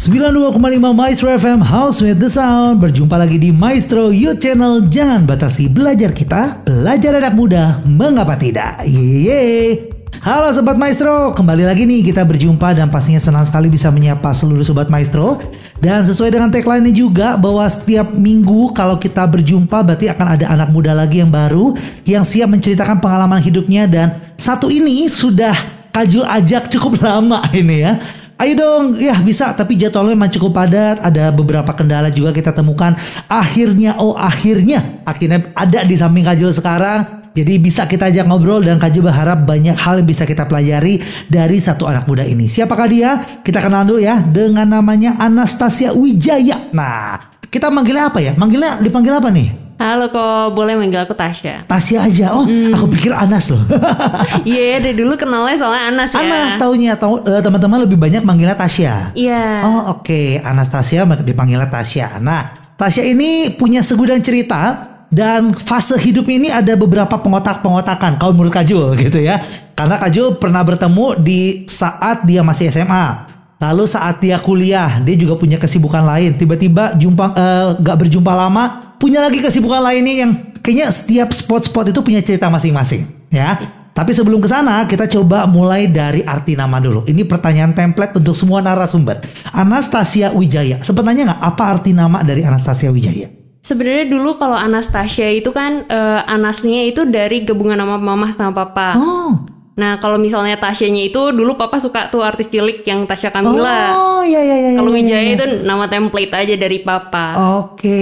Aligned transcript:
92,5 0.00 0.96
Maestro 0.96 1.28
FM 1.28 1.60
House 1.60 2.00
with 2.00 2.16
the 2.16 2.32
Sound. 2.32 2.80
Berjumpa 2.80 3.20
lagi 3.20 3.36
di 3.36 3.52
Maestro 3.52 4.08
You 4.08 4.32
Channel. 4.32 4.88
Jangan 4.88 5.28
batasi 5.28 5.68
belajar 5.68 6.16
kita 6.16 6.64
Belajar 6.64 7.20
anak 7.20 7.36
muda 7.36 7.84
Mengapa 7.84 8.32
tidak? 8.32 8.80
Yeay. 8.88 9.92
Halo 10.24 10.56
Sobat 10.56 10.80
Maestro 10.80 11.36
Kembali 11.36 11.68
lagi 11.68 11.84
nih 11.84 12.00
kita 12.00 12.24
berjumpa 12.24 12.72
Dan 12.72 12.88
pastinya 12.88 13.20
senang 13.20 13.44
sekali 13.44 13.68
bisa 13.68 13.92
menyapa 13.92 14.32
seluruh 14.32 14.64
Sobat 14.64 14.88
Maestro. 14.88 15.36
Dan 15.84 16.00
sesuai 16.08 16.32
dengan 16.32 16.48
tagline-nya 16.48 16.96
juga 16.96 17.36
Bahwa 17.36 17.68
setiap 17.68 18.08
minggu 18.08 18.72
kalau 18.72 18.96
kita 18.96 19.28
berjumpa 19.28 19.84
Berarti 19.84 20.08
akan 20.08 20.26
ada 20.32 20.48
anak 20.48 20.72
muda 20.72 20.96
lagi 20.96 21.20
yang 21.20 21.28
baru 21.28 21.76
Yang 22.08 22.40
siap 22.40 22.48
menceritakan 22.48 23.04
pengalaman 23.04 23.44
hidupnya. 23.44 23.84
Dan 23.84 24.16
satu 24.40 24.72
ini 24.72 25.12
sudah 25.12 25.52
Kajul 25.92 26.24
ajak 26.24 26.72
cukup 26.72 26.96
lama 27.04 27.44
ini 27.52 27.84
ya 27.84 28.00
Ayo 28.40 28.56
dong, 28.56 28.96
ya 28.96 29.20
bisa, 29.20 29.52
tapi 29.52 29.76
jadwalnya 29.76 30.16
memang 30.16 30.32
cukup 30.32 30.56
padat. 30.56 30.96
Ada 31.04 31.28
beberapa 31.28 31.76
kendala 31.76 32.08
juga 32.08 32.32
kita 32.32 32.56
temukan. 32.56 32.96
Akhirnya, 33.28 34.00
oh 34.00 34.16
akhirnya, 34.16 35.04
akhirnya 35.04 35.52
ada 35.52 35.84
di 35.84 35.92
samping 35.92 36.24
Kajul 36.24 36.48
sekarang. 36.48 37.20
Jadi 37.36 37.60
bisa 37.60 37.84
kita 37.84 38.08
ajak 38.08 38.24
ngobrol 38.24 38.64
dan 38.64 38.80
Kajul 38.80 39.12
berharap 39.12 39.44
banyak 39.44 39.76
hal 39.76 40.00
yang 40.00 40.08
bisa 40.08 40.24
kita 40.24 40.48
pelajari 40.48 41.04
dari 41.28 41.60
satu 41.60 41.84
anak 41.84 42.08
muda 42.08 42.24
ini. 42.24 42.48
Siapakah 42.48 42.88
dia? 42.88 43.10
Kita 43.44 43.60
kenal 43.60 43.84
dulu 43.84 44.00
ya 44.00 44.24
dengan 44.24 44.72
namanya 44.72 45.20
Anastasia 45.20 45.92
Wijaya. 45.92 46.72
Nah, 46.72 47.20
kita 47.44 47.68
manggilnya 47.68 48.08
apa 48.08 48.24
ya? 48.24 48.32
Manggilnya 48.40 48.80
dipanggil 48.80 49.20
apa 49.20 49.28
nih? 49.28 49.69
Halo 49.80 50.12
kok, 50.12 50.52
boleh 50.52 50.76
manggil 50.76 51.00
aku 51.00 51.16
Tasya. 51.16 51.64
Tasya 51.64 52.04
aja. 52.04 52.36
Oh, 52.36 52.44
Hmm. 52.44 52.68
aku 52.68 52.84
pikir 52.92 53.16
Anas 53.16 53.48
loh. 53.48 53.64
Iya, 54.44 54.76
dari 54.76 54.92
dulu 54.92 55.16
kenalnya 55.16 55.56
soalnya 55.56 55.88
Anas 55.88 56.12
ya. 56.12 56.20
Anas 56.20 56.52
taunya, 56.60 56.92
tahu 57.00 57.24
eh, 57.24 57.40
teman-teman 57.40 57.88
lebih 57.88 57.96
banyak 57.96 58.20
manggilnya 58.20 58.60
Tasya. 58.60 59.16
Iya. 59.16 59.64
Oh 59.64 59.96
oke, 59.96 60.36
Anastasia 60.44 61.08
dipanggilnya 61.24 61.72
Tasya. 61.72 62.20
Nah, 62.20 62.76
Tasya 62.76 63.08
ini 63.08 63.56
punya 63.56 63.80
segudang 63.80 64.20
cerita 64.20 64.84
dan 65.08 65.56
fase 65.56 65.96
hidupnya 65.96 66.36
ini 66.36 66.48
ada 66.52 66.76
beberapa 66.76 67.16
pengotak-pengotakan 67.16 68.20
kalau 68.20 68.36
menurut 68.36 68.52
Kajul 68.52 69.00
gitu 69.00 69.16
ya. 69.16 69.40
Karena 69.72 69.96
Kajul 69.96 70.36
pernah 70.36 70.60
bertemu 70.60 71.24
di 71.24 71.64
saat 71.64 72.28
dia 72.28 72.44
masih 72.44 72.68
SMA. 72.68 73.32
Lalu 73.56 73.88
saat 73.88 74.20
dia 74.20 74.36
kuliah, 74.36 75.00
dia 75.00 75.16
juga 75.16 75.40
punya 75.40 75.56
kesibukan 75.56 76.04
lain. 76.04 76.36
Tiba-tiba 76.36 77.00
jumpa 77.00 77.32
eh, 77.32 77.68
gak 77.80 77.96
berjumpa 77.96 78.32
lama, 78.32 78.89
punya 79.00 79.24
lagi 79.24 79.40
kesibukan 79.40 79.80
lainnya 79.80 80.28
yang 80.28 80.32
kayaknya 80.60 80.92
setiap 80.92 81.32
spot-spot 81.32 81.88
itu 81.88 82.04
punya 82.04 82.20
cerita 82.20 82.52
masing-masing, 82.52 83.08
ya. 83.32 83.56
Tapi 83.90 84.14
sebelum 84.14 84.38
ke 84.38 84.46
sana, 84.46 84.86
kita 84.86 85.10
coba 85.10 85.50
mulai 85.50 85.90
dari 85.90 86.22
arti 86.22 86.54
nama 86.54 86.78
dulu. 86.78 87.04
Ini 87.10 87.26
pertanyaan 87.26 87.74
template 87.74 88.16
untuk 88.22 88.38
semua 88.38 88.62
narasumber. 88.62 89.18
Anastasia 89.50 90.30
Wijaya. 90.30 90.78
Sebenarnya 90.80 91.34
nggak 91.34 91.42
apa 91.42 91.62
arti 91.66 91.90
nama 91.90 92.22
dari 92.22 92.46
Anastasia 92.46 92.88
Wijaya? 92.94 93.28
Sebenarnya 93.60 94.08
dulu 94.08 94.40
kalau 94.40 94.56
Anastasia 94.56 95.28
itu 95.28 95.52
kan 95.52 95.84
eh, 95.84 96.20
Anasnya 96.24 96.88
itu 96.88 97.04
dari 97.04 97.44
gabungan 97.44 97.76
nama 97.76 98.00
mama 98.00 98.32
sama 98.32 98.56
papa. 98.56 98.96
Oh, 98.96 99.44
Nah, 99.80 99.96
kalau 99.96 100.20
misalnya 100.20 100.60
Tasyanya 100.60 101.08
itu 101.08 101.32
dulu 101.32 101.56
papa 101.56 101.80
suka 101.80 102.12
tuh 102.12 102.20
artis 102.20 102.52
cilik 102.52 102.84
yang 102.84 103.08
Tasya 103.08 103.32
Kamila. 103.32 103.96
oh, 103.96 104.20
ya 104.20 104.36
ya 104.44 104.56
ya. 104.60 104.70
kalau 104.76 104.92
ya, 104.92 105.00
ya, 105.00 105.00
Wijaya 105.00 105.22
ya. 105.24 105.32
itu 105.40 105.44
nama 105.64 105.88
template 105.88 106.32
aja 106.36 106.54
dari 106.60 106.84
papa. 106.84 107.32
Oke, 107.64 107.96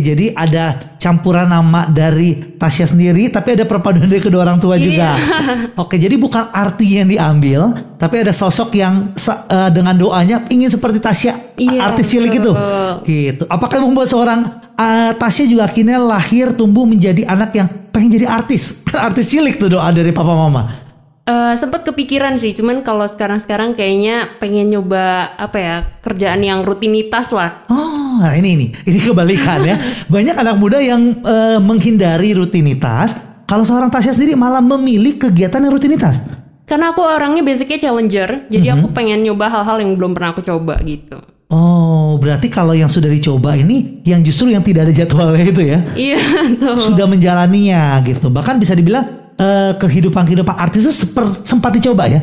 jadi 0.00 0.32
ada 0.32 0.96
campuran 0.96 1.52
nama 1.52 1.84
dari 1.84 2.56
Tasya 2.56 2.96
sendiri, 2.96 3.28
tapi 3.28 3.60
ada 3.60 3.68
perpaduan 3.68 4.08
dari 4.08 4.24
kedua 4.24 4.40
orang 4.40 4.56
tua 4.56 4.80
Iya. 4.80 4.84
juga. 4.88 5.08
Oke, 5.84 6.00
jadi 6.00 6.16
bukan 6.16 6.48
arti 6.48 6.96
yang 6.96 7.12
diambil, 7.12 7.76
tapi 8.00 8.24
ada 8.24 8.32
sosok 8.32 8.72
yang 8.72 9.12
eh, 9.12 9.68
dengan 9.68 10.00
doanya 10.00 10.48
ingin 10.48 10.72
seperti 10.72 10.96
Tasya, 10.96 11.60
Iya, 11.60 11.92
artis 11.92 12.08
cilik 12.08 12.32
itu. 12.32 12.56
Gitu. 13.04 13.44
Apakah 13.52 13.84
membuat 13.84 14.08
seorang 14.08 14.48
eh, 14.80 15.12
Tasya 15.12 15.44
juga 15.44 15.68
akhirnya 15.68 16.00
lahir 16.00 16.56
tumbuh 16.56 16.88
menjadi 16.88 17.28
anak 17.28 17.52
yang 17.52 17.68
pengen 17.92 18.16
jadi 18.16 18.32
artis? 18.32 18.80
Kan 18.88 19.04
artis 19.12 19.28
cilik 19.28 19.60
tuh 19.60 19.76
doa 19.76 19.92
dari 19.92 20.08
papa 20.08 20.32
mama. 20.32 20.87
Eh, 21.28 21.54
sempet 21.60 21.84
kepikiran 21.84 22.40
sih, 22.40 22.56
cuman 22.56 22.80
kalau 22.80 23.04
sekarang-sekarang 23.04 23.76
kayaknya 23.76 24.40
pengen 24.40 24.72
nyoba 24.72 25.36
apa 25.36 25.58
ya 25.60 25.76
kerjaan 26.00 26.40
yang 26.40 26.64
rutinitas 26.64 27.28
lah. 27.36 27.68
Oh, 27.68 28.16
nah 28.16 28.32
ini 28.32 28.56
ini 28.56 28.66
ini 28.88 28.96
kebalikan 28.96 29.60
ya. 29.60 29.76
Banyak 30.14 30.40
anak 30.40 30.56
muda 30.56 30.80
yang 30.80 31.20
eh, 31.20 31.60
menghindari 31.60 32.32
rutinitas. 32.32 33.44
Kalau 33.44 33.60
seorang 33.60 33.92
Tasya 33.92 34.16
sendiri 34.16 34.40
malah 34.40 34.64
memilih 34.64 35.20
kegiatan 35.20 35.60
yang 35.60 35.76
rutinitas. 35.76 36.24
Karena 36.64 36.96
aku 36.96 37.04
orangnya 37.04 37.44
basicnya 37.44 37.76
challenger, 37.76 38.48
jadi 38.48 38.76
aku 38.76 38.92
pengen 38.92 39.24
nyoba 39.24 39.48
hal-hal 39.48 39.80
yang 39.84 39.96
belum 39.96 40.12
pernah 40.12 40.36
aku 40.36 40.44
coba 40.44 40.80
gitu. 40.84 41.16
Oh, 41.48 42.20
berarti 42.20 42.52
kalau 42.52 42.76
yang 42.76 42.92
sudah 42.92 43.08
dicoba 43.08 43.56
ini 43.56 44.04
yang 44.04 44.20
justru 44.20 44.52
yang 44.52 44.60
tidak 44.60 44.88
ada 44.88 44.92
jadwalnya 44.92 45.44
itu 45.48 45.62
ya. 45.64 45.78
Iya 45.92 46.20
tuh. 46.60 46.92
Sudah 46.92 47.08
menjalaninya 47.08 48.00
gitu. 48.04 48.28
Bahkan 48.28 48.60
bisa 48.60 48.76
dibilang 48.76 49.27
eh, 49.38 49.72
kehidupan-kehidupan 49.78 50.54
artis 50.58 50.84
itu 50.90 50.94
seper- 51.06 51.40
sempat 51.46 51.72
dicoba 51.72 52.10
ya. 52.10 52.20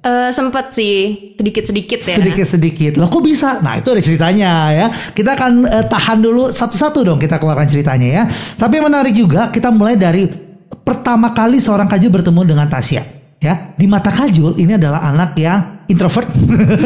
Eh, 0.00 0.32
sempet 0.32 0.72
sih 0.72 0.96
sedikit-sedikit 1.36 2.00
ya. 2.00 2.16
Sedikit-sedikit. 2.16 2.96
Loh 2.96 3.12
kok 3.12 3.20
bisa? 3.20 3.60
Nah 3.60 3.76
itu 3.76 3.92
ada 3.92 4.00
ceritanya 4.00 4.52
ya. 4.72 4.86
Kita 4.88 5.36
akan 5.36 5.52
eh, 5.68 5.84
tahan 5.88 6.24
dulu 6.24 6.48
satu-satu 6.48 7.04
dong 7.04 7.18
kita 7.20 7.36
keluarkan 7.36 7.68
ceritanya 7.68 8.08
ya. 8.08 8.22
Tapi 8.56 8.80
yang 8.80 8.88
menarik 8.88 9.12
juga 9.12 9.52
kita 9.52 9.68
mulai 9.68 10.00
dari 10.00 10.24
pertama 10.84 11.36
kali 11.36 11.60
seorang 11.60 11.84
Kajul 11.84 12.08
bertemu 12.08 12.40
dengan 12.48 12.66
Tasya. 12.68 13.02
Ya, 13.40 13.72
di 13.72 13.88
mata 13.88 14.12
Kajul 14.12 14.56
ini 14.60 14.76
adalah 14.76 15.00
anak 15.00 15.32
yang 15.40 15.88
introvert, 15.88 16.28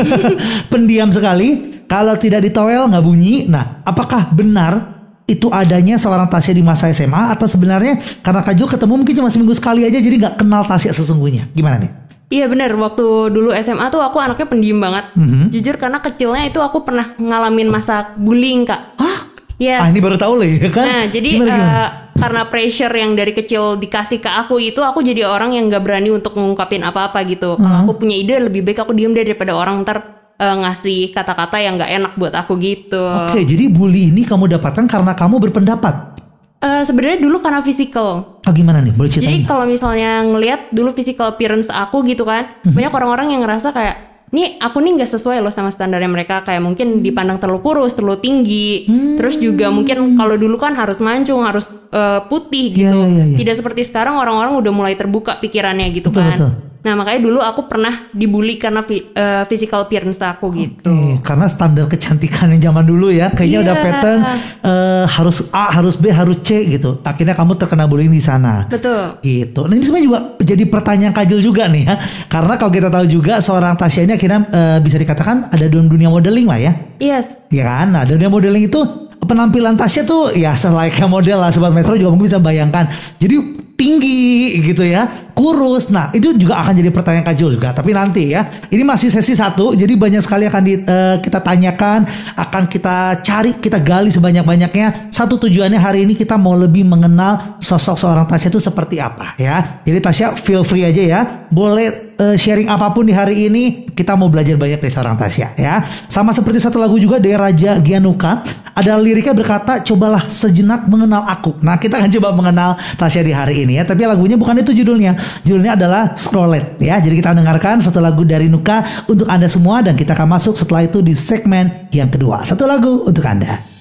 pendiam 0.72 1.10
sekali. 1.10 1.82
Kalau 1.90 2.14
tidak 2.14 2.46
ditowel 2.46 2.86
nggak 2.90 3.02
bunyi. 3.02 3.50
Nah, 3.50 3.82
apakah 3.82 4.30
benar 4.30 4.93
itu 5.24 5.48
adanya 5.48 5.96
seorang 5.96 6.28
Tasya 6.28 6.52
di 6.52 6.60
masa 6.60 6.92
SMA 6.92 7.32
atau 7.32 7.48
sebenarnya 7.48 7.96
karena 8.20 8.44
Kajul 8.44 8.68
ketemu 8.68 8.92
mungkin 9.00 9.14
cuma 9.16 9.28
seminggu 9.32 9.56
sekali 9.56 9.88
aja 9.88 9.96
jadi 9.96 10.16
nggak 10.20 10.34
kenal 10.44 10.68
Tasya 10.68 10.92
sesungguhnya? 10.92 11.48
Gimana 11.56 11.80
nih? 11.80 11.90
Iya 12.28 12.48
bener, 12.48 12.72
waktu 12.76 13.30
dulu 13.30 13.52
SMA 13.60 13.88
tuh 13.88 14.00
aku 14.00 14.16
anaknya 14.20 14.48
pendiam 14.48 14.80
banget. 14.80 15.12
Mhm. 15.16 15.52
Jujur 15.52 15.76
karena 15.76 16.00
kecilnya 16.00 16.48
itu 16.48 16.58
aku 16.60 16.82
pernah 16.82 17.12
ngalamin 17.16 17.68
masa 17.68 18.16
bullying 18.16 18.64
kak. 18.68 18.96
Hah? 19.00 19.18
Iya. 19.54 19.80
Ah 19.80 19.88
ini 19.88 20.02
baru 20.02 20.18
tahu 20.18 20.42
loh 20.42 20.48
ya 20.48 20.68
kan? 20.72 20.84
Nah, 20.84 21.02
jadi 21.06 21.30
Gimana, 21.38 21.54
gimana? 21.54 21.70
eh, 21.70 21.90
karena 22.18 22.42
pressure 22.50 22.94
yang 22.96 23.12
dari 23.14 23.32
kecil 23.32 23.78
dikasih 23.78 24.18
ke 24.18 24.26
aku 24.26 24.58
itu, 24.58 24.82
aku 24.82 24.98
jadi 25.04 25.30
orang 25.30 25.54
yang 25.54 25.70
gak 25.70 25.84
berani 25.86 26.10
untuk 26.10 26.34
mengungkapin 26.34 26.82
apa-apa 26.82 27.22
gitu. 27.28 27.54
Kalau 27.54 27.86
aku 27.86 28.02
punya 28.02 28.18
ide, 28.18 28.34
lebih 28.42 28.66
baik 28.66 28.82
aku 28.82 28.92
diem 28.96 29.14
deh 29.14 29.22
daripada 29.22 29.54
orang 29.54 29.86
ntar 29.86 30.23
eh, 30.34 30.56
ngasih 30.56 31.10
kata-kata 31.10 31.56
yang 31.58 31.78
gak 31.78 31.92
enak 31.92 32.12
buat 32.14 32.34
aku 32.34 32.58
gitu. 32.58 33.02
Oke, 33.30 33.42
jadi 33.42 33.68
bully 33.68 34.10
ini 34.10 34.22
kamu 34.22 34.50
dapatkan 34.50 34.84
karena 34.84 35.12
kamu 35.12 35.38
berpendapat. 35.40 36.16
Eh, 36.58 36.82
Sebenarnya 36.82 37.20
dulu 37.20 37.38
karena 37.38 37.60
physical. 37.60 38.40
Oh 38.40 38.52
gimana 38.52 38.80
nih? 38.80 38.90
Boleh 38.90 39.12
ceritain? 39.12 39.36
Jadi 39.36 39.38
kalau 39.44 39.64
misalnya 39.64 40.24
ngelihat 40.24 40.72
dulu 40.72 40.90
physical 40.92 41.28
appearance 41.28 41.68
aku 41.68 42.00
gitu 42.04 42.24
kan, 42.24 42.56
Mhm. 42.64 42.72
banyak 42.72 42.92
orang-orang 42.92 43.26
yang 43.30 43.42
ngerasa 43.44 43.68
kayak, 43.70 43.96
nih 44.32 44.56
aku 44.58 44.80
nih 44.80 44.96
nggak 44.96 45.10
sesuai 45.12 45.38
loh 45.38 45.52
sama 45.52 45.68
standarnya 45.68 46.08
mereka 46.08 46.40
kayak 46.40 46.58
mungkin 46.58 46.98
dipandang 46.98 47.36
terlalu 47.36 47.60
kurus, 47.60 47.92
terlalu 47.92 48.18
tinggi, 48.18 48.88
Hmm. 48.88 49.20
terus 49.20 49.36
juga 49.36 49.68
mungkin 49.68 50.16
kalau 50.16 50.34
dulu 50.34 50.56
kan 50.56 50.72
harus 50.72 50.98
mancung, 50.98 51.44
harus 51.44 51.68
eh, 51.92 52.20
putih 52.26 52.72
Iya, 52.72 52.90
gitu. 52.90 52.98
iya, 52.98 53.06
iya, 53.06 53.24
iya. 53.28 53.36
Tidak 53.38 53.54
seperti 53.54 53.86
sekarang 53.86 54.16
orang-orang 54.16 54.56
udah 54.56 54.72
mulai 54.72 54.96
terbuka 54.96 55.38
pikirannya 55.38 55.92
gitu 55.92 56.10
Betul, 56.10 56.22
kan. 56.26 56.32
betul. 56.34 56.50
Nah 56.84 56.92
makanya 56.92 57.20
dulu 57.24 57.40
aku 57.40 57.64
pernah 57.64 58.12
dibully 58.12 58.60
karena 58.60 58.84
eh, 58.84 59.42
physical 59.48 59.88
appearance 59.88 60.20
aku 60.20 60.52
gitu. 60.52 60.84
Oke, 60.84 61.24
karena 61.24 61.48
standar 61.48 61.88
kecantikan 61.88 62.52
yang 62.52 62.70
zaman 62.70 62.84
dulu 62.84 63.08
ya, 63.08 63.32
kayaknya 63.32 63.64
udah 63.64 63.74
Iya. 63.74 63.84
pattern 63.88 64.20
eh, 64.60 65.04
harus 65.08 65.36
A, 65.48 65.72
harus 65.72 65.96
B, 65.96 66.12
harus 66.12 66.38
C 66.44 66.68
gitu. 66.68 67.00
Akhirnya 67.00 67.32
kamu 67.32 67.56
terkena 67.56 67.88
bullying 67.88 68.12
di 68.12 68.20
sana. 68.20 68.68
Betul. 68.68 69.16
Gitu. 69.24 69.64
Nah 69.64 69.74
ini 69.74 69.82
sebenarnya 69.82 70.06
juga 70.06 70.20
jadi 70.44 70.64
pertanyaan 70.68 71.14
kajul 71.16 71.40
juga 71.40 71.64
nih 71.66 71.88
ya. 71.88 71.96
Karena 72.28 72.54
kalau 72.60 72.72
kita 72.72 72.92
tahu 72.92 73.08
juga 73.08 73.40
seorang 73.40 73.80
Tasya 73.80 74.04
ini 74.04 74.12
akhirnya 74.14 74.40
eh, 74.52 74.78
bisa 74.84 75.00
dikatakan 75.00 75.48
ada 75.48 75.64
dalam 75.64 75.88
dunia 75.88 76.12
modeling 76.12 76.44
lah 76.44 76.60
ya. 76.60 76.72
Yes. 77.00 77.32
Ya 77.48 77.64
kan? 77.64 77.96
Nah, 77.96 78.04
dunia 78.04 78.28
modeling 78.28 78.68
itu 78.68 78.80
penampilan 79.24 79.80
Tasya 79.80 80.04
tuh 80.04 80.36
ya 80.36 80.52
selayaknya 80.52 81.08
model 81.08 81.40
lah 81.40 81.48
Sobat 81.48 81.72
Metro 81.72 81.96
juga 81.96 82.12
mungkin 82.12 82.28
bisa 82.28 82.36
bayangkan. 82.36 82.84
Jadi 83.16 83.56
tinggi 83.74 84.62
gitu 84.62 84.86
ya, 84.86 85.10
kurus. 85.34 85.90
Nah, 85.90 86.14
itu 86.14 86.32
juga 86.38 86.62
akan 86.62 86.78
jadi 86.78 86.90
pertanyaan 86.94 87.26
Kajul 87.26 87.58
juga. 87.58 87.74
Tapi 87.74 87.90
nanti 87.90 88.30
ya, 88.32 88.46
ini 88.70 88.86
masih 88.86 89.10
sesi 89.10 89.34
satu, 89.34 89.74
jadi 89.74 89.90
banyak 89.98 90.22
sekali 90.22 90.46
akan 90.46 90.62
di- 90.62 90.86
eh, 90.86 91.16
kita 91.18 91.42
tanyakan, 91.42 92.06
akan 92.38 92.62
kita 92.70 93.18
cari, 93.20 93.58
kita 93.58 93.82
gali 93.82 94.14
sebanyak-banyaknya. 94.14 95.10
Satu 95.10 95.36
tujuannya 95.36 95.76
hari 95.76 96.06
ini 96.06 96.14
kita 96.14 96.38
mau 96.38 96.54
lebih 96.54 96.86
mengenal 96.86 97.58
sosok 97.58 97.98
seorang 97.98 98.24
Tasya 98.30 98.48
itu 98.54 98.62
seperti 98.62 99.02
apa 99.02 99.34
ya. 99.36 99.82
Jadi 99.82 99.98
Tasya 99.98 100.38
feel 100.38 100.62
free 100.62 100.86
aja 100.86 101.02
ya, 101.02 101.20
boleh 101.50 102.14
eh, 102.14 102.38
sharing 102.38 102.70
apa 102.70 102.94
pun 102.94 103.04
di 103.04 103.12
hari 103.12 103.50
ini. 103.50 103.90
Kita 103.94 104.18
mau 104.18 104.26
belajar 104.30 104.54
banyak 104.58 104.78
dari 104.78 104.92
seorang 104.92 105.18
Tasya 105.18 105.58
ya. 105.58 105.82
Sama 106.06 106.30
seperti 106.30 106.62
satu 106.62 106.78
lagu 106.78 106.94
juga 106.98 107.18
dari 107.18 107.34
Raja 107.34 107.78
Gianuka, 107.82 108.42
ada 108.74 108.98
liriknya 108.98 109.34
berkata 109.34 109.82
cobalah 109.82 110.22
sejenak 110.26 110.86
mengenal 110.90 111.26
aku. 111.26 111.58
Nah 111.62 111.78
kita 111.78 111.98
akan 111.98 112.10
coba 112.18 112.28
mengenal 112.34 112.70
Tasya 112.98 113.22
di 113.22 113.30
hari 113.34 113.66
ini 113.66 113.78
ya. 113.78 113.86
Tapi 113.86 114.06
lagunya 114.06 114.38
bukan 114.38 114.62
itu 114.62 114.74
judulnya. 114.74 115.14
Judulnya 115.42 115.76
adalah 115.76 116.14
Scrollet 116.14 116.80
ya. 116.80 116.96
Jadi 117.02 117.14
kita 117.18 117.36
dengarkan 117.36 117.82
satu 117.82 117.98
lagu 118.00 118.22
dari 118.24 118.46
Nuka 118.48 119.06
untuk 119.10 119.28
anda 119.28 119.50
semua 119.50 119.82
dan 119.84 119.98
kita 119.98 120.14
akan 120.16 120.38
masuk 120.38 120.54
setelah 120.54 120.86
itu 120.86 121.02
di 121.02 121.12
segmen 121.12 121.88
yang 121.92 122.08
kedua. 122.08 122.46
Satu 122.46 122.64
lagu 122.64 123.04
untuk 123.04 123.24
anda. 123.26 123.73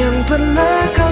yang 0.00 0.16
pernah 0.24 0.88
kau 0.96 1.09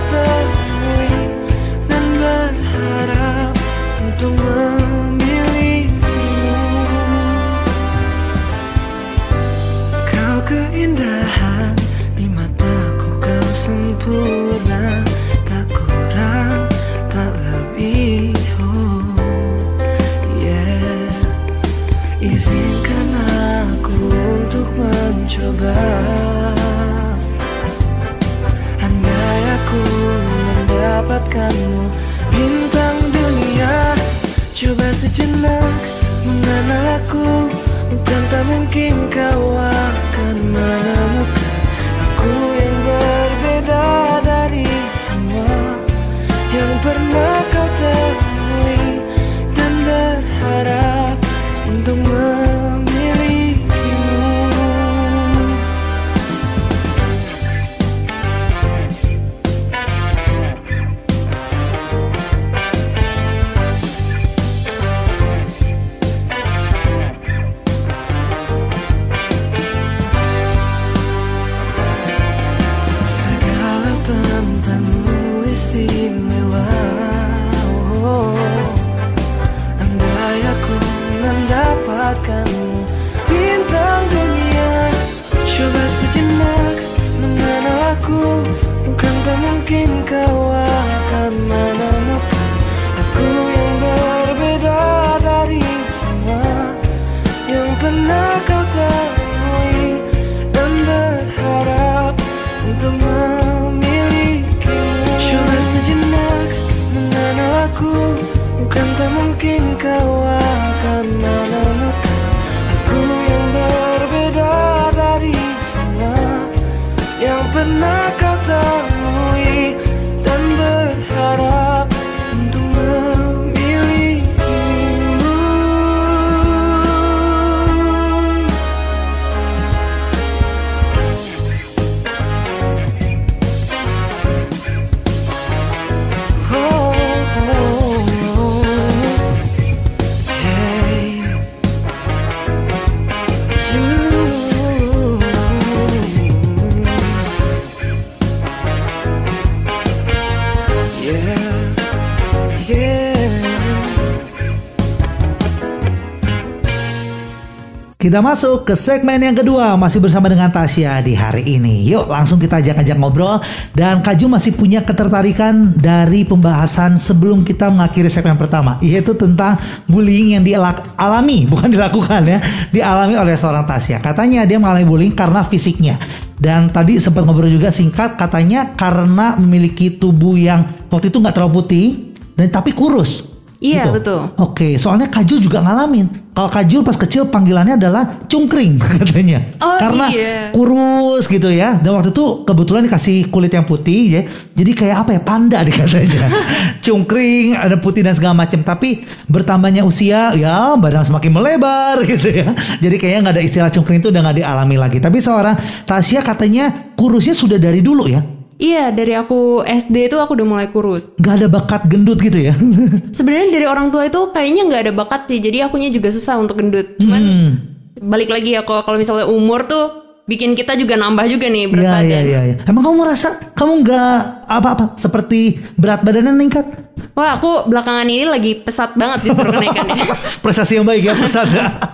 Kita 158.08 158.24
masuk 158.24 158.64
ke 158.64 158.72
segmen 158.72 159.20
yang 159.20 159.36
kedua. 159.36 159.76
Masih 159.76 160.00
bersama 160.00 160.32
dengan 160.32 160.48
Tasya 160.48 161.04
di 161.04 161.12
hari 161.12 161.44
ini. 161.44 161.84
Yuk 161.92 162.08
langsung 162.08 162.40
kita 162.40 162.56
ajak-ajak 162.56 162.96
ngobrol. 162.96 163.36
Dan 163.76 164.00
Kaju 164.00 164.32
masih 164.32 164.56
punya 164.56 164.80
ketertarikan 164.80 165.76
dari 165.76 166.24
pembahasan 166.24 166.96
sebelum 166.96 167.44
kita 167.44 167.68
mengakhiri 167.68 168.08
segmen 168.08 168.40
pertama. 168.40 168.80
Yaitu 168.80 169.12
tentang 169.12 169.60
bullying 169.84 170.32
yang 170.32 170.40
dialami 170.40 171.44
bukan 171.52 171.68
dilakukan 171.68 172.24
ya. 172.24 172.40
Dialami 172.72 173.12
oleh 173.20 173.36
seorang 173.36 173.68
Tasya. 173.68 174.00
Katanya 174.00 174.48
dia 174.48 174.56
mengalami 174.56 174.88
bullying 174.88 175.12
karena 175.12 175.44
fisiknya. 175.44 176.00
Dan 176.40 176.72
tadi 176.72 176.96
sempat 177.04 177.28
ngobrol 177.28 177.52
juga 177.52 177.68
singkat. 177.68 178.16
Katanya 178.16 178.72
karena 178.72 179.36
memiliki 179.36 179.92
tubuh 179.92 180.32
yang 180.32 180.64
waktu 180.88 181.12
itu 181.12 181.20
nggak 181.20 181.36
terlalu 181.36 181.60
putih 181.60 182.16
dan 182.40 182.48
tapi 182.48 182.72
kurus. 182.72 183.36
Iya 183.58 183.90
gitu. 183.90 183.98
betul. 183.98 184.20
Oke, 184.38 184.78
soalnya 184.78 185.10
Kajul 185.10 185.42
juga 185.42 185.58
ngalamin. 185.58 186.30
Kalau 186.30 186.46
Kajul 186.46 186.86
pas 186.86 186.94
kecil 186.94 187.26
panggilannya 187.26 187.74
adalah 187.74 188.22
cungkring 188.30 188.78
katanya. 189.02 189.50
Oh, 189.58 189.74
Karena 189.82 190.06
iya. 190.14 190.54
kurus 190.54 191.26
gitu 191.26 191.50
ya. 191.50 191.74
Dan 191.82 191.98
waktu 191.98 192.14
itu 192.14 192.46
kebetulan 192.46 192.86
dikasih 192.86 193.26
kulit 193.34 193.50
yang 193.50 193.66
putih 193.66 194.02
ya. 194.14 194.22
Jadi 194.54 194.70
kayak 194.78 194.96
apa 195.02 195.10
ya 195.18 195.20
panda 195.26 195.58
dikatanya. 195.66 196.30
cungkring, 196.86 197.58
ada 197.58 197.74
putih 197.82 198.06
dan 198.06 198.14
segala 198.14 198.38
macam. 198.38 198.62
Tapi 198.62 199.02
bertambahnya 199.26 199.82
usia 199.82 200.38
ya 200.38 200.78
badan 200.78 201.02
semakin 201.02 201.30
melebar 201.34 201.98
gitu 202.14 202.30
ya. 202.30 202.54
Jadi 202.78 202.94
kayaknya 202.94 203.20
nggak 203.26 203.34
ada 203.34 203.42
istilah 203.42 203.70
cungkring 203.74 203.98
itu 203.98 204.14
udah 204.14 204.22
nggak 204.22 204.38
dialami 204.38 204.76
lagi. 204.78 204.98
Tapi 205.02 205.18
seorang 205.18 205.58
Tasya 205.82 206.22
katanya 206.22 206.94
kurusnya 206.94 207.34
sudah 207.34 207.58
dari 207.58 207.82
dulu 207.82 208.06
ya. 208.06 208.37
Iya, 208.58 208.90
dari 208.90 209.14
aku 209.14 209.62
SD 209.62 210.10
itu 210.10 210.18
aku 210.18 210.34
udah 210.34 210.42
mulai 210.44 210.66
kurus. 210.68 211.06
Gak 211.16 211.38
ada 211.38 211.46
bakat 211.46 211.86
gendut 211.86 212.18
gitu 212.18 212.42
ya? 212.42 212.50
Sebenarnya 213.16 213.54
dari 213.54 213.64
orang 213.64 213.88
tua 213.88 214.04
itu 214.04 214.18
kayaknya 214.28 214.66
nggak 214.66 214.82
ada 214.82 214.92
bakat 214.92 215.30
sih, 215.30 215.38
jadi 215.38 215.64
akunya 215.64 215.88
juga 215.88 216.10
susah 216.10 216.36
untuk 216.36 216.58
gendut. 216.58 216.98
Cuman 216.98 217.22
Hmm. 217.22 217.50
balik 217.98 218.26
lagi 218.28 218.54
ya 218.54 218.62
kalau 218.62 218.94
misalnya 218.94 219.26
umur 219.26 219.62
tuh 219.62 219.84
bikin 220.24 220.52
kita 220.52 220.74
juga 220.74 220.94
nambah 220.94 221.24
juga 221.26 221.46
nih 221.46 221.66
berat 221.66 221.82
Iya, 221.82 221.90
badan. 221.90 222.04
iya, 222.04 222.20
iya. 222.20 222.40
iya. 222.44 222.56
Emang 222.66 222.82
kamu 222.82 222.96
merasa 222.98 223.28
kamu 223.54 223.72
nggak 223.80 224.12
apa-apa 224.44 224.84
seperti 224.94 225.40
berat 225.74 226.02
badannya 226.02 226.34
meningkat? 226.34 226.66
Wah, 227.14 227.34
aku 227.34 227.66
belakangan 227.66 228.06
ini 228.06 228.22
lagi 228.22 228.54
pesat 228.56 228.94
banget 228.94 229.30
justru 229.30 229.50
kenaikannya. 229.54 230.06
Prestasi 230.38 230.78
yang 230.78 230.86
baik 230.86 231.02
ya 231.02 231.14
pesat. 231.14 231.46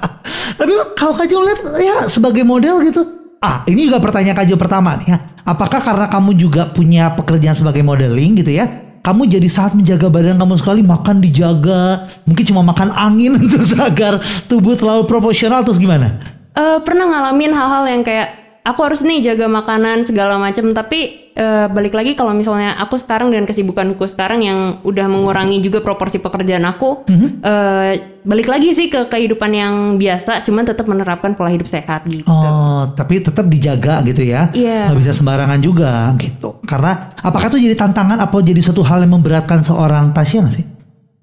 Tapi 0.61 0.73
kalau 0.95 1.13
Kajul 1.13 1.41
lihat 1.45 1.61
ya 1.79 1.97
sebagai 2.09 2.41
model 2.41 2.81
gitu. 2.83 3.24
Ah, 3.41 3.67
ini 3.69 3.87
juga 3.89 4.01
pertanyaan 4.01 4.37
Kajul 4.43 4.59
pertama 4.59 4.97
nih 4.99 5.09
ya. 5.15 5.19
Apakah 5.45 5.81
karena 5.85 6.07
kamu 6.09 6.37
juga 6.37 6.69
punya 6.69 7.13
pekerjaan 7.13 7.57
sebagai 7.57 7.85
modeling 7.85 8.41
gitu 8.41 8.53
ya? 8.57 8.67
Kamu 9.05 9.29
jadi 9.29 9.45
saat 9.53 9.77
menjaga 9.77 10.09
badan 10.09 10.41
kamu 10.41 10.57
sekali 10.57 10.81
makan 10.81 11.21
dijaga, 11.21 12.09
mungkin 12.25 12.45
cuma 12.49 12.65
makan 12.65 12.89
angin 12.89 13.37
terus 13.53 13.77
agar 13.77 14.17
tubuh 14.49 14.77
terlalu 14.81 15.05
proporsional 15.05 15.61
terus 15.61 15.77
gimana? 15.77 16.17
Eh, 16.57 16.79
pernah 16.81 17.11
ngalamin 17.11 17.53
hal-hal 17.53 17.85
yang 17.85 18.01
kayak 18.01 18.61
aku 18.65 18.81
harus 18.81 19.05
nih 19.05 19.21
jaga 19.21 19.51
makanan 19.51 20.09
segala 20.09 20.41
macam 20.41 20.73
tapi 20.73 21.24
eh, 21.35 21.67
balik 21.67 21.93
lagi 21.93 22.15
kalau 22.15 22.31
misalnya 22.31 22.79
aku 22.79 22.95
sekarang 22.95 23.29
dengan 23.29 23.45
kesibukanku 23.45 24.03
sekarang 24.05 24.41
yang 24.41 24.59
udah 24.81 25.05
mengurangi 25.05 25.59
juga 25.59 25.79
proporsi 25.79 26.17
pekerjaan 26.17 26.63
aku 26.65 27.05
eh, 27.41 27.93
balik 28.23 28.47
lagi 28.47 28.71
sih 28.71 28.87
ke 28.87 29.07
kehidupan 29.07 29.51
yang 29.51 29.75
biasa 29.95 30.41
cuman 30.41 30.65
tetap 30.65 30.87
menerapkan 30.87 31.35
pola 31.35 31.51
hidup 31.51 31.67
sehat 31.67 32.07
gitu 32.07 32.25
Oh, 32.25 32.89
tapi 32.93 33.21
tetap 33.21 33.45
dijaga 33.45 34.01
gitu 34.03 34.25
ya. 34.25 34.49
Iya. 34.51 34.89
Nggak 34.89 35.01
bisa 35.01 35.13
sembarangan 35.13 35.59
juga 35.59 36.13
gitu. 36.17 36.57
Karena 36.63 37.13
apakah 37.17 37.49
itu 37.49 37.61
jadi 37.61 37.77
tantangan 37.77 38.17
apa 38.19 38.37
jadi 38.39 38.61
suatu 38.61 38.81
hal 38.81 39.01
yang 39.01 39.13
memberatkan 39.13 39.61
seorang 39.61 40.11
Tasya 40.11 40.41
nggak 40.41 40.55
sih? 40.55 40.67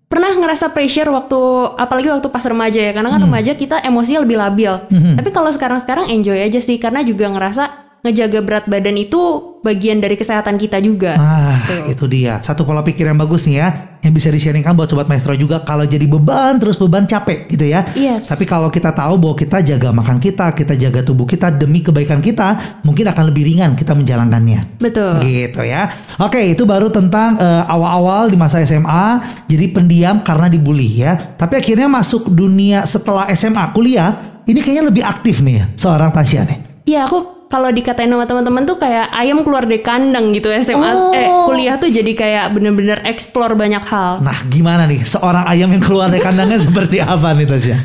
pernah 0.07 0.35
ngerasa 0.35 0.75
pressure 0.75 1.07
waktu 1.07 1.39
apalagi 1.79 2.11
waktu 2.11 2.27
pas 2.27 2.43
remaja 2.43 2.75
ya 2.77 2.91
karena 2.91 3.07
kan 3.07 3.15
Hmm. 3.17 3.31
remaja 3.31 3.55
kita 3.55 3.79
emosinya 3.79 4.27
lebih 4.27 4.37
labil 4.37 4.73
tapi 5.15 5.29
kalau 5.31 5.47
sekarang-sekarang 5.47 6.11
enjoy 6.11 6.35
aja 6.35 6.59
sih 6.59 6.75
karena 6.75 6.99
juga 6.99 7.31
ngerasa 7.31 7.90
ngejaga 8.01 8.39
berat 8.41 8.65
badan 8.65 8.97
itu 8.97 9.21
bagian 9.61 10.01
dari 10.01 10.17
kesehatan 10.17 10.57
kita 10.57 10.81
juga 10.81 11.13
Ah, 11.21 11.61
itu 11.85 12.09
dia. 12.09 12.41
Satu 12.41 12.65
pola 12.65 12.81
pikir 12.81 13.05
yang 13.05 13.17
bagus 13.17 13.45
nih 13.45 13.61
ya. 13.61 13.69
Yang 14.01 14.13
bisa 14.17 14.27
di-sharingkan 14.33 14.73
buat 14.73 14.89
Sobat 14.89 15.05
Maestro 15.05 15.37
juga. 15.37 15.61
Kalau 15.61 15.85
jadi 15.85 16.09
beban, 16.09 16.57
terus 16.57 16.81
beban 16.81 17.05
capek 17.05 17.45
gitu 17.53 17.69
ya. 17.69 17.85
Yes. 17.93 18.33
Tapi 18.33 18.49
kalau 18.49 18.73
kita 18.73 18.89
tahu 18.89 19.21
bahwa 19.21 19.37
kita 19.37 19.61
jaga 19.61 19.93
makan 19.93 20.17
kita, 20.17 20.57
kita 20.57 20.73
jaga 20.73 21.05
tubuh 21.05 21.29
kita 21.29 21.53
demi 21.53 21.85
kebaikan 21.85 22.25
kita, 22.25 22.81
mungkin 22.81 23.05
akan 23.13 23.29
lebih 23.29 23.45
ringan 23.53 23.77
kita 23.77 23.93
menjalankannya. 23.93 24.81
betul 24.81 25.21
Gitu 25.21 25.61
ya. 25.61 25.85
Oke, 26.17 26.41
itu 26.41 26.65
baru 26.65 26.89
tentang 26.89 27.37
eh, 27.37 27.63
awal-awal 27.69 28.33
di 28.33 28.37
masa 28.41 28.65
SMA. 28.65 29.21
Jadi 29.45 29.65
pendiam 29.69 30.25
karena 30.25 30.49
dibully 30.49 31.05
ya. 31.05 31.37
Tapi 31.37 31.61
akhirnya 31.61 31.85
masuk 31.85 32.33
dunia 32.33 32.81
setelah 32.89 33.29
SMA, 33.37 33.69
kuliah. 33.77 34.41
Ini 34.41 34.57
kayaknya 34.57 34.89
lebih 34.89 35.03
aktif 35.05 35.45
nih 35.45 35.53
ya, 35.61 35.65
seorang 35.77 36.09
Tasya 36.09 36.41
nih. 36.49 36.59
Iya 36.89 37.05
aku 37.05 37.40
kalau 37.51 37.67
dikatain 37.67 38.07
sama 38.07 38.23
teman-teman 38.23 38.63
tuh 38.63 38.79
kayak 38.79 39.11
ayam 39.11 39.43
keluar 39.43 39.67
dari 39.67 39.83
kandang 39.83 40.31
gitu 40.31 40.47
SMA 40.55 40.79
Oh. 40.87 41.11
eh 41.11 41.27
kuliah 41.45 41.75
tuh 41.75 41.91
jadi 41.91 42.11
kayak 42.11 42.45
bener-bener 42.55 43.03
explore 43.03 43.53
banyak 43.53 43.83
hal. 43.83 44.23
Nah, 44.23 44.39
gimana 44.47 44.87
nih 44.87 45.03
seorang 45.03 45.43
ayam 45.45 45.67
yang 45.69 45.83
keluar 45.83 46.07
dari 46.07 46.23
kandangnya 46.23 46.57
seperti 46.71 46.97
apa 46.97 47.35
nih 47.35 47.45
Tasya? 47.45 47.77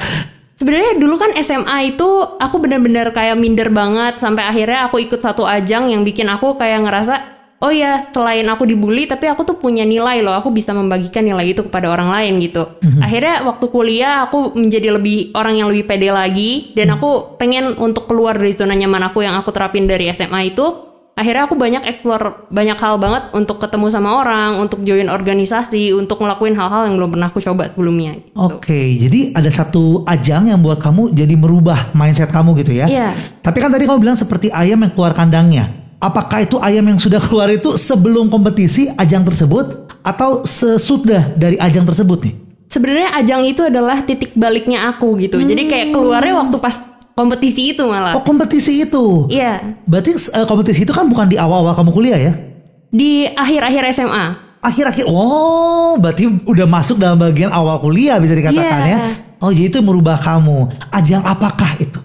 Sebenarnya 0.56 0.96
dulu 0.96 1.20
kan 1.20 1.36
SMA 1.36 1.92
itu 1.92 2.08
aku 2.40 2.56
bener-bener 2.56 3.12
kayak 3.12 3.36
minder 3.36 3.68
banget 3.68 4.16
sampai 4.16 4.40
akhirnya 4.40 4.88
aku 4.88 4.96
ikut 4.96 5.20
satu 5.20 5.44
ajang 5.44 5.92
yang 5.92 6.00
bikin 6.00 6.24
aku 6.26 6.56
kayak 6.56 6.80
ngerasa 6.80 7.35
oh 7.60 7.72
ya 7.72 8.08
selain 8.12 8.44
aku 8.46 8.68
dibully 8.68 9.08
tapi 9.08 9.26
aku 9.28 9.42
tuh 9.48 9.56
punya 9.56 9.82
nilai 9.82 10.20
loh 10.20 10.36
aku 10.36 10.52
bisa 10.52 10.76
membagikan 10.76 11.24
nilai 11.24 11.56
itu 11.56 11.64
kepada 11.64 11.88
orang 11.88 12.12
lain 12.12 12.40
gitu. 12.44 12.76
Akhirnya 13.00 13.44
waktu 13.48 13.66
kuliah 13.72 14.28
aku 14.28 14.52
menjadi 14.56 14.92
lebih 14.92 15.32
orang 15.32 15.60
yang 15.60 15.68
lebih 15.72 15.88
pede 15.88 16.08
lagi 16.12 16.72
dan 16.76 16.92
aku 16.96 17.38
pengen 17.40 17.76
untuk 17.80 18.08
keluar 18.10 18.36
dari 18.36 18.52
zona 18.52 18.76
nyaman 18.76 19.08
aku 19.08 19.24
yang 19.24 19.36
aku 19.40 19.52
terapin 19.52 19.88
dari 19.88 20.08
SMA 20.12 20.52
itu 20.52 20.86
akhirnya 21.16 21.48
aku 21.48 21.56
banyak 21.56 21.82
explore 21.88 22.44
banyak 22.52 22.76
hal 22.76 23.00
banget 23.00 23.32
untuk 23.32 23.56
ketemu 23.56 23.88
sama 23.88 24.20
orang, 24.20 24.60
untuk 24.60 24.84
join 24.84 25.08
organisasi, 25.08 25.96
untuk 25.96 26.20
ngelakuin 26.20 26.52
hal-hal 26.52 26.92
yang 26.92 27.00
belum 27.00 27.16
pernah 27.16 27.32
aku 27.32 27.40
coba 27.40 27.64
sebelumnya. 27.72 28.20
Gitu. 28.20 28.36
Oke, 28.36 29.00
jadi 29.00 29.32
ada 29.32 29.48
satu 29.48 30.04
ajang 30.04 30.52
yang 30.52 30.60
buat 30.60 30.76
kamu 30.76 31.16
jadi 31.16 31.32
merubah 31.32 31.96
mindset 31.96 32.28
kamu 32.28 32.60
gitu 32.60 32.76
ya? 32.76 32.84
Iya. 32.84 33.16
Tapi 33.40 33.58
kan 33.64 33.72
tadi 33.72 33.88
kamu 33.88 33.98
bilang 34.04 34.18
seperti 34.20 34.52
ayam 34.52 34.84
yang 34.84 34.92
keluar 34.92 35.16
kandangnya. 35.16 35.85
Apakah 35.96 36.44
itu 36.44 36.60
ayam 36.60 36.84
yang 36.84 37.00
sudah 37.00 37.16
keluar 37.18 37.48
itu 37.48 37.74
sebelum 37.74 38.28
kompetisi 38.28 38.92
ajang 38.92 39.24
tersebut 39.24 39.88
atau 40.00 40.44
sesudah 40.44 41.32
dari 41.32 41.56
ajang 41.56 41.82
tersebut 41.82 42.18
nih? 42.20 42.34
Sebenarnya 42.68 43.16
ajang 43.16 43.42
itu 43.42 43.62
adalah 43.62 44.04
titik 44.04 44.36
baliknya 44.36 44.88
aku 44.88 45.16
gitu. 45.16 45.38
Jadi 45.38 45.62
kayak 45.66 45.86
keluarnya 45.90 46.36
waktu 46.36 46.56
pas 46.58 46.76
kompetisi 47.16 47.72
itu 47.72 47.80
Oh, 47.80 47.88
malah. 47.88 48.12
kompetisi 48.20 48.84
itu. 48.84 49.24
Iya, 49.26 49.80
Berarti 49.88 50.12
eh, 50.12 50.44
kompetisi 50.44 50.84
itu 50.84 50.92
kan 50.92 51.08
bukan 51.08 51.26
di 51.26 51.40
awal-awal 51.40 51.72
kamu 51.72 51.90
kuliah 51.90 52.20
ya? 52.20 52.32
di 52.86 53.24
akhir-akhir 53.26 53.82
SMA. 53.92 54.24
Akhir-akhir, 54.62 55.04
oh 55.06 55.94
berarti 55.96 56.26
udah 56.44 56.66
masuk 56.66 56.96
dalam 56.96 57.16
bagian 57.16 57.52
awal 57.52 57.76
kuliah 57.78 58.16
bisa 58.16 58.32
dikatakan 58.32 58.80
Iya. 58.82 58.88
ya? 58.88 58.98
Oh 59.38 59.52
jadi 59.52 59.68
itu 59.68 59.78
merubah 59.80 60.16
kamu. 60.16 60.72
Ajang 60.90 61.20
apakah 61.22 61.76
itu? 61.76 62.00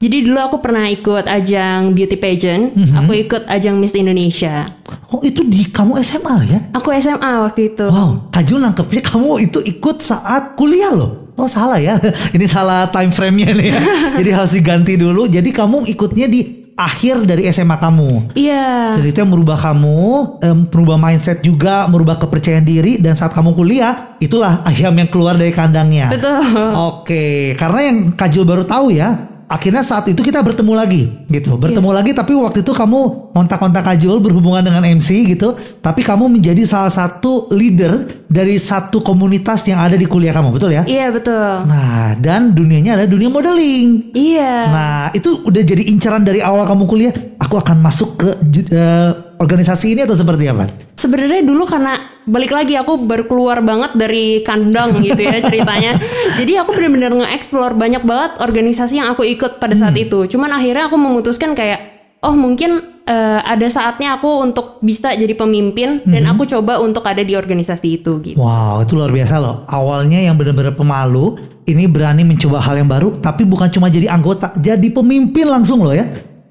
Jadi 0.00 0.24
dulu 0.24 0.40
aku 0.40 0.64
pernah 0.64 0.88
ikut 0.88 1.28
ajang 1.28 1.92
beauty 1.92 2.16
pageant, 2.16 2.72
aku 2.72 3.12
ikut 3.20 3.44
ajang 3.44 3.76
Miss 3.76 3.92
Indonesia. 3.92 4.64
Oh 5.12 5.20
itu 5.20 5.44
di 5.44 5.68
kamu 5.68 6.00
SMA 6.00 6.36
ya? 6.48 6.58
Aku 6.72 6.88
SMA 6.96 7.44
waktu 7.44 7.76
itu. 7.76 7.84
Wow, 7.84 8.32
Kajul 8.32 8.64
nangkepnya 8.64 9.04
kamu 9.04 9.44
itu 9.44 9.60
ikut 9.60 10.00
saat 10.00 10.56
kuliah 10.56 10.88
loh. 10.88 11.36
Oh 11.36 11.44
salah 11.44 11.76
ya, 11.76 12.00
ini 12.36 12.48
salah 12.48 12.88
time 12.88 13.12
frame-nya 13.12 13.52
nih 13.52 13.68
ya. 13.76 13.80
Jadi 14.24 14.30
harus 14.32 14.52
diganti 14.56 14.96
dulu. 14.96 15.28
Jadi 15.28 15.52
kamu 15.52 15.84
ikutnya 15.92 16.32
di 16.32 16.64
akhir 16.80 17.28
dari 17.28 17.44
SMA 17.52 17.76
kamu. 17.76 18.32
Iya. 18.32 18.96
Dan 18.96 19.04
itu 19.04 19.20
yang 19.20 19.28
merubah 19.28 19.60
kamu, 19.60 20.00
em, 20.40 20.58
merubah 20.64 20.96
mindset 20.96 21.44
juga, 21.44 21.84
merubah 21.92 22.16
kepercayaan 22.16 22.64
diri. 22.64 22.96
Dan 22.96 23.12
saat 23.20 23.36
kamu 23.36 23.52
kuliah, 23.52 24.16
itulah 24.16 24.64
ayam 24.64 24.96
yang 24.96 25.12
keluar 25.12 25.36
dari 25.36 25.52
kandangnya. 25.52 26.08
Betul. 26.08 26.40
Oke, 26.72 27.52
karena 27.60 27.80
yang 27.84 27.98
Kajul 28.16 28.48
baru 28.48 28.64
tahu 28.64 28.96
ya, 28.96 29.29
akhirnya 29.50 29.82
saat 29.82 30.06
itu 30.06 30.22
kita 30.22 30.38
bertemu 30.46 30.72
lagi 30.78 31.02
gitu. 31.26 31.58
Bertemu 31.58 31.90
lagi 31.90 32.14
tapi 32.14 32.38
waktu 32.38 32.62
itu 32.62 32.70
kamu 32.70 33.34
kontak-kontak 33.34 33.82
Kajul 33.82 34.22
berhubungan 34.22 34.62
dengan 34.62 34.86
MC 34.86 35.26
gitu, 35.26 35.58
tapi 35.82 36.06
kamu 36.06 36.30
menjadi 36.30 36.62
salah 36.62 36.94
satu 36.94 37.50
leader 37.50 38.06
dari 38.30 38.54
satu 38.62 39.02
komunitas 39.02 39.66
yang 39.66 39.82
ada 39.82 39.98
di 39.98 40.06
kuliah 40.06 40.30
kamu, 40.30 40.54
betul 40.54 40.70
ya? 40.70 40.86
Iya, 40.86 41.10
betul. 41.10 41.66
Nah, 41.66 42.14
dan 42.22 42.54
dunianya 42.54 42.94
adalah 42.94 43.10
dunia 43.10 43.26
modeling. 43.26 44.14
Iya. 44.14 44.54
Nah, 44.70 44.98
itu 45.10 45.42
udah 45.42 45.62
jadi 45.66 45.82
incaran 45.90 46.22
dari 46.22 46.38
awal 46.38 46.62
kamu 46.70 46.86
kuliah, 46.86 47.12
aku 47.42 47.58
akan 47.58 47.82
masuk 47.82 48.22
ke 48.22 48.28
eh, 48.70 49.10
organisasi 49.42 49.98
ini 49.98 50.06
atau 50.06 50.14
seperti 50.14 50.46
apa? 50.46 50.70
Sebenarnya 50.94 51.42
dulu 51.42 51.64
karena 51.64 51.96
balik 52.30 52.54
lagi 52.54 52.78
aku 52.78 53.04
baru 53.04 53.26
keluar 53.26 53.58
banget 53.60 53.98
dari 53.98 54.40
kandang 54.46 55.02
gitu 55.02 55.18
ya 55.18 55.42
ceritanya. 55.42 55.98
Jadi 56.38 56.56
aku 56.56 56.70
benar-benar 56.78 57.12
nge-explore 57.18 57.74
banyak 57.74 58.06
banget 58.06 58.38
organisasi 58.38 59.02
yang 59.02 59.10
aku 59.10 59.26
ikut 59.26 59.58
pada 59.58 59.74
saat 59.74 59.98
itu. 59.98 60.30
Cuman 60.30 60.54
akhirnya 60.54 60.86
aku 60.86 60.96
memutuskan 60.96 61.58
kayak 61.58 61.90
oh 62.22 62.36
mungkin 62.36 63.02
eh, 63.08 63.40
ada 63.42 63.66
saatnya 63.66 64.20
aku 64.20 64.28
untuk 64.46 64.78
bisa 64.84 65.12
jadi 65.16 65.32
pemimpin 65.34 66.04
dan 66.06 66.28
aku 66.30 66.46
coba 66.46 66.78
untuk 66.78 67.02
ada 67.08 67.24
di 67.24 67.34
organisasi 67.34 68.00
itu 68.00 68.20
gitu. 68.22 68.38
Wow, 68.38 68.84
itu 68.84 68.94
luar 68.94 69.10
biasa 69.10 69.34
loh. 69.42 69.66
Awalnya 69.66 70.22
yang 70.22 70.38
benar-benar 70.38 70.76
pemalu, 70.76 71.36
ini 71.66 71.90
berani 71.90 72.22
mencoba 72.22 72.62
hal 72.62 72.78
yang 72.78 72.88
baru, 72.88 73.18
tapi 73.18 73.42
bukan 73.48 73.68
cuma 73.72 73.90
jadi 73.90 74.12
anggota, 74.12 74.54
jadi 74.60 74.86
pemimpin 74.92 75.48
langsung 75.48 75.82
loh 75.82 75.96
ya. 75.96 76.06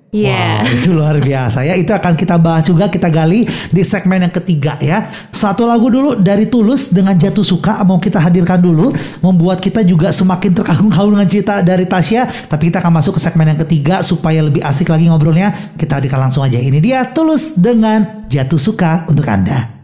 Iya. 0.09 0.65
Wow, 0.65 0.73
itu 0.73 0.89
luar 0.89 1.15
biasa 1.21 1.61
ya. 1.61 1.77
Itu 1.77 1.93
akan 1.93 2.17
kita 2.17 2.41
bahas 2.41 2.65
juga, 2.65 2.89
kita 2.89 3.13
gali 3.13 3.45
di 3.45 3.83
segmen 3.85 4.25
yang 4.25 4.33
ketiga 4.33 4.73
ya. 4.81 5.05
Satu 5.29 5.69
lagu 5.69 5.85
dulu 5.89 6.17
dari 6.17 6.49
Tulus 6.49 6.89
dengan 6.89 7.13
Jatuh 7.13 7.45
Suka 7.45 7.77
mau 7.85 8.01
kita 8.01 8.17
hadirkan 8.17 8.57
dulu, 8.57 8.89
membuat 9.21 9.61
kita 9.61 9.85
juga 9.85 10.09
semakin 10.09 10.57
terkagum-kagum 10.57 11.13
dengan 11.13 11.29
cerita 11.29 11.61
dari 11.61 11.85
Tasya. 11.85 12.49
Tapi 12.49 12.73
kita 12.73 12.81
akan 12.81 12.93
masuk 12.97 13.17
ke 13.17 13.21
segmen 13.21 13.53
yang 13.53 13.59
ketiga 13.61 14.01
supaya 14.01 14.41
lebih 14.41 14.65
asik 14.65 14.89
lagi 14.89 15.05
ngobrolnya. 15.05 15.53
Kita 15.77 16.01
hadirkan 16.01 16.29
langsung 16.29 16.41
aja. 16.41 16.57
Ini 16.57 16.81
dia 16.81 17.05
Tulus 17.13 17.53
dengan 17.53 18.25
Jatuh 18.25 18.61
Suka 18.61 19.05
untuk 19.05 19.29
Anda. 19.29 19.78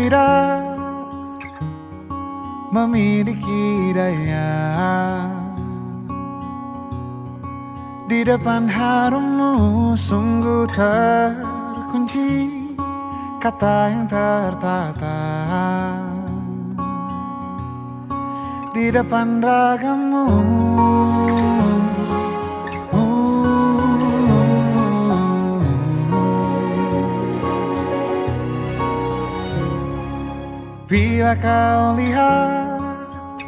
Tidak 0.00 0.64
memiliki 2.72 3.92
daya 3.92 4.56
Di 8.08 8.24
depan 8.24 8.64
harummu 8.64 9.92
sungguh 9.92 10.64
terkunci 10.72 12.48
Kata 13.40 13.76
yang 13.92 14.06
tertata 14.08 15.20
di 18.70 18.86
depan 18.86 19.42
ragamu. 19.42 20.30
Bila 30.90 31.38
kau 31.38 31.94
lihat 31.94 33.38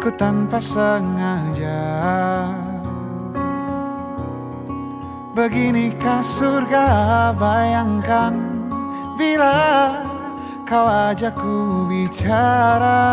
ku 0.00 0.08
tanpa 0.16 0.56
sengaja 0.56 1.92
Beginikah 5.36 6.24
surga? 6.24 6.88
Bayangkan 7.36 8.32
Bila 9.20 9.92
kau 10.64 10.88
ajakku 10.88 11.84
bicara. 11.84 13.04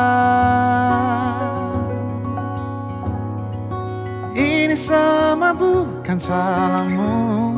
Ini 4.31 4.79
sama 4.79 5.51
bukan 5.51 6.15
salahmu 6.15 7.52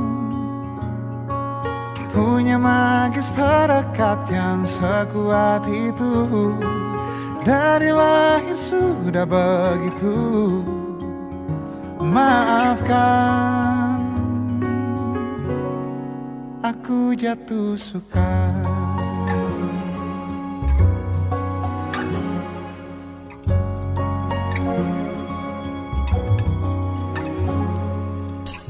Punya 2.15 2.55
magis 2.55 3.27
perekat 3.35 4.23
yang 4.31 4.63
sekuat 4.63 5.67
itu. 5.67 6.31
Dari 7.43 7.91
lahir 7.91 8.55
sudah 8.55 9.27
begitu. 9.27 10.15
Maafkan. 11.99 13.99
Aku 16.63 17.11
jatuh 17.19 17.75
suka. 17.75 18.47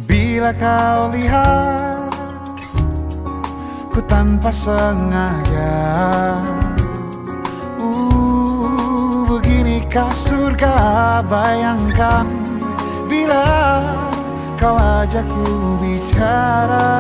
Bila 0.10 0.50
kau 0.58 1.14
lihat 1.14 1.95
Ku 3.96 4.04
tanpa 4.12 4.52
sengaja. 4.52 5.80
Uh, 7.80 9.24
beginikah 9.24 10.12
surga 10.12 10.76
bayangkan 11.24 12.28
Bila 13.08 13.48
kau 14.60 14.76
ajakku 14.76 15.80
bicara. 15.80 16.92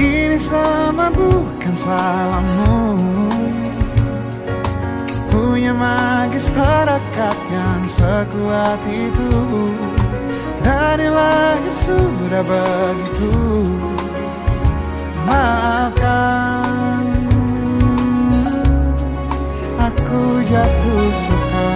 Ini 0.00 0.40
sama 0.40 1.12
bukan 1.12 1.74
salahmu 1.76 2.96
Punya 5.28 5.76
magis 5.76 6.48
perekat 6.56 7.38
yang 7.52 7.84
sekuat 7.84 8.80
itu 8.88 9.36
Dari 10.68 11.08
lahir 11.08 11.72
sudah 11.72 12.44
begitu 12.44 13.64
Maafkan. 15.24 17.08
Aku 19.80 20.44
jatuh 20.44 21.08
suka 21.16 21.72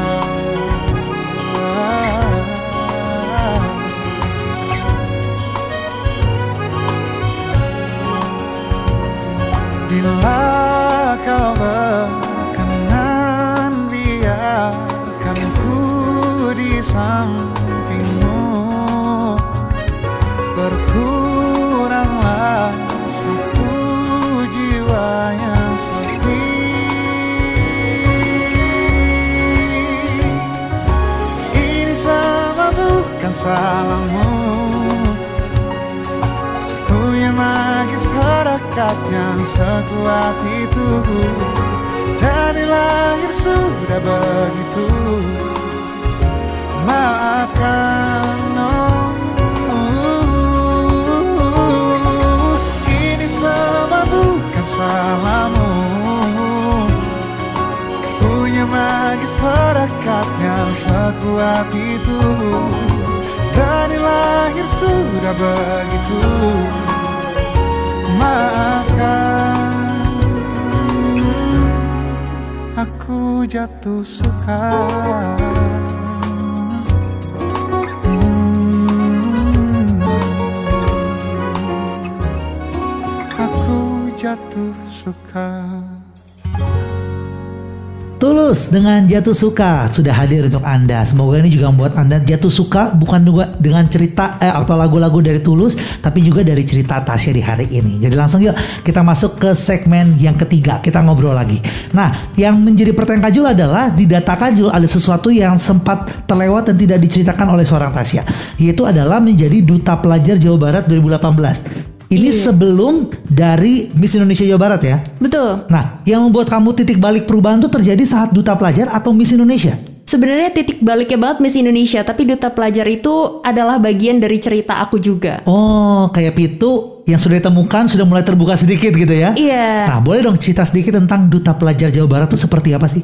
dengan 88.72 89.04
Jatuh 89.04 89.36
Suka 89.36 89.84
sudah 89.92 90.16
hadir 90.16 90.48
untuk 90.48 90.64
Anda. 90.64 91.04
Semoga 91.04 91.44
ini 91.44 91.52
juga 91.52 91.68
membuat 91.68 91.92
Anda 92.00 92.24
jatuh 92.24 92.48
suka 92.48 92.96
bukan 92.96 93.20
juga 93.20 93.52
dengan 93.60 93.84
cerita 93.92 94.40
eh, 94.40 94.48
atau 94.48 94.80
lagu-lagu 94.80 95.20
dari 95.20 95.44
Tulus, 95.44 95.76
tapi 96.00 96.24
juga 96.24 96.40
dari 96.40 96.64
cerita 96.64 97.04
Tasya 97.04 97.36
di 97.36 97.42
hari 97.44 97.68
ini. 97.68 98.00
Jadi 98.00 98.16
langsung 98.16 98.40
yuk 98.40 98.56
kita 98.80 99.04
masuk 99.04 99.36
ke 99.36 99.52
segmen 99.52 100.16
yang 100.16 100.32
ketiga. 100.40 100.80
Kita 100.80 101.04
ngobrol 101.04 101.36
lagi. 101.36 101.60
Nah, 101.92 102.32
yang 102.40 102.56
menjadi 102.56 102.96
pertanyaan 102.96 103.28
Kajul 103.28 103.46
adalah 103.52 103.92
di 103.92 104.08
data 104.08 104.32
Kajul 104.32 104.72
ada 104.72 104.88
sesuatu 104.88 105.28
yang 105.28 105.60
sempat 105.60 106.24
terlewat 106.24 106.72
dan 106.72 106.80
tidak 106.80 106.98
diceritakan 107.04 107.52
oleh 107.52 107.68
seorang 107.68 107.92
Tasya, 107.92 108.24
yaitu 108.56 108.88
adalah 108.88 109.20
menjadi 109.20 109.60
duta 109.60 110.00
pelajar 110.00 110.40
Jawa 110.40 110.56
Barat 110.56 110.88
2018. 110.88 111.71
Ini 112.12 112.28
Iya. 112.28 112.52
sebelum 112.52 113.08
dari 113.24 113.88
Miss 113.96 114.12
Indonesia 114.12 114.44
Jawa 114.44 114.60
Barat 114.60 114.82
ya. 114.84 114.96
Betul. 115.16 115.64
Nah, 115.72 116.04
yang 116.04 116.20
membuat 116.22 116.52
kamu 116.52 116.76
titik 116.76 117.00
balik 117.00 117.24
perubahan 117.24 117.56
itu 117.56 117.72
terjadi 117.72 118.04
saat 118.04 118.36
duta 118.36 118.52
pelajar 118.52 118.92
atau 118.92 119.16
Miss 119.16 119.32
Indonesia? 119.32 119.72
Sebenarnya 120.02 120.52
titik 120.52 120.84
baliknya 120.84 121.16
banget 121.16 121.40
Miss 121.40 121.56
Indonesia, 121.56 122.04
tapi 122.04 122.28
duta 122.28 122.52
pelajar 122.52 122.84
itu 122.84 123.40
adalah 123.40 123.80
bagian 123.80 124.20
dari 124.20 124.36
cerita 124.36 124.76
aku 124.84 125.00
juga. 125.00 125.40
Oh, 125.48 126.12
kayak 126.12 126.36
Pitu 126.36 127.00
yang 127.08 127.16
sudah 127.16 127.40
ditemukan 127.40 127.88
sudah 127.88 128.04
mulai 128.04 128.20
terbuka 128.20 128.52
sedikit 128.52 128.92
gitu 128.92 129.14
ya? 129.14 129.32
Iya. 129.32 129.88
Nah, 129.88 129.98
boleh 130.04 130.20
dong 130.20 130.36
cerita 130.36 130.68
sedikit 130.68 131.00
tentang 131.00 131.32
duta 131.32 131.56
pelajar 131.56 131.88
Jawa 131.88 132.04
Barat 132.10 132.28
itu 132.28 132.44
seperti 132.44 132.76
apa 132.76 132.92
sih? 132.92 133.00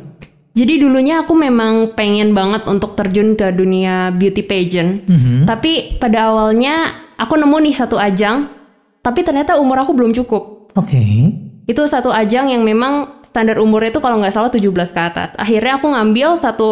Jadi 0.53 0.83
dulunya 0.83 1.23
aku 1.23 1.38
memang 1.38 1.94
pengen 1.94 2.35
banget 2.35 2.66
untuk 2.66 2.99
terjun 2.99 3.38
ke 3.38 3.55
dunia 3.55 4.11
beauty 4.12 4.42
pageant. 4.42 5.07
Mhm. 5.07 5.47
Tapi 5.47 5.97
pada 6.03 6.35
awalnya 6.35 6.92
aku 7.14 7.38
nemu 7.38 7.57
nih 7.62 7.75
satu 7.79 7.94
ajang, 7.94 8.51
tapi 9.09 9.25
ternyata 9.25 9.57
umur 9.57 9.81
aku 9.81 9.97
belum 9.97 10.12
cukup. 10.12 10.68
Oke. 10.77 11.33
Itu 11.64 11.88
satu 11.88 12.12
ajang 12.12 12.53
yang 12.53 12.61
memang 12.61 13.25
standar 13.25 13.57
umurnya 13.57 13.97
itu 13.97 14.05
kalau 14.05 14.21
nggak 14.21 14.37
salah 14.37 14.53
17 14.53 14.68
ke 14.92 15.01
atas. 15.01 15.33
Akhirnya 15.40 15.81
aku 15.81 15.88
ngambil 15.88 16.37
satu 16.37 16.68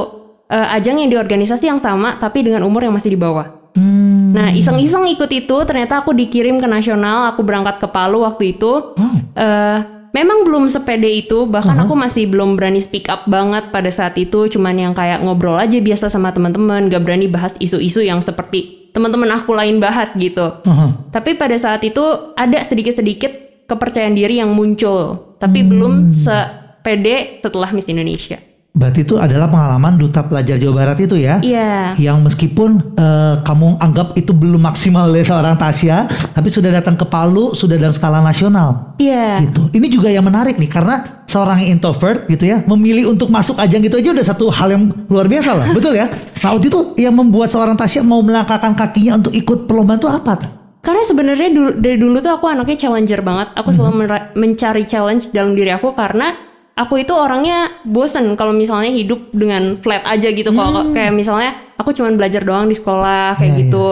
eh, 0.52 0.76
ajang 0.76 1.00
yang 1.00 1.08
di 1.08 1.16
organisasi 1.16 1.64
yang 1.64 1.80
sama, 1.80 2.20
tapi 2.20 2.44
dengan 2.44 2.68
umur 2.68 2.84
yang 2.84 2.92
masih 2.92 3.16
di 3.16 3.18
bawah. 3.18 3.72
Hmm. 3.72 4.36
Nah, 4.36 4.52
iseng-iseng 4.52 5.08
ikut 5.16 5.32
itu, 5.32 5.56
ternyata 5.64 6.04
aku 6.04 6.12
dikirim 6.12 6.60
ke 6.60 6.68
nasional, 6.68 7.32
aku 7.32 7.40
berangkat 7.40 7.80
ke 7.80 7.88
Palu 7.88 8.20
waktu 8.20 8.52
itu. 8.56 8.92
Oh. 8.92 9.16
Eh, 9.36 9.78
memang 10.16 10.48
belum 10.48 10.68
sepede 10.72 11.08
itu, 11.08 11.44
bahkan 11.44 11.76
aku 11.76 11.92
masih 11.92 12.24
belum 12.28 12.56
berani 12.56 12.80
speak 12.80 13.08
up 13.12 13.28
banget 13.28 13.68
pada 13.68 13.92
saat 13.92 14.16
itu, 14.16 14.48
cuman 14.48 14.76
yang 14.76 14.92
kayak 14.96 15.20
ngobrol 15.20 15.60
aja 15.60 15.76
biasa 15.76 16.08
sama 16.08 16.32
teman-teman, 16.32 16.88
gak 16.88 17.04
berani 17.04 17.28
bahas 17.28 17.52
isu-isu 17.60 18.00
yang 18.00 18.24
seperti 18.24 18.85
teman-teman 18.96 19.28
aku 19.36 19.52
lain 19.52 19.76
bahas 19.76 20.08
gitu. 20.16 20.64
Aha. 20.64 21.12
Tapi 21.12 21.36
pada 21.36 21.52
saat 21.60 21.84
itu 21.84 22.00
ada 22.32 22.56
sedikit-sedikit 22.64 23.68
kepercayaan 23.68 24.16
diri 24.16 24.40
yang 24.40 24.56
muncul, 24.56 25.36
tapi 25.36 25.60
belum 25.60 26.16
sepede 26.16 27.44
setelah 27.44 27.68
Miss 27.76 27.92
Indonesia. 27.92 28.40
Berarti 28.76 29.08
itu 29.08 29.16
adalah 29.16 29.48
pengalaman 29.48 29.96
duta 29.96 30.20
pelajar 30.20 30.60
Jawa 30.60 30.84
Barat 30.84 31.00
itu 31.00 31.16
ya? 31.16 31.40
Iya. 31.40 31.96
Yang 31.96 32.28
meskipun 32.28 32.92
eh, 32.92 33.34
kamu 33.40 33.80
anggap 33.80 34.12
itu 34.20 34.36
belum 34.36 34.60
maksimal 34.60 35.08
dari 35.08 35.24
seorang 35.24 35.56
Tasya, 35.56 36.04
tapi 36.36 36.52
sudah 36.52 36.68
datang 36.68 36.92
ke 36.92 37.08
Palu, 37.08 37.56
sudah 37.56 37.80
dalam 37.80 37.96
skala 37.96 38.20
nasional. 38.20 38.92
Iya. 39.00 39.40
gitu. 39.48 39.72
Ini 39.72 39.86
juga 39.88 40.12
yang 40.12 40.28
menarik 40.28 40.60
nih 40.60 40.68
karena 40.68 41.24
seorang 41.24 41.64
introvert 41.64 42.28
gitu 42.28 42.44
ya 42.48 42.60
memilih 42.68 43.12
untuk 43.12 43.32
masuk 43.32 43.56
ajang 43.56 43.80
gitu 43.80 43.96
aja 43.96 44.12
udah 44.12 44.24
satu 44.24 44.46
hal 44.52 44.68
yang 44.68 44.92
luar 45.08 45.24
biasa 45.24 45.56
lah, 45.56 45.66
betul 45.72 45.96
ya? 45.96 46.12
Nah 46.44 46.52
waktu 46.52 46.68
itu 46.68 46.80
yang 47.00 47.16
membuat 47.16 47.48
seorang 47.48 47.80
Tasya 47.80 48.04
mau 48.04 48.20
melangkahkan 48.20 48.76
kakinya 48.76 49.24
untuk 49.24 49.32
ikut 49.32 49.64
perlombaan 49.64 49.96
itu 49.96 50.08
apa? 50.12 50.32
Tas? 50.36 50.52
Karena 50.84 51.02
sebenarnya 51.02 51.48
dulu, 51.50 51.70
dari 51.82 51.98
dulu 51.98 52.16
tuh 52.22 52.30
aku 52.38 52.46
anaknya 52.46 52.76
challenger 52.86 53.18
banget. 53.24 53.50
Aku 53.58 53.74
selalu 53.74 54.06
mera- 54.06 54.30
mencari 54.38 54.86
challenge 54.86 55.32
dalam 55.34 55.58
diri 55.58 55.74
aku 55.74 55.90
karena 55.98 56.30
aku 56.76 57.00
itu 57.00 57.12
orangnya 57.16 57.72
bosen 57.88 58.36
kalau 58.36 58.52
misalnya 58.52 58.92
hidup 58.92 59.32
dengan 59.32 59.80
flat 59.80 60.04
aja 60.04 60.28
gitu. 60.28 60.52
Kalau 60.52 60.92
kayak 60.92 61.12
misalnya 61.16 61.56
aku 61.80 61.96
cuman 61.96 62.20
belajar 62.20 62.44
doang 62.44 62.68
di 62.68 62.76
sekolah 62.76 63.40
kayak 63.40 63.52
Iya, 63.56 63.60
gitu. 63.66 63.86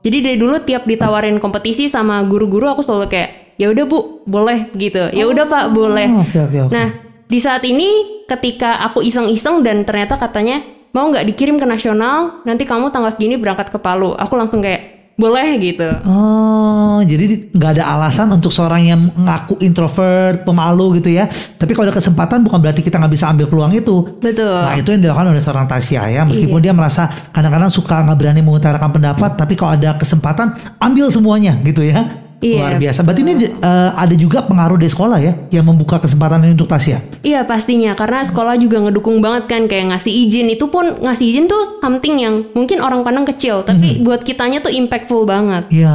Jadi 0.00 0.16
dari 0.24 0.36
dulu 0.40 0.56
tiap 0.64 0.88
ditawarin 0.88 1.36
kompetisi 1.36 1.92
sama 1.92 2.24
guru-guru 2.24 2.72
aku 2.72 2.80
selalu 2.80 3.12
kayak 3.12 3.30
ya 3.60 3.68
udah 3.68 3.84
bu 3.84 4.24
boleh 4.24 4.72
gitu. 4.72 5.12
Ya 5.12 5.28
udah 5.28 5.44
pak 5.44 5.64
boleh. 5.76 6.08
Oh, 6.08 6.24
Oke 6.24 6.40
oke 6.40 6.58
oke. 6.64 6.72
Nah, 6.72 6.88
di 7.28 7.38
saat 7.38 7.60
ini 7.68 8.24
ketika 8.24 8.80
aku 8.88 9.04
iseng-iseng 9.04 9.60
dan 9.60 9.84
ternyata 9.84 10.16
katanya 10.16 10.64
mau 10.96 11.12
nggak 11.12 11.28
dikirim 11.28 11.60
ke 11.60 11.66
nasional, 11.68 12.40
nanti 12.48 12.64
kamu 12.64 12.88
tanggal 12.88 13.12
segini 13.12 13.36
berangkat 13.36 13.68
ke 13.68 13.76
Palu. 13.76 14.16
Aku 14.16 14.40
langsung 14.40 14.64
kayak 14.64 14.99
boleh 15.20 15.60
gitu. 15.60 15.84
Oh, 16.08 16.98
jadi 17.04 17.24
di- 17.28 17.40
nggak 17.52 17.76
ada 17.76 17.84
alasan 17.92 18.32
untuk 18.32 18.48
seorang 18.48 18.80
yang 18.82 19.00
ngaku 19.12 19.60
introvert, 19.60 20.42
pemalu 20.42 20.98
gitu 20.98 21.12
ya. 21.12 21.28
Tapi 21.28 21.76
kalau 21.76 21.92
ada 21.92 21.94
kesempatan 21.94 22.40
bukan 22.40 22.58
berarti 22.58 22.80
kita 22.80 22.96
nggak 22.96 23.12
bisa 23.12 23.28
ambil 23.28 23.46
peluang 23.46 23.76
itu. 23.76 24.16
Betul. 24.18 24.48
Nah 24.64 24.74
itu 24.74 24.88
yang 24.88 25.04
dilakukan 25.04 25.28
oleh 25.28 25.42
seorang 25.44 25.68
Tasya 25.68 26.08
ya. 26.08 26.24
Meskipun 26.24 26.58
dia 26.58 26.72
merasa 26.72 27.04
kadang-kadang 27.30 27.68
suka 27.68 28.00
nggak 28.00 28.16
berani 28.16 28.40
mengutarakan 28.40 28.90
pendapat, 28.90 29.36
tapi 29.36 29.52
kalau 29.54 29.76
ada 29.76 29.94
kesempatan 29.94 30.56
ambil 30.80 31.12
semuanya 31.12 31.60
gitu 31.60 31.84
ya. 31.84 32.29
Iya, 32.40 32.56
Luar 32.56 32.74
biasa. 32.80 33.04
Berarti 33.04 33.20
ini 33.20 33.32
eh, 33.52 33.90
ada 33.92 34.14
juga 34.16 34.40
pengaruh 34.48 34.80
dari 34.80 34.88
sekolah 34.88 35.18
ya, 35.20 35.32
yang 35.52 35.68
membuka 35.68 36.00
kesempatan 36.00 36.40
ini 36.48 36.56
untuk 36.56 36.72
Tasya. 36.72 37.20
Iya 37.20 37.44
pastinya 37.44 37.92
karena 37.92 38.24
sekolah 38.24 38.56
juga 38.56 38.80
ngedukung 38.80 39.20
banget 39.20 39.44
kan 39.44 39.68
kayak 39.68 39.92
ngasih 39.92 40.08
izin 40.08 40.48
itu 40.48 40.72
pun 40.72 41.04
ngasih 41.04 41.36
izin 41.36 41.44
tuh 41.52 41.84
something 41.84 42.16
yang 42.16 42.48
mungkin 42.56 42.80
orang 42.80 43.04
pandang 43.04 43.28
kecil 43.28 43.60
tapi 43.60 44.00
buat 44.00 44.24
kitanya 44.24 44.64
tuh 44.64 44.72
impactful 44.72 45.28
banget. 45.28 45.68
Ya 45.68 45.92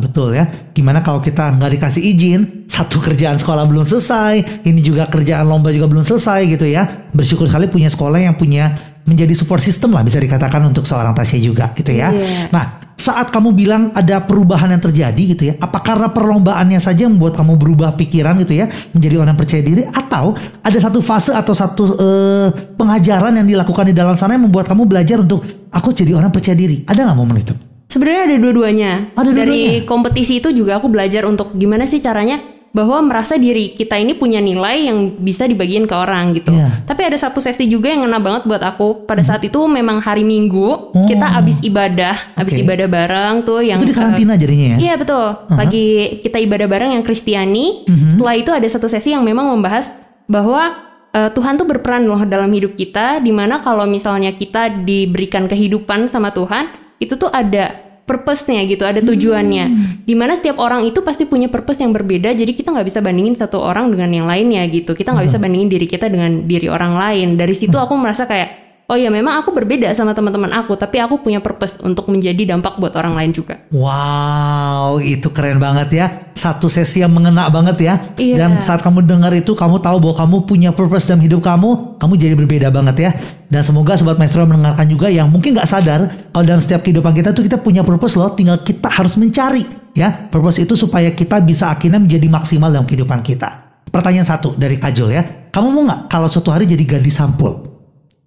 betul 0.00 0.32
ya. 0.32 0.48
Gimana 0.72 1.04
kalau 1.04 1.20
kita 1.20 1.52
nggak 1.60 1.76
dikasih 1.76 2.00
izin, 2.00 2.40
satu 2.64 2.96
kerjaan 2.96 3.36
sekolah 3.36 3.68
belum 3.68 3.84
selesai, 3.84 4.64
ini 4.64 4.80
juga 4.80 5.04
kerjaan 5.12 5.44
lomba 5.44 5.68
juga 5.68 5.92
belum 5.92 6.00
selesai 6.00 6.48
gitu 6.48 6.64
ya. 6.64 6.88
Bersyukur 7.12 7.52
sekali 7.52 7.68
punya 7.68 7.92
sekolah 7.92 8.16
yang 8.16 8.32
punya 8.40 8.91
menjadi 9.02 9.34
support 9.34 9.62
system 9.62 9.94
lah 9.94 10.06
bisa 10.06 10.22
dikatakan 10.22 10.62
untuk 10.62 10.86
seorang 10.86 11.12
Tasya 11.12 11.38
juga 11.42 11.74
gitu 11.74 11.90
ya. 11.90 12.14
Iya. 12.14 12.54
Nah 12.54 12.64
saat 13.02 13.34
kamu 13.34 13.50
bilang 13.50 13.90
ada 13.98 14.22
perubahan 14.22 14.70
yang 14.70 14.78
terjadi 14.78 15.22
gitu 15.34 15.42
ya, 15.50 15.54
apa 15.58 15.82
karena 15.82 16.14
perlombaannya 16.14 16.78
saja 16.78 17.10
membuat 17.10 17.34
kamu 17.34 17.58
berubah 17.58 17.98
pikiran 17.98 18.38
gitu 18.46 18.62
ya, 18.62 18.70
menjadi 18.94 19.18
orang 19.18 19.34
percaya 19.34 19.58
diri, 19.58 19.82
atau 19.90 20.38
ada 20.62 20.78
satu 20.78 21.02
fase 21.02 21.34
atau 21.34 21.50
satu 21.50 21.82
eh, 21.98 22.48
pengajaran 22.78 23.42
yang 23.42 23.46
dilakukan 23.50 23.90
di 23.90 23.94
dalam 23.96 24.14
sana 24.14 24.38
yang 24.38 24.46
membuat 24.46 24.70
kamu 24.70 24.86
belajar 24.86 25.18
untuk 25.18 25.42
aku 25.74 25.90
jadi 25.90 26.14
orang 26.14 26.30
percaya 26.30 26.54
diri. 26.54 26.86
Ada 26.86 27.10
nggak 27.10 27.18
momen 27.18 27.42
itu? 27.42 27.54
Sebenarnya 27.90 28.22
ada 28.30 28.36
dua-duanya. 28.38 28.92
Ada 29.18 29.30
Dari 29.34 29.34
dua-duanya? 29.34 29.88
kompetisi 29.90 30.38
itu 30.38 30.48
juga 30.54 30.78
aku 30.78 30.86
belajar 30.86 31.26
untuk 31.26 31.52
gimana 31.58 31.84
sih 31.84 31.98
caranya 31.98 32.38
bahwa 32.72 33.04
merasa 33.04 33.36
diri 33.36 33.76
kita 33.76 34.00
ini 34.00 34.16
punya 34.16 34.40
nilai 34.40 34.88
yang 34.88 35.12
bisa 35.20 35.44
dibagiin 35.44 35.84
ke 35.84 35.92
orang 35.92 36.32
gitu. 36.32 36.56
Iya. 36.56 36.88
Tapi 36.88 37.04
ada 37.04 37.20
satu 37.20 37.36
sesi 37.36 37.68
juga 37.68 37.92
yang 37.92 38.08
ngena 38.08 38.16
banget 38.16 38.48
buat 38.48 38.64
aku. 38.64 39.04
Pada 39.04 39.20
saat 39.20 39.44
itu 39.44 39.60
memang 39.68 40.00
hari 40.00 40.24
Minggu, 40.24 40.88
Oh. 40.92 41.04
kita 41.04 41.36
abis 41.36 41.60
ibadah, 41.60 42.32
abis 42.32 42.56
Oke. 42.56 42.64
ibadah 42.64 42.88
bareng 42.88 43.44
tuh 43.44 43.60
yang 43.60 43.76
itu 43.76 43.92
di 43.92 43.96
karantina 43.96 44.40
jadinya 44.40 44.66
ya? 44.72 44.76
Iya 44.88 44.94
betul. 44.96 45.26
Lagi 45.52 45.86
kita 46.24 46.40
ibadah 46.40 46.66
bareng 46.66 46.90
yang 46.96 47.04
Kristiani. 47.04 47.84
Mhm. 47.84 48.16
Setelah 48.16 48.34
itu 48.40 48.50
ada 48.50 48.68
satu 48.68 48.88
sesi 48.88 49.12
yang 49.12 49.20
memang 49.22 49.52
membahas 49.52 49.92
bahwa 50.24 50.88
eh, 51.12 51.28
Tuhan 51.28 51.60
tuh 51.60 51.68
berperan 51.68 52.08
loh 52.08 52.24
dalam 52.24 52.48
hidup 52.56 52.72
kita. 52.72 53.20
Di 53.20 53.36
mana 53.36 53.60
kalau 53.60 53.84
misalnya 53.84 54.32
kita 54.32 54.80
diberikan 54.80 55.44
kehidupan 55.44 56.08
sama 56.08 56.32
Tuhan, 56.32 56.72
itu 56.96 57.20
tuh 57.20 57.28
ada 57.28 57.81
purpose-nya 58.06 58.62
gitu, 58.66 58.82
ada 58.86 59.02
tujuannya. 59.02 59.64
Di 60.06 60.14
mana 60.14 60.34
setiap 60.38 60.58
orang 60.62 60.86
itu 60.86 61.02
pasti 61.02 61.26
punya 61.26 61.50
purpose 61.50 61.82
yang 61.82 61.90
berbeda. 61.90 62.34
Jadi 62.34 62.54
kita 62.54 62.70
nggak 62.70 62.86
bisa 62.86 63.00
bandingin 63.02 63.34
satu 63.34 63.58
orang 63.58 63.90
dengan 63.90 64.10
yang 64.10 64.26
lainnya 64.30 64.62
gitu. 64.70 64.94
Kita 64.94 65.14
nggak 65.14 65.26
bisa 65.26 65.38
bandingin 65.42 65.70
diri 65.70 65.86
kita 65.90 66.06
dengan 66.06 66.46
diri 66.46 66.70
orang 66.70 66.94
lain. 66.94 67.28
Dari 67.34 67.54
situ 67.54 67.74
aku 67.74 67.94
merasa 67.98 68.26
kayak 68.26 68.61
Oh 68.92 68.98
ya 69.00 69.08
memang 69.08 69.40
aku 69.40 69.56
berbeda 69.56 69.88
sama 69.96 70.12
teman-teman 70.12 70.52
aku, 70.52 70.76
tapi 70.76 71.00
aku 71.00 71.24
punya 71.24 71.40
purpose 71.40 71.80
untuk 71.80 72.12
menjadi 72.12 72.52
dampak 72.52 72.76
buat 72.76 72.92
orang 72.92 73.16
lain 73.16 73.32
juga. 73.32 73.64
Wow, 73.72 75.00
itu 75.00 75.32
keren 75.32 75.56
banget 75.56 75.88
ya. 75.96 76.06
Satu 76.36 76.68
sesi 76.68 77.00
yang 77.00 77.08
mengena 77.08 77.48
banget 77.48 77.88
ya. 77.88 77.94
Iya. 78.20 78.36
Dan 78.36 78.60
saat 78.60 78.84
kamu 78.84 79.08
dengar 79.08 79.32
itu, 79.32 79.56
kamu 79.56 79.80
tahu 79.80 79.96
bahwa 79.96 80.14
kamu 80.20 80.36
punya 80.44 80.70
purpose 80.76 81.08
dalam 81.08 81.24
hidup 81.24 81.40
kamu, 81.40 81.96
kamu 81.96 82.12
jadi 82.20 82.34
berbeda 82.36 82.68
banget 82.68 82.96
ya. 83.00 83.10
Dan 83.48 83.64
semoga 83.64 83.96
sobat 83.96 84.20
maestro 84.20 84.44
mendengarkan 84.44 84.84
juga 84.84 85.08
yang 85.08 85.32
mungkin 85.32 85.56
nggak 85.56 85.68
sadar 85.72 86.28
kalau 86.28 86.44
dalam 86.44 86.60
setiap 86.60 86.84
kehidupan 86.84 87.16
kita 87.16 87.32
tuh 87.32 87.48
kita 87.48 87.64
punya 87.64 87.80
purpose 87.80 88.20
loh, 88.20 88.36
tinggal 88.36 88.60
kita 88.60 88.92
harus 88.92 89.16
mencari 89.16 89.64
ya. 89.96 90.28
Purpose 90.28 90.60
itu 90.60 90.76
supaya 90.76 91.16
kita 91.16 91.40
bisa 91.40 91.72
akhirnya 91.72 91.96
menjadi 91.96 92.28
maksimal 92.28 92.68
dalam 92.68 92.84
kehidupan 92.84 93.24
kita. 93.24 93.80
Pertanyaan 93.88 94.28
satu 94.28 94.52
dari 94.52 94.76
Kajol 94.76 95.16
ya. 95.16 95.48
Kamu 95.48 95.72
mau 95.72 95.88
nggak 95.88 96.12
kalau 96.12 96.28
suatu 96.28 96.52
hari 96.52 96.68
jadi 96.68 96.84
gadis 96.84 97.16
sampul? 97.16 97.71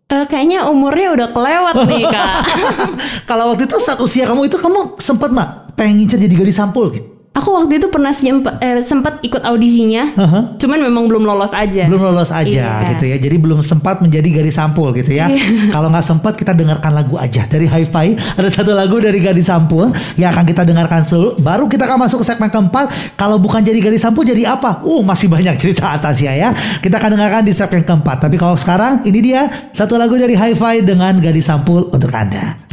Eh, 0.05 0.25
kayaknya 0.29 0.69
umurnya 0.69 1.17
udah 1.17 1.27
kelewat 1.33 1.75
nih 1.89 2.05
kak. 2.05 2.37
kalau 3.29 3.49
waktu 3.49 3.65
itu 3.65 3.81
saat 3.81 3.97
usia 3.97 4.29
kamu 4.29 4.45
itu 4.45 4.61
kamu 4.61 5.01
sempat 5.01 5.33
nggak 5.33 5.73
pengen 5.73 6.05
ngincer 6.05 6.21
jadi 6.21 6.35
gadis 6.37 6.61
sampul 6.61 6.93
gitu? 6.93 7.14
Aku 7.35 7.51
waktu 7.51 7.83
itu 7.83 7.91
pernah 7.91 8.15
sempat, 8.15 8.63
eh, 8.63 8.79
sempat 8.79 9.19
ikut 9.19 9.43
audisinya, 9.43 10.15
Aha. 10.15 10.39
cuman 10.55 10.79
memang 10.87 11.03
belum 11.11 11.27
lolos 11.27 11.51
aja. 11.51 11.83
belum 11.83 11.99
lolos 11.99 12.31
aja 12.31 12.47
Iya. 12.47 12.95
gitu 12.95 13.11
ya. 13.11 13.19
Jadi 13.19 13.35
belum 13.35 13.59
sempat 13.59 13.99
menjadi 13.99 14.39
gadis 14.39 14.55
sampul 14.55 14.95
gitu 14.95 15.11
ya. 15.11 15.27
Kalau 15.75 15.91
nggak 15.91 16.05
sempat 16.05 16.39
kita 16.39 16.55
dengarkan 16.55 16.95
lagu 16.95 17.19
aja. 17.19 17.43
Dari 17.43 17.67
Hi-Fi 17.67 18.39
ada 18.39 18.47
satu 18.47 18.71
lagu 18.71 19.03
dari 19.03 19.19
gadis 19.19 19.51
sampul 19.51 19.91
yang 20.15 20.31
akan 20.31 20.47
kita 20.47 20.63
dengarkan 20.63 21.03
dulu 21.03 21.35
baru 21.43 21.67
kita 21.67 21.83
akan 21.83 22.07
masuk 22.07 22.23
ke 22.23 22.25
segmen 22.31 22.47
keempat. 22.47 22.87
Kalau 23.19 23.35
bukan 23.35 23.59
jadi 23.59 23.83
gadis 23.83 24.07
sampul 24.07 24.23
jadi 24.23 24.55
apa? 24.55 24.79
Uh 24.87 25.03
masih 25.03 25.27
banyak 25.27 25.59
cerita 25.59 25.91
atasnya 25.91 26.31
ya. 26.39 26.49
Kita 26.79 27.03
akan 27.03 27.19
dengarkan 27.19 27.43
di 27.43 27.51
segmen 27.51 27.83
keempat. 27.83 28.23
Tapi 28.23 28.39
kalau 28.39 28.55
sekarang 28.55 29.03
ini 29.03 29.19
dia. 29.19 29.51
Satu 29.75 29.99
lagu 29.99 30.15
dari 30.15 30.39
Hi-Fi 30.39 30.87
dengan 30.87 31.19
gadis 31.19 31.51
sampul 31.51 31.91
untuk 31.91 32.09
anda 32.15 32.64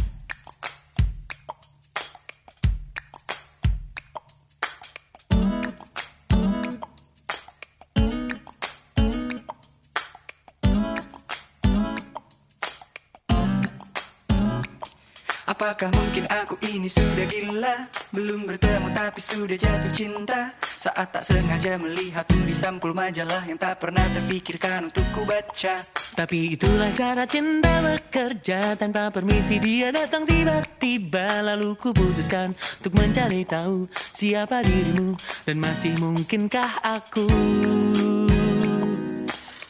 Belum 18.12 18.44
bertemu 18.46 18.88
tapi 18.92 19.20
sudah 19.22 19.58
jatuh 19.58 19.92
cinta. 19.94 20.52
Saat 20.60 21.14
tak 21.14 21.22
sengaja 21.22 21.78
melihat 21.78 22.26
di 22.26 22.50
sampul 22.50 22.90
majalah 22.90 23.46
Yang 23.46 23.62
tak 23.62 23.78
pernah 23.78 24.02
terfikirkan 24.12 24.90
untuk 24.90 25.06
ku 25.14 25.22
baca. 25.22 25.80
Tapi 26.12 26.58
itulah 26.58 26.90
cara 26.92 27.24
cinta 27.24 27.80
bekerja. 27.80 28.74
Tanpa 28.76 29.08
permisi 29.14 29.62
dia 29.62 29.94
datang 29.94 30.26
tiba-tiba. 30.26 31.42
Lalu 31.54 31.78
ku 31.78 31.94
putuskan 31.94 32.52
untuk 32.52 32.92
mencari 32.98 33.46
tahu 33.46 33.86
Siapa 33.94 34.62
dirimu. 34.62 35.14
Dan 35.46 35.58
masih 35.58 35.94
mungkinkah 35.98 36.82
aku? 36.82 37.26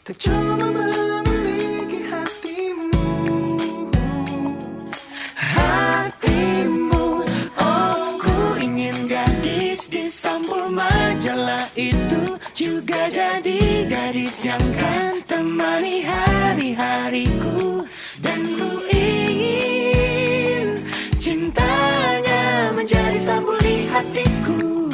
Tak 0.03 0.19
Juga 12.83 13.07
jadi 13.15 13.87
gadis 13.87 14.43
yang 14.43 14.59
kan 14.75 15.23
temani 15.23 16.03
hari-hariku. 16.03 17.87
Dan 18.19 18.43
ku 18.59 18.83
ingin 18.91 20.83
cintanya 21.15 22.75
menjadi 22.75 23.23
sampul 23.23 23.55
di 23.63 23.87
hatiku. 23.87 24.91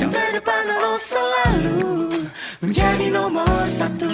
Yang 0.00 0.16
terdepan 0.16 0.64
harus 0.64 1.02
selalu 1.12 1.84
menjadi 2.64 3.12
nomor 3.12 3.68
satu 3.68 4.08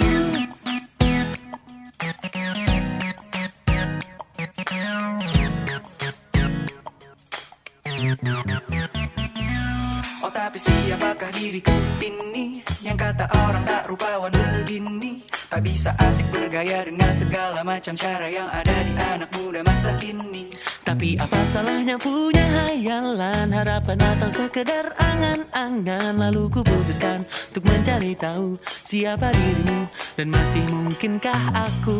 siapakah 10.93 11.31
diriku 11.33 11.73
ini 12.05 12.61
Yang 12.85 12.97
kata 13.01 13.25
orang 13.49 13.65
tak 13.65 13.89
rupawan 13.89 14.29
begini 14.29 15.25
Tak 15.49 15.65
bisa 15.65 15.89
asik 15.97 16.29
bergaya 16.29 16.85
dengan 16.85 17.09
segala 17.17 17.65
macam 17.65 17.97
cara 17.97 18.29
yang 18.29 18.45
ada 18.49 18.77
di 18.85 18.93
anak 18.97 19.29
muda 19.37 19.61
masa 19.65 19.93
kini. 19.97 20.53
Tapi 20.85 21.17
apa 21.17 21.39
salahnya 21.49 21.97
punya 21.97 22.45
hayalan 22.45 23.49
Harapan 23.49 23.97
atau 23.97 24.29
sekedar 24.29 24.93
angan-angan? 25.01 26.13
Lalu 26.21 26.53
ku 26.53 26.61
putuskan 26.61 27.25
untuk 27.25 27.63
mencari 27.65 28.13
tahu 28.13 28.53
Siapa 28.85 29.33
dirimu 29.33 29.89
dan 30.13 30.27
masih 30.29 30.63
mungkinkah 30.69 31.41
aku 31.57 31.97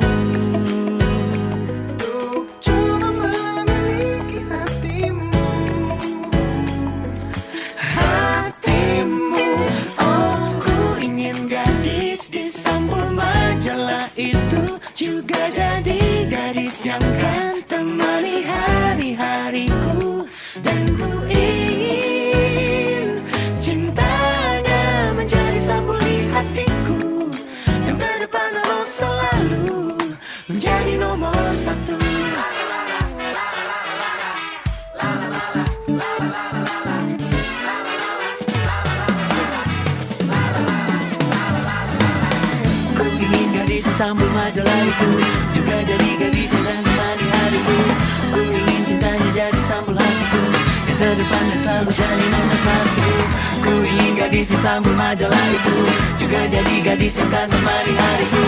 jadi 57.03 57.11
gadis 57.11 57.19
yang 57.19 57.31
kan 57.35 57.47
menemani 57.51 57.93
hariku. 57.99 58.43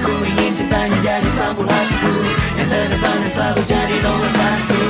Ku 0.00 0.12
ingin 0.24 0.52
cintanya 0.56 0.96
jadi 1.04 1.30
sambul 1.36 1.68
hatiku. 1.68 2.12
Yang 2.56 2.68
terdepan 2.72 3.16
dan 3.20 3.30
selalu 3.36 3.62
jadi 3.68 3.96
nomor 4.00 4.30
satu 4.32 4.87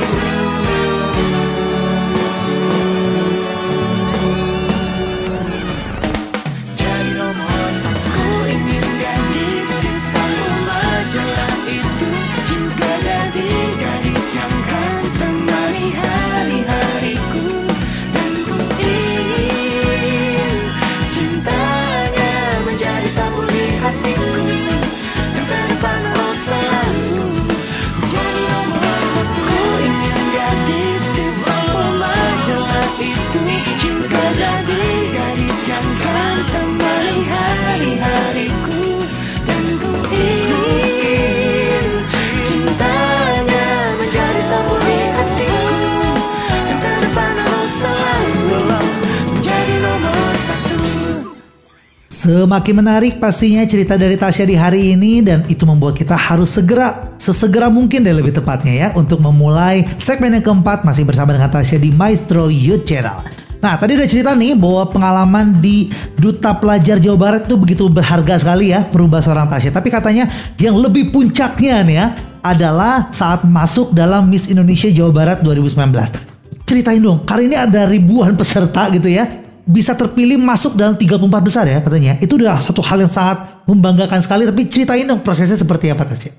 Semakin 52.29 52.85
menarik 52.85 53.17
pastinya 53.17 53.65
cerita 53.65 53.97
dari 53.97 54.13
Tasya 54.13 54.45
di 54.45 54.53
hari 54.53 54.93
ini 54.93 55.25
dan 55.25 55.41
itu 55.49 55.65
membuat 55.65 55.97
kita 55.97 56.13
harus 56.13 56.53
segera, 56.53 57.09
sesegera 57.17 57.73
mungkin 57.73 58.05
deh 58.05 58.13
lebih 58.13 58.37
tepatnya 58.37 58.73
ya 58.77 58.87
untuk 58.93 59.17
memulai 59.17 59.81
segmen 59.97 60.37
yang 60.37 60.45
keempat 60.45 60.85
masih 60.85 61.09
bersama 61.09 61.33
dengan 61.33 61.49
Tasya 61.49 61.81
di 61.81 61.89
Maestro 61.89 62.53
Youth 62.53 62.85
Channel. 62.85 63.25
Nah 63.65 63.81
tadi 63.81 63.97
udah 63.97 64.05
cerita 64.05 64.37
nih 64.37 64.53
bahwa 64.53 64.85
pengalaman 64.93 65.57
di 65.57 65.89
Duta 66.21 66.53
Pelajar 66.53 67.01
Jawa 67.01 67.17
Barat 67.17 67.49
itu 67.49 67.57
begitu 67.57 67.89
berharga 67.89 68.37
sekali 68.37 68.77
ya 68.77 68.85
merubah 68.93 69.25
seorang 69.25 69.49
Tasya. 69.49 69.73
Tapi 69.73 69.89
katanya 69.89 70.29
yang 70.61 70.77
lebih 70.77 71.09
puncaknya 71.09 71.81
nih 71.81 71.97
ya 71.97 72.07
adalah 72.45 73.09
saat 73.09 73.41
masuk 73.41 73.89
dalam 73.89 74.29
Miss 74.29 74.45
Indonesia 74.45 74.85
Jawa 74.93 75.09
Barat 75.09 75.41
2019. 75.41 76.61
Ceritain 76.69 77.01
dong, 77.01 77.25
kali 77.25 77.49
ini 77.49 77.57
ada 77.57 77.89
ribuan 77.89 78.37
peserta 78.37 78.85
gitu 78.93 79.09
ya 79.09 79.48
bisa 79.69 79.93
terpilih 79.93 80.41
masuk 80.41 80.73
dalam 80.73 80.97
34 80.97 81.29
besar 81.45 81.69
ya 81.69 81.77
katanya. 81.85 82.17
Itu 82.17 82.41
udah 82.41 82.57
satu 82.57 82.81
hal 82.81 83.05
yang 83.05 83.11
sangat 83.13 83.61
membanggakan 83.69 84.17
sekali. 84.25 84.49
Tapi 84.49 84.65
ceritain 84.65 85.05
dong 85.05 85.21
prosesnya 85.21 85.53
seperti 85.53 85.93
apa 85.93 86.09
Tasya? 86.09 86.33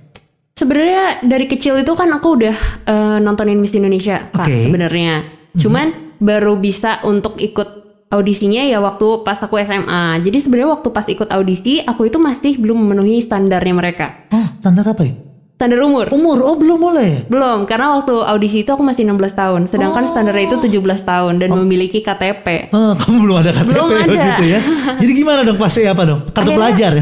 Sebenarnya 0.59 1.23
dari 1.23 1.47
kecil 1.47 1.79
itu 1.81 1.95
kan 1.95 2.11
aku 2.11 2.29
udah 2.37 2.57
eh, 2.91 3.19
nontonin 3.23 3.63
Miss 3.63 3.73
Indonesia 3.73 4.29
Oke. 4.35 4.67
sebenarnya. 4.67 5.31
Cuman 5.55 6.19
baru 6.19 6.59
bisa 6.59 7.01
untuk 7.07 7.39
ikut 7.39 7.81
audisinya 8.11 8.67
ya 8.67 8.83
waktu 8.83 9.23
pas 9.23 9.39
aku 9.39 9.57
SMA. 9.63 10.21
Jadi 10.27 10.39
sebenarnya 10.43 10.71
waktu 10.75 10.89
pas 10.91 11.07
ikut 11.07 11.31
audisi 11.31 11.79
aku 11.87 12.11
itu 12.11 12.19
masih 12.19 12.59
belum 12.59 12.83
memenuhi 12.83 13.23
standarnya 13.23 13.75
mereka. 13.79 14.07
Oh 14.35 14.47
standar 14.59 14.91
apa 14.91 15.07
itu? 15.07 15.30
Standar 15.61 15.77
umur. 15.79 16.09
Umur? 16.09 16.41
Oh 16.41 16.57
belum 16.57 16.81
boleh. 16.81 17.29
Belum, 17.29 17.69
karena 17.69 17.93
waktu 17.93 18.17
audisi 18.17 18.65
itu 18.65 18.73
aku 18.73 18.81
masih 18.81 19.05
16 19.05 19.37
tahun, 19.37 19.69
sedangkan 19.69 20.09
standarnya 20.09 20.49
itu 20.49 20.57
17 20.73 20.81
tahun 21.05 21.37
dan 21.37 21.53
memiliki 21.53 22.01
KTP. 22.01 22.73
Oh, 22.73 22.97
kamu 22.97 23.17
belum 23.21 23.37
ada 23.37 23.53
KTP 23.53 23.69
Belum 23.69 23.93
ada. 23.93 24.09
gitu 24.09 24.45
ya. 24.49 24.61
Jadi 24.97 25.13
gimana 25.13 25.45
dong 25.45 25.61
pasti 25.61 25.85
apa 25.85 26.09
dong? 26.09 26.25
Kartu 26.27 26.57
Akhirnya- 26.57 26.57
pelajar. 26.57 26.93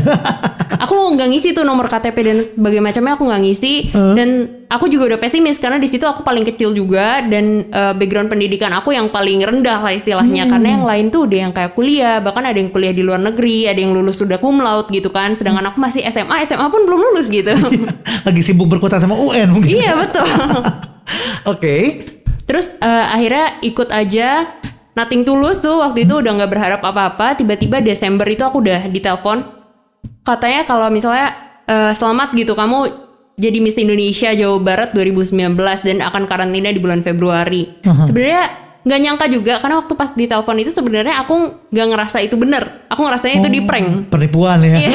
aku 0.75 0.91
nggak 1.15 1.29
ngisi 1.31 1.55
tuh 1.55 1.63
nomor 1.63 1.87
KTP 1.87 2.17
dan 2.19 2.37
sebagainya 2.43 2.83
macamnya 2.83 3.13
aku 3.15 3.25
nggak 3.25 3.43
ngisi 3.43 3.73
Huh? 3.89 4.15
dan 4.15 4.58
aku 4.69 4.85
juga 4.93 5.17
udah 5.17 5.21
pesimis 5.21 5.57
karena 5.57 5.81
di 5.81 5.89
situ 5.89 6.05
aku 6.05 6.21
paling 6.21 6.45
kecil 6.45 6.77
juga 6.77 7.25
dan 7.25 7.69
eh, 7.73 7.93
background 7.97 8.29
pendidikan 8.29 8.71
aku 8.77 8.93
yang 8.93 9.09
paling 9.09 9.41
rendah 9.41 9.81
lah 9.81 9.93
istilahnya 9.97 10.45
karena 10.45 10.69
yang 10.79 10.85
lain 10.85 11.07
tuh 11.09 11.25
udah 11.25 11.39
yang 11.49 11.53
kayak 11.57 11.73
kuliah 11.73 12.21
bahkan 12.21 12.45
ada 12.45 12.61
yang 12.61 12.69
kuliah 12.69 12.93
di 12.93 13.01
luar 13.01 13.19
negeri 13.19 13.65
ada 13.65 13.81
yang 13.81 13.97
lulus 13.97 14.21
sudah 14.21 14.37
cum 14.37 14.61
laude 14.61 14.93
gitu 14.93 15.09
kan 15.09 15.33
sedangkan 15.33 15.73
aku 15.73 15.81
masih 15.81 16.05
SMA 16.13 16.45
SMA 16.45 16.69
pun 16.69 16.85
belum 16.85 17.01
lulus 17.01 17.33
gitu 17.33 17.51
Lagi 18.29 18.43
sibuk 18.45 18.69
berkutat 18.69 19.01
sama 19.01 19.17
UN 19.17 19.57
mungkin. 19.57 19.73
iya 19.73 19.97
betul 19.97 20.29
Oke. 21.53 22.05
Terus 22.45 22.69
eh, 22.81 23.07
akhirnya 23.09 23.61
ikut 23.65 23.89
aja 23.89 24.61
Nothing 24.99 25.23
tulus 25.23 25.63
tuh 25.63 25.79
waktu 25.79 26.11
itu 26.11 26.19
udah 26.19 26.43
nggak 26.43 26.51
berharap 26.51 26.81
apa-apa. 26.83 27.39
Tiba-tiba 27.39 27.79
Desember 27.79 28.27
itu 28.27 28.43
aku 28.43 28.59
udah 28.59 28.91
ditelepon. 28.91 29.47
Katanya 30.27 30.67
kalau 30.67 30.91
misalnya 30.91 31.33
eh, 31.71 31.95
selamat 31.95 32.35
gitu 32.35 32.59
kamu 32.59 33.08
jadi 33.39 33.59
Miss 33.63 33.79
Indonesia 33.79 34.35
Jawa 34.35 34.59
Barat 34.59 34.91
2019 34.93 35.55
dan 35.87 36.03
akan 36.03 36.27
karantina 36.27 36.75
di 36.75 36.83
bulan 36.83 37.07
Februari. 37.07 37.71
Sebenarnya 37.87 38.67
nggak 38.83 39.01
nyangka 39.05 39.27
juga 39.29 39.55
karena 39.61 39.85
waktu 39.85 39.95
pas 39.99 40.11
ditelepon 40.17 40.65
itu 40.65 40.71
sebenarnya 40.73 41.21
aku 41.23 41.35
nggak 41.71 41.87
ngerasa 41.95 42.19
itu 42.19 42.35
bener. 42.35 42.87
Aku 42.91 43.07
ngerasanya 43.07 43.47
itu 43.47 43.49
di 43.49 43.61
prank. 43.63 44.11
Penipuan 44.11 44.59
ya. 44.67 44.77
Iya. 44.81 44.91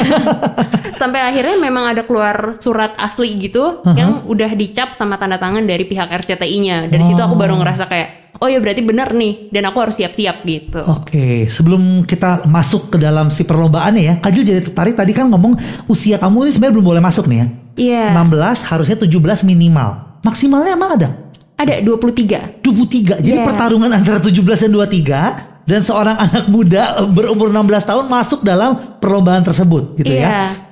Sampai 1.01 1.23
akhirnya 1.23 1.55
memang 1.59 1.95
ada 1.95 2.03
keluar 2.03 2.59
surat 2.59 2.91
asli 2.99 3.39
gitu 3.39 3.79
yang 3.95 4.27
udah 4.27 4.51
dicap 4.59 4.95
sama 4.99 5.15
tanda 5.15 5.39
tangan 5.39 5.63
dari 5.63 5.87
pihak 5.87 6.11
RCTI-nya. 6.11 6.91
Dari 6.91 7.03
situ 7.07 7.19
aku 7.23 7.39
baru 7.39 7.55
ngerasa 7.59 7.87
kayak 7.87 8.22
oh 8.39 8.47
ya 8.47 8.57
berarti 8.57 8.81
bener 8.81 9.11
nih 9.11 9.49
dan 9.49 9.65
aku 9.65 9.77
harus 9.79 9.95
siap-siap 9.95 10.41
gitu. 10.43 10.81
Oke, 10.85 11.45
sebelum 11.45 12.03
kita 12.03 12.45
masuk 12.45 12.89
ke 12.89 12.97
dalam 12.97 13.29
si 13.29 13.43
perlombaannya 13.43 14.01
ya, 14.01 14.13
Kajul 14.17 14.43
jadi 14.43 14.61
tertarik 14.61 14.95
tadi 14.95 15.11
kan 15.11 15.29
ngomong 15.29 15.53
usia 15.85 16.17
kamu 16.17 16.47
ini 16.47 16.51
sebenarnya 16.51 16.75
belum 16.75 16.87
boleh 16.87 17.03
masuk 17.03 17.25
nih 17.27 17.37
ya. 17.37 17.47
Iya. 17.73 18.05
16 18.13 18.69
harusnya 18.69 18.97
17 18.97 19.41
minimal. 19.43 20.21
Maksimalnya 20.21 20.73
emang 20.73 20.91
ada? 20.97 21.09
Ada 21.53 21.79
23. 21.79 22.61
23. 22.61 23.21
Jadi 23.21 23.37
Iya. 23.37 23.45
pertarungan 23.45 23.91
antara 23.91 24.17
17 24.17 24.65
dan 24.65 24.71
23 24.73 25.21
dan 25.63 25.79
seorang 25.79 26.17
anak 26.25 26.45
muda 26.49 27.05
berumur 27.07 27.49
16 27.49 27.85
tahun 27.85 28.05
masuk 28.09 28.39
dalam 28.41 28.97
perlombaan 28.99 29.41
tersebut 29.41 29.95
gitu 29.95 30.11
Iya. 30.11 30.27
ya. 30.27 30.31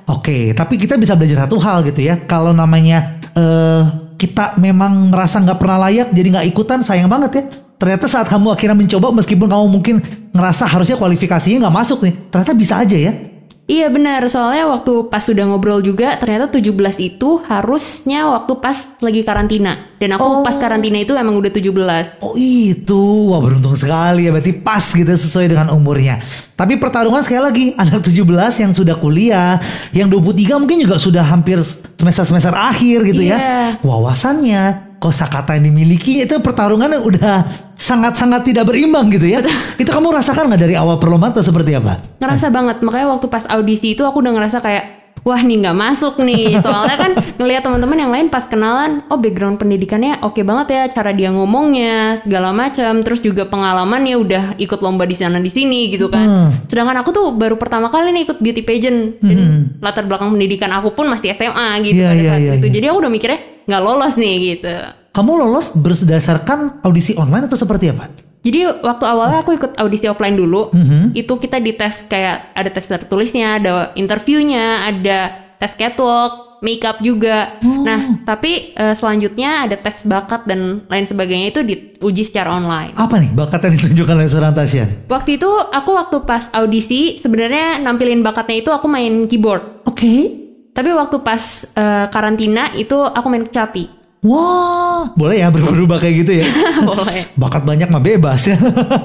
Oke, 0.10 0.52
tapi 0.52 0.76
kita 0.76 1.00
bisa 1.00 1.16
belajar 1.16 1.46
satu 1.48 1.56
hal 1.56 1.86
gitu 1.86 2.04
ya. 2.04 2.20
Kalau 2.26 2.52
namanya 2.52 3.22
eh 3.32 3.84
kita 4.22 4.62
memang 4.62 5.10
merasa 5.10 5.42
nggak 5.42 5.58
pernah 5.58 5.90
layak 5.90 6.14
jadi 6.14 6.28
nggak 6.38 6.48
ikutan 6.54 6.86
sayang 6.86 7.10
banget 7.10 7.32
ya. 7.42 7.44
Ternyata 7.82 8.06
saat 8.06 8.30
kamu 8.30 8.54
akhirnya 8.54 8.78
mencoba 8.78 9.10
meskipun 9.10 9.50
kamu 9.50 9.66
mungkin 9.66 9.96
ngerasa 10.30 10.70
harusnya 10.70 11.02
kualifikasinya 11.02 11.66
nggak 11.66 11.76
masuk 11.82 12.06
nih, 12.06 12.14
ternyata 12.30 12.54
bisa 12.54 12.78
aja 12.78 12.94
ya. 12.94 13.31
Iya 13.64 13.88
benar, 13.88 14.26
soalnya 14.28 14.68
waktu 14.68 15.08
pas 15.08 15.24
sudah 15.24 15.48
ngobrol 15.48 15.80
juga 15.80 16.18
ternyata 16.18 16.52
17 16.52 16.76
itu 17.00 17.40
harusnya 17.46 18.28
waktu 18.28 18.60
pas 18.60 18.76
lagi 19.00 19.22
karantina. 19.22 19.88
Dan 19.96 20.12
Oh. 20.12 20.20
aku 20.20 20.28
pas 20.44 20.58
karantina 20.58 21.00
itu 21.00 21.14
emang 21.14 21.38
udah 21.38 21.48
17. 21.48 22.20
Oh 22.20 22.36
itu, 22.36 23.32
wah 23.32 23.40
beruntung 23.40 23.72
sekali 23.74 24.28
ya 24.28 24.34
berarti 24.34 24.52
pas 24.52 24.84
gitu 24.84 25.08
sesuai 25.08 25.48
dengan 25.48 25.72
umurnya. 25.72 26.20
Tapi 26.52 26.76
pertarungan 26.76 27.24
sekali 27.24 27.40
lagi, 27.40 27.66
anak 27.82 28.04
17 28.04 28.60
yang 28.60 28.76
sudah 28.76 28.98
kuliah, 28.98 29.56
yang 29.92 30.12
23 30.12 30.60
mungkin 30.60 30.82
juga 30.82 31.00
sudah 31.00 31.24
hampir 31.24 31.62
semester-semester 31.96 32.52
akhir 32.52 33.08
gitu 33.08 33.24
Iya. 33.24 33.38
ya. 33.38 33.42
Wawasannya, 33.88 34.62
kosakata 35.00 35.56
yang 35.56 35.72
dimiliki 35.72 36.20
itu 36.20 36.36
pertarungan 36.44 36.92
yang 36.92 37.06
udah 37.08 37.36
sangat-sangat 37.82 38.46
tidak 38.46 38.70
berimbang 38.70 39.10
gitu 39.10 39.26
ya. 39.26 39.42
Itu 39.82 39.90
kamu 39.90 40.14
rasakan 40.14 40.54
nggak 40.54 40.62
dari 40.62 40.76
awal 40.78 41.02
perlombaan 41.02 41.34
atau 41.34 41.42
seperti 41.42 41.74
apa? 41.74 41.98
Ngerasa 42.22 42.54
banget, 42.54 42.86
makanya 42.86 43.18
waktu 43.18 43.26
pas 43.26 43.50
audisi 43.50 43.98
itu 43.98 44.06
aku 44.06 44.22
udah 44.22 44.38
ngerasa 44.38 44.62
kayak 44.62 45.02
Wah 45.22 45.38
nih 45.38 45.62
nggak 45.62 45.78
masuk 45.78 46.18
nih, 46.18 46.58
soalnya 46.66 46.98
kan 46.98 47.12
ngelihat 47.38 47.62
teman-teman 47.62 47.94
yang 47.94 48.10
lain 48.10 48.28
pas 48.34 48.42
kenalan, 48.50 49.06
oh 49.06 49.22
background 49.22 49.62
pendidikannya 49.62 50.18
oke 50.26 50.42
banget 50.42 50.74
ya, 50.74 50.84
cara 50.90 51.14
dia 51.14 51.30
ngomongnya 51.30 52.18
segala 52.26 52.50
macam, 52.50 53.06
terus 53.06 53.22
juga 53.22 53.46
pengalamannya 53.46 54.18
udah 54.18 54.44
ikut 54.58 54.82
lomba 54.82 55.06
di 55.06 55.14
sana 55.14 55.38
di 55.38 55.54
sini 55.54 55.94
gitu 55.94 56.10
kan. 56.10 56.26
Hmm. 56.26 56.50
Sedangkan 56.66 57.06
aku 57.06 57.14
tuh 57.14 57.26
baru 57.38 57.54
pertama 57.54 57.94
kali 57.94 58.10
nih 58.10 58.34
ikut 58.34 58.42
beauty 58.42 58.66
pageant 58.66 59.22
dan 59.22 59.70
latar 59.78 60.10
belakang 60.10 60.34
pendidikan 60.34 60.74
aku 60.74 60.98
pun 60.98 61.06
masih 61.06 61.38
SMA 61.38 61.70
gitu 61.86 62.02
Iya, 62.02 62.10
pada 62.10 62.24
saat 62.26 62.42
iya, 62.42 62.54
itu. 62.58 62.66
iya. 62.66 62.74
Jadi 62.82 62.86
aku 62.90 62.98
udah 63.06 63.12
mikirnya 63.14 63.40
nggak 63.70 63.82
lolos 63.86 64.14
nih 64.18 64.36
gitu. 64.58 64.76
Kamu 65.12 65.36
lolos 65.36 65.76
berdasarkan 65.76 66.80
audisi 66.88 67.12
online 67.20 67.52
atau 67.52 67.60
seperti 67.60 67.92
apa? 67.92 68.08
Jadi 68.42 68.64
waktu 68.80 69.06
awalnya 69.06 69.44
aku 69.44 69.54
ikut 69.54 69.76
audisi 69.76 70.08
offline 70.08 70.34
dulu, 70.34 70.72
Mhm. 70.72 71.14
itu 71.14 71.34
kita 71.36 71.60
dites 71.60 72.08
kayak 72.08 72.56
ada 72.56 72.70
tes 72.72 72.88
tertulisnya, 72.88 73.60
ada 73.60 73.92
interviewnya, 73.94 74.88
ada 74.88 75.20
tes 75.60 75.76
catwalk, 75.76 76.64
makeup 76.64 76.98
juga. 77.04 77.60
Oh. 77.60 77.84
Nah, 77.84 78.24
tapi 78.24 78.72
eh, 78.72 78.96
selanjutnya 78.96 79.68
ada 79.68 79.76
tes 79.76 80.08
bakat 80.08 80.48
dan 80.48 80.88
lain 80.88 81.06
sebagainya 81.06 81.48
itu 81.52 81.62
diuji 81.62 82.24
secara 82.24 82.56
online. 82.56 82.96
Apa 82.96 83.20
nih 83.20 83.30
bakat 83.30 83.68
yang 83.68 83.78
ditunjukkan 83.78 84.16
oleh 84.16 84.32
seorang 84.32 84.56
Tasya? 84.56 85.12
Waktu 85.12 85.38
itu 85.38 85.50
aku 85.52 85.92
waktu 85.92 86.18
pas 86.24 86.48
audisi 86.56 87.20
sebenarnya 87.20 87.78
nampilin 87.78 88.24
bakatnya 88.24 88.64
itu 88.64 88.72
aku 88.72 88.88
main 88.88 89.28
keyboard. 89.28 89.86
Oke. 89.86 90.40
Tapi 90.72 90.90
waktu 90.96 91.20
pas 91.20 91.68
eh, 91.68 92.06
karantina 92.10 92.74
itu 92.74 92.96
aku 92.96 93.28
main 93.28 93.46
kecapi. 93.46 94.01
Wah, 94.22 95.10
boleh 95.18 95.42
ya 95.42 95.50
berubah-ubah 95.50 95.98
kayak 95.98 96.16
gitu 96.22 96.32
ya? 96.40 96.46
Boleh. 96.86 97.26
Bakat 97.34 97.66
banyak 97.66 97.90
mah 97.90 97.98
bebas 97.98 98.46
ya. 98.46 98.58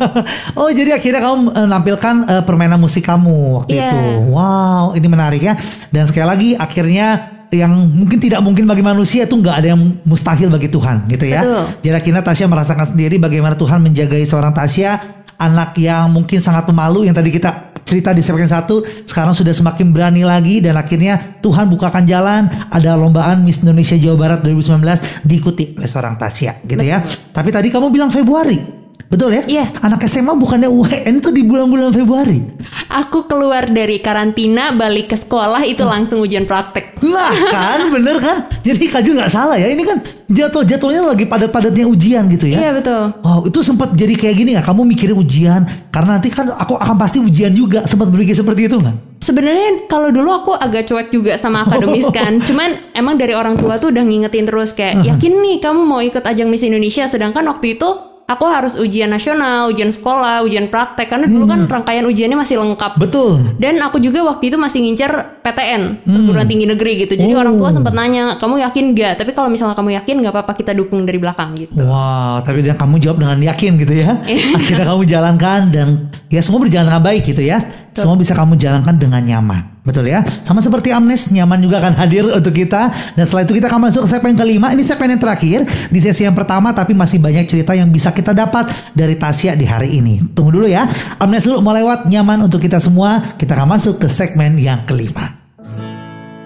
oh 0.61 0.69
jadi 0.69 1.01
akhirnya 1.01 1.25
kamu 1.25 1.57
eh, 1.57 1.67
nampilkan 1.67 2.15
eh, 2.29 2.43
permainan 2.45 2.77
musik 2.77 3.01
kamu 3.01 3.65
waktu 3.65 3.81
Iya. 3.81 3.89
itu. 3.89 3.97
Wow, 4.29 4.93
ini 4.93 5.09
menarik 5.09 5.41
ya. 5.41 5.57
Dan 5.89 6.05
sekali 6.05 6.29
lagi 6.29 6.49
akhirnya 6.53 7.33
yang 7.49 7.73
mungkin 7.73 8.21
tidak 8.21 8.45
mungkin 8.45 8.69
bagi 8.69 8.85
manusia 8.85 9.25
itu 9.25 9.41
nggak 9.41 9.57
ada 9.57 9.69
yang 9.73 9.97
mustahil 10.05 10.53
bagi 10.53 10.69
Tuhan 10.69 11.09
gitu 11.09 11.25
ya. 11.25 11.41
Betul. 11.41 11.65
Jadi 11.81 11.95
akhirnya 11.97 12.21
Tasya 12.21 12.47
merasakan 12.53 12.87
sendiri 12.93 13.17
bagaimana 13.17 13.57
Tuhan 13.57 13.81
menjagai 13.81 14.21
seorang 14.29 14.53
Tasya 14.53 15.16
anak 15.37 15.77
yang 15.81 16.13
mungkin 16.13 16.41
sangat 16.41 16.69
pemalu 16.69 17.09
yang 17.09 17.17
tadi 17.17 17.33
kita 17.33 17.77
cerita 17.87 18.11
di 18.11 18.19
segmen 18.21 18.51
satu 18.51 18.83
sekarang 19.07 19.31
sudah 19.31 19.55
semakin 19.55 19.95
berani 19.95 20.27
lagi 20.27 20.59
dan 20.59 20.75
akhirnya 20.75 21.39
Tuhan 21.39 21.71
bukakan 21.71 22.03
jalan 22.03 22.51
ada 22.69 22.99
lombaan 22.99 23.47
Miss 23.47 23.63
Indonesia 23.63 23.95
Jawa 23.95 24.17
Barat 24.19 24.39
2019 24.43 25.23
diikuti 25.23 25.79
oleh 25.79 25.87
seorang 25.87 26.19
Tasya 26.19 26.67
gitu 26.67 26.83
ya. 26.83 27.01
Tapi 27.07 27.49
tadi 27.55 27.71
kamu 27.71 27.95
bilang 27.95 28.11
Februari. 28.11 28.76
Betul 29.07 29.39
ya? 29.39 29.43
Iya. 29.47 29.67
Anak 29.87 30.03
SMA 30.11 30.35
bukannya 30.35 30.67
UN 30.67 31.23
itu 31.23 31.31
di 31.31 31.47
bulan-bulan 31.47 31.95
Februari. 31.95 32.43
Aku 32.91 33.31
keluar 33.31 33.71
dari 33.71 34.03
karantina, 34.03 34.75
balik 34.75 35.15
ke 35.15 35.17
sekolah 35.17 35.63
itu 35.63 35.87
langsung 35.87 36.19
ujian 36.19 36.43
praktek. 36.43 36.99
Lah 37.07 37.31
kan, 37.31 37.87
bener 37.95 38.19
kan? 38.19 38.51
Jadi 38.67 38.85
Kaju 38.91 39.11
nggak 39.15 39.31
salah 39.31 39.55
ya. 39.55 39.71
Ini 39.71 39.83
kan 39.87 40.03
jadwal-jadwalnya 40.27 41.15
lagi 41.15 41.23
padat-padatnya 41.23 41.87
ujian 41.87 42.27
gitu 42.35 42.51
ya. 42.51 42.59
Iya 42.67 42.71
betul. 42.83 43.15
Wow, 43.23 43.47
itu 43.47 43.59
sempat 43.63 43.95
jadi 43.95 44.15
kayak 44.19 44.35
gini 44.43 44.51
nggak? 44.59 44.67
Kamu 44.67 44.83
mikirin 44.83 45.15
ujian 45.15 45.63
karena 45.95 46.19
nanti 46.19 46.29
kan 46.35 46.51
aku 46.51 46.75
akan 46.75 46.99
pasti 46.99 47.23
ujian 47.23 47.55
juga. 47.55 47.87
Sempat 47.87 48.11
berpikir 48.11 48.35
seperti 48.35 48.67
itu 48.67 48.83
nggak? 48.83 49.23
Sebenarnya 49.23 49.87
kalau 49.87 50.11
dulu 50.11 50.35
aku 50.35 50.53
agak 50.59 50.91
cuek 50.91 51.15
juga 51.15 51.39
sama 51.39 51.63
akademis 51.63 52.11
kan. 52.11 52.43
Cuman 52.43 52.91
emang 52.91 53.15
dari 53.15 53.39
orang 53.39 53.55
tua 53.55 53.79
tuh 53.79 53.95
udah 53.95 54.03
ngingetin 54.03 54.51
terus 54.51 54.75
kayak 54.75 55.07
yakin 55.07 55.39
nih 55.47 55.57
kamu 55.63 55.87
mau 55.87 56.03
ikut 56.03 56.27
ajang 56.27 56.51
Miss 56.51 56.67
Indonesia 56.67 57.07
sedangkan 57.07 57.47
waktu 57.47 57.79
itu 57.79 58.16
aku 58.27 58.45
harus 58.51 58.75
ujian 58.75 59.07
nasional, 59.07 59.71
ujian 59.71 59.95
sekolah, 59.95 60.43
ujian 60.43 60.67
praktek 60.67 61.07
karena 61.07 61.31
dulu 61.31 61.47
kan 61.47 61.71
rangkaian 61.71 62.03
ujiannya 62.03 62.35
masih 62.35 62.59
lengkap. 62.59 62.99
Betul. 62.99 63.39
Dan 63.57 63.79
aku 63.79 64.03
juga 64.03 64.27
waktu 64.27 64.51
itu 64.51 64.59
masih 64.59 64.83
ngincer 64.83 65.43
PTN, 65.47 66.03
perguruan 66.03 66.47
tinggi 66.51 66.67
negeri 66.67 67.07
gitu. 67.07 67.15
Jadi 67.15 67.33
Oh. 67.33 67.41
orang 67.47 67.55
tua 67.55 67.71
sempat 67.71 67.95
nanya, 67.95 68.35
"Kamu 68.43 68.59
yakin 68.59 68.99
gak?" 68.99 69.23
Tapi 69.23 69.31
kalau 69.31 69.47
misalnya 69.47 69.79
kamu 69.79 69.95
yakin 70.03 70.15
nggak 70.27 70.35
apa-apa 70.35 70.53
kita 70.59 70.75
dukung 70.75 71.07
dari 71.07 71.23
belakang 71.23 71.55
gitu. 71.55 71.79
Wow, 71.79 72.43
tapi 72.43 72.67
dan 72.67 72.75
kamu 72.75 72.99
jawab 72.99 73.23
dengan 73.23 73.39
yakin 73.39 73.73
gitu 73.79 73.95
ya. 73.95 74.19
Akhirnya 74.59 74.87
kamu 74.91 75.03
jalankan 75.07 75.61
dan 75.71 75.89
ya 76.27 76.43
semua 76.43 76.67
berjalan 76.67 76.91
dengan 76.91 77.03
baik 77.07 77.23
gitu 77.31 77.47
ya. 77.47 77.63
Semua 77.95 78.19
bisa 78.19 78.35
kamu 78.35 78.59
jalankan 78.59 78.99
dengan 78.99 79.23
nyaman. 79.23 79.76
Betul 79.87 80.11
ya? 80.11 80.27
Sama 80.43 80.59
seperti 80.59 80.91
Amnes, 80.91 81.31
nyaman 81.31 81.63
juga 81.63 81.79
akan 81.79 81.95
hadir 81.95 82.27
untuk 82.27 82.51
kita. 82.51 82.91
Dan 83.15 83.23
setelah 83.23 83.47
itu 83.47 83.55
kita 83.55 83.71
akan 83.71 83.87
masuk 83.87 84.03
ke 84.03 84.09
segmen 84.11 84.35
kelima. 84.35 84.75
Ini 84.75 84.83
segmen 84.83 85.15
yang 85.15 85.23
terakhir 85.23 85.63
di 85.87 85.99
sesi 86.03 86.27
yang 86.27 86.35
pertama 86.35 86.75
tapi 86.75 86.91
masih 86.91 87.23
banyak 87.23 87.47
cerita 87.47 87.71
yang 87.79 87.87
bisa 87.95 88.11
kita 88.11 88.35
dapat 88.35 88.67
dari 88.99 89.15
Tasya 89.15 89.55
di 89.55 89.63
hari 89.63 90.03
ini. 90.03 90.27
Tunggu 90.35 90.59
dulu 90.59 90.67
ya. 90.67 90.91
Amnes 91.23 91.47
dulu 91.47 91.63
mau 91.63 91.71
lewat 91.71 92.11
nyaman 92.11 92.51
untuk 92.51 92.59
kita 92.59 92.83
semua. 92.83 93.23
Kita 93.39 93.55
akan 93.55 93.79
masuk 93.79 94.03
ke 94.03 94.11
segmen 94.11 94.59
yang 94.59 94.83
kelima. 94.91 95.39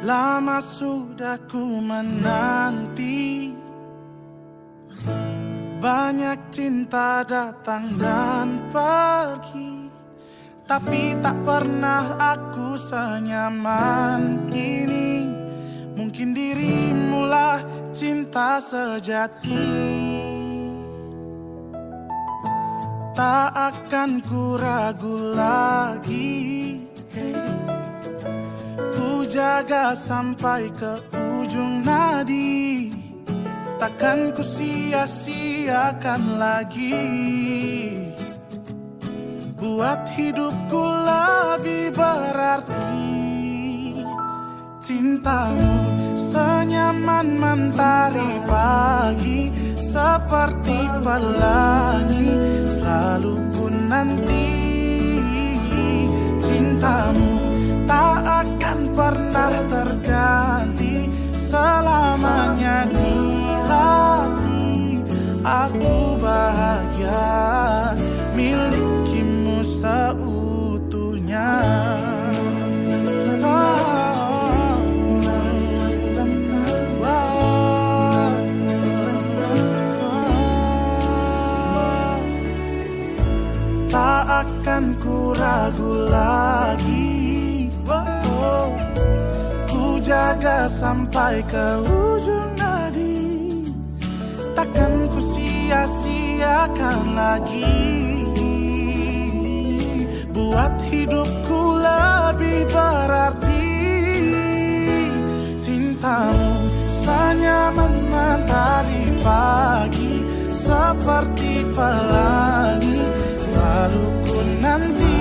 Lama 0.04 0.60
sudah 0.60 1.40
ku 1.48 1.80
menanti 1.80 3.56
Banyak 5.80 6.52
cinta 6.52 7.24
datang 7.24 7.96
dan 7.96 8.60
pergi 8.68 9.79
Tapi 10.70 11.18
tak 11.18 11.34
pernah 11.42 12.14
aku 12.14 12.78
senyaman 12.78 14.54
ini 14.54 15.26
Mungkin 15.98 16.32
dirimulah 16.32 17.60
cinta 17.92 18.56
sejati. 18.56 19.68
Tak 23.18 23.50
akan 23.52 24.10
ku 24.24 24.56
ragu 24.56 25.36
lagi. 25.36 26.80
Ku 28.94 29.26
jaga 29.28 29.92
sampai 29.92 30.72
ke 30.72 31.02
ujung 31.14 31.82
nadi. 31.82 32.94
Takkan 33.76 34.32
ku 34.32 34.40
sia-siakan 34.40 36.40
lagi 36.40 36.96
Buat 39.60 40.08
hidupku 40.16 40.80
lebih 40.80 41.92
berarti 41.92 42.96
Cintamu 44.80 45.84
senyaman 46.16 47.36
mentari 47.36 48.40
pagi 48.48 49.52
Seperti 49.76 50.80
pelangi. 51.04 52.28
Selalu 52.72 53.34
ku 53.52 53.68
nanti 53.68 54.69
sampai 90.80 91.44
ke 91.44 91.66
ujung 91.84 92.56
nadi. 92.56 93.20
Takkan 94.56 95.12
ku 95.12 95.20
sia-siakan 95.20 97.00
lagi. 97.12 97.76
Buat 100.32 100.72
hidupku 100.88 101.60
lebih 101.76 102.64
berarti. 102.72 103.68
Cintamu 105.60 106.52
senyaman 106.88 107.94
mentari 108.08 109.04
pagi 109.20 110.24
Seperti 110.48 111.60
pelangi 111.76 113.04
Selalu 113.36 114.06
ku 114.24 114.38
nanti. 114.64 115.20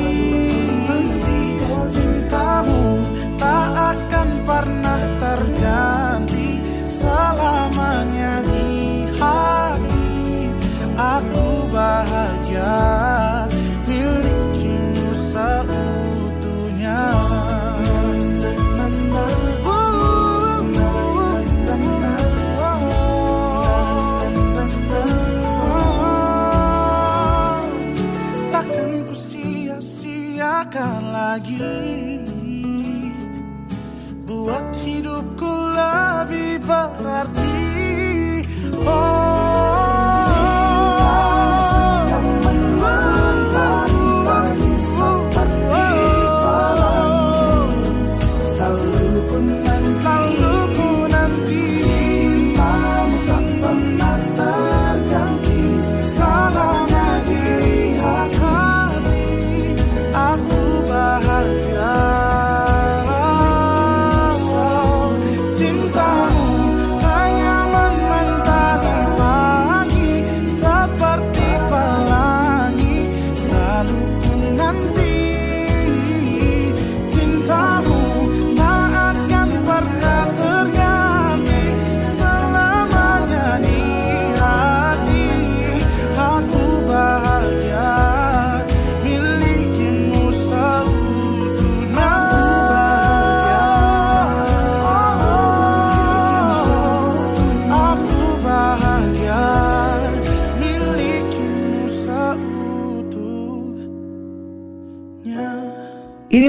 Cintamu 1.91 3.03
tak 3.39 3.95
akan 3.95 4.29
pernah 4.43 5.01
terganti 5.15 6.59
selamanya 6.91 8.43
di 8.43 9.07
hati. 9.15 10.51
Aku 10.99 11.71
bahagia 11.71 12.75
milikmu 13.87 15.15
seutuhnya. 15.31 17.15
Takkan 28.51 29.07
ku 29.07 29.15
sia-siakan 29.15 31.01
lagi. 31.15 32.08
Hidupku 35.79 37.03
lebih 37.03 37.48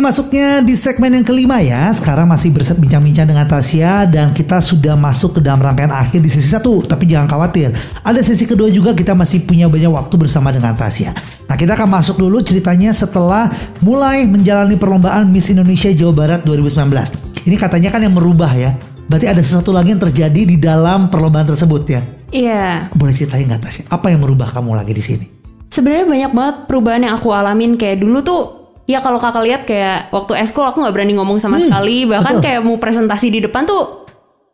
Ini 0.01 0.09
masuknya 0.09 0.65
di 0.65 0.73
segmen 0.81 1.13
yang 1.13 1.29
kelima 1.29 1.61
ya. 1.61 1.93
Sekarang 1.93 2.25
masih 2.25 2.49
berbincang-bincang 2.57 3.29
dengan 3.29 3.45
Tasya 3.45 4.09
dan 4.09 4.33
kita 4.33 4.57
sudah 4.65 4.97
masuk 4.97 5.37
ke 5.37 5.41
dalam 5.45 5.61
rangkaian 5.61 5.93
akhir 5.93 6.25
di 6.25 6.33
sesi 6.33 6.49
satu. 6.49 6.81
Tapi 6.89 7.05
jangan 7.05 7.29
khawatir, 7.29 7.69
ada 8.01 8.17
sesi 8.25 8.49
kedua 8.49 8.73
juga 8.73 8.97
kita 8.97 9.13
masih 9.13 9.45
punya 9.45 9.69
banyak 9.69 9.93
waktu 9.93 10.17
bersama 10.17 10.57
dengan 10.57 10.73
Tasya. 10.73 11.13
Nah 11.45 11.53
kita 11.53 11.77
akan 11.77 12.01
masuk 12.01 12.17
dulu 12.17 12.41
ceritanya 12.41 12.97
setelah 12.97 13.53
mulai 13.85 14.25
menjalani 14.25 14.81
perlombaan 14.81 15.29
Miss 15.29 15.53
Indonesia 15.53 15.93
Jawa 15.93 16.17
Barat 16.17 16.49
2019. 16.49 17.45
Ini 17.45 17.57
katanya 17.61 17.93
kan 17.93 18.01
yang 18.01 18.17
merubah 18.17 18.57
ya. 18.57 18.73
Berarti 19.05 19.29
ada 19.29 19.45
sesuatu 19.45 19.69
lagi 19.69 19.93
yang 19.93 20.01
terjadi 20.01 20.49
di 20.49 20.57
dalam 20.57 21.13
perlombaan 21.13 21.45
tersebut 21.45 21.83
ya. 21.85 22.01
Iya. 22.33 22.89
Boleh 22.97 23.13
ceritain 23.13 23.45
nggak 23.45 23.69
Tasya? 23.69 23.83
Apa 23.93 24.09
yang 24.09 24.25
merubah 24.25 24.49
kamu 24.49 24.81
lagi 24.81 24.97
di 24.97 25.05
sini? 25.05 25.27
Sebenarnya 25.69 26.09
banyak 26.09 26.33
banget 26.33 26.57
perubahan 26.73 27.05
yang 27.05 27.21
aku 27.21 27.37
alamin 27.37 27.77
kayak 27.77 28.01
dulu 28.01 28.25
tuh 28.25 28.60
ya 28.91 28.99
kalau 28.99 29.17
kakak 29.17 29.43
lihat 29.43 29.63
kayak 29.65 30.11
waktu 30.11 30.35
eskul 30.37 30.67
aku 30.67 30.83
nggak 30.83 30.91
berani 30.91 31.15
ngomong 31.15 31.39
sama 31.39 31.57
Hmm, 31.57 31.65
sekali 31.65 32.05
bahkan 32.05 32.39
betul. 32.39 32.45
kayak 32.45 32.61
mau 32.61 32.77
presentasi 32.77 33.27
di 33.31 33.41
depan 33.41 33.63
tuh 33.65 34.07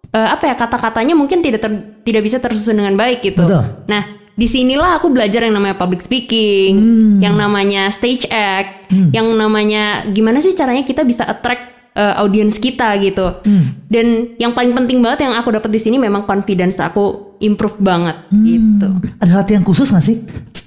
eh, 0.08 0.28
apa 0.28 0.44
ya 0.44 0.54
kata-katanya 0.54 1.12
mungkin 1.12 1.40
tidak 1.40 1.60
ter- 1.60 1.84
tidak 2.02 2.22
bisa 2.22 2.36
tersusun 2.36 2.76
dengan 2.76 2.94
baik 2.94 3.24
gitu. 3.24 3.42
Betul. 3.42 3.64
Nah 3.86 4.02
di 4.32 4.44
sinilah 4.44 5.00
aku 5.00 5.08
belajar 5.08 5.40
yang 5.42 5.56
namanya 5.56 5.74
public 5.74 6.00
speaking, 6.00 6.76
Hmm. 6.76 7.18
yang 7.18 7.34
namanya 7.34 7.88
stage 7.88 8.28
act, 8.28 8.84
yang 9.10 9.24
namanya 9.32 10.04
gimana 10.06 10.38
sih 10.38 10.52
caranya 10.52 10.84
kita 10.84 11.02
bisa 11.02 11.24
attract 11.24 11.75
eh, 11.96 12.14
audiens 12.20 12.60
kita 12.60 13.00
gitu. 13.00 13.40
Hmm. 13.42 13.80
Dan 13.88 14.36
yang 14.36 14.52
paling 14.52 14.76
penting 14.76 15.00
banget 15.00 15.24
yang 15.24 15.34
aku 15.34 15.56
dapat 15.56 15.72
di 15.72 15.80
sini 15.80 15.96
memang 15.96 16.28
confidence 16.28 16.76
aku 16.76 17.34
improve 17.40 17.80
banget 17.80 18.28
gitu. 18.32 18.88
Ada 19.20 19.44
latihan 19.44 19.64
khusus 19.64 19.88
nggak 19.88 20.04
sih 20.04 20.16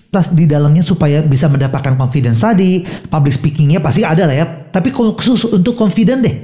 di 0.10 0.50
dalamnya 0.50 0.82
supaya 0.82 1.22
bisa 1.22 1.46
mendapatkan 1.46 1.94
confidence 1.94 2.42
tadi? 2.42 2.82
Public 2.86 3.34
speakingnya 3.38 3.78
pasti 3.78 4.02
ada 4.02 4.26
lah 4.26 4.36
ya. 4.36 4.46
Tapi 4.74 4.90
khusus 4.90 5.46
untuk 5.54 5.78
confident 5.78 6.26
deh. 6.26 6.36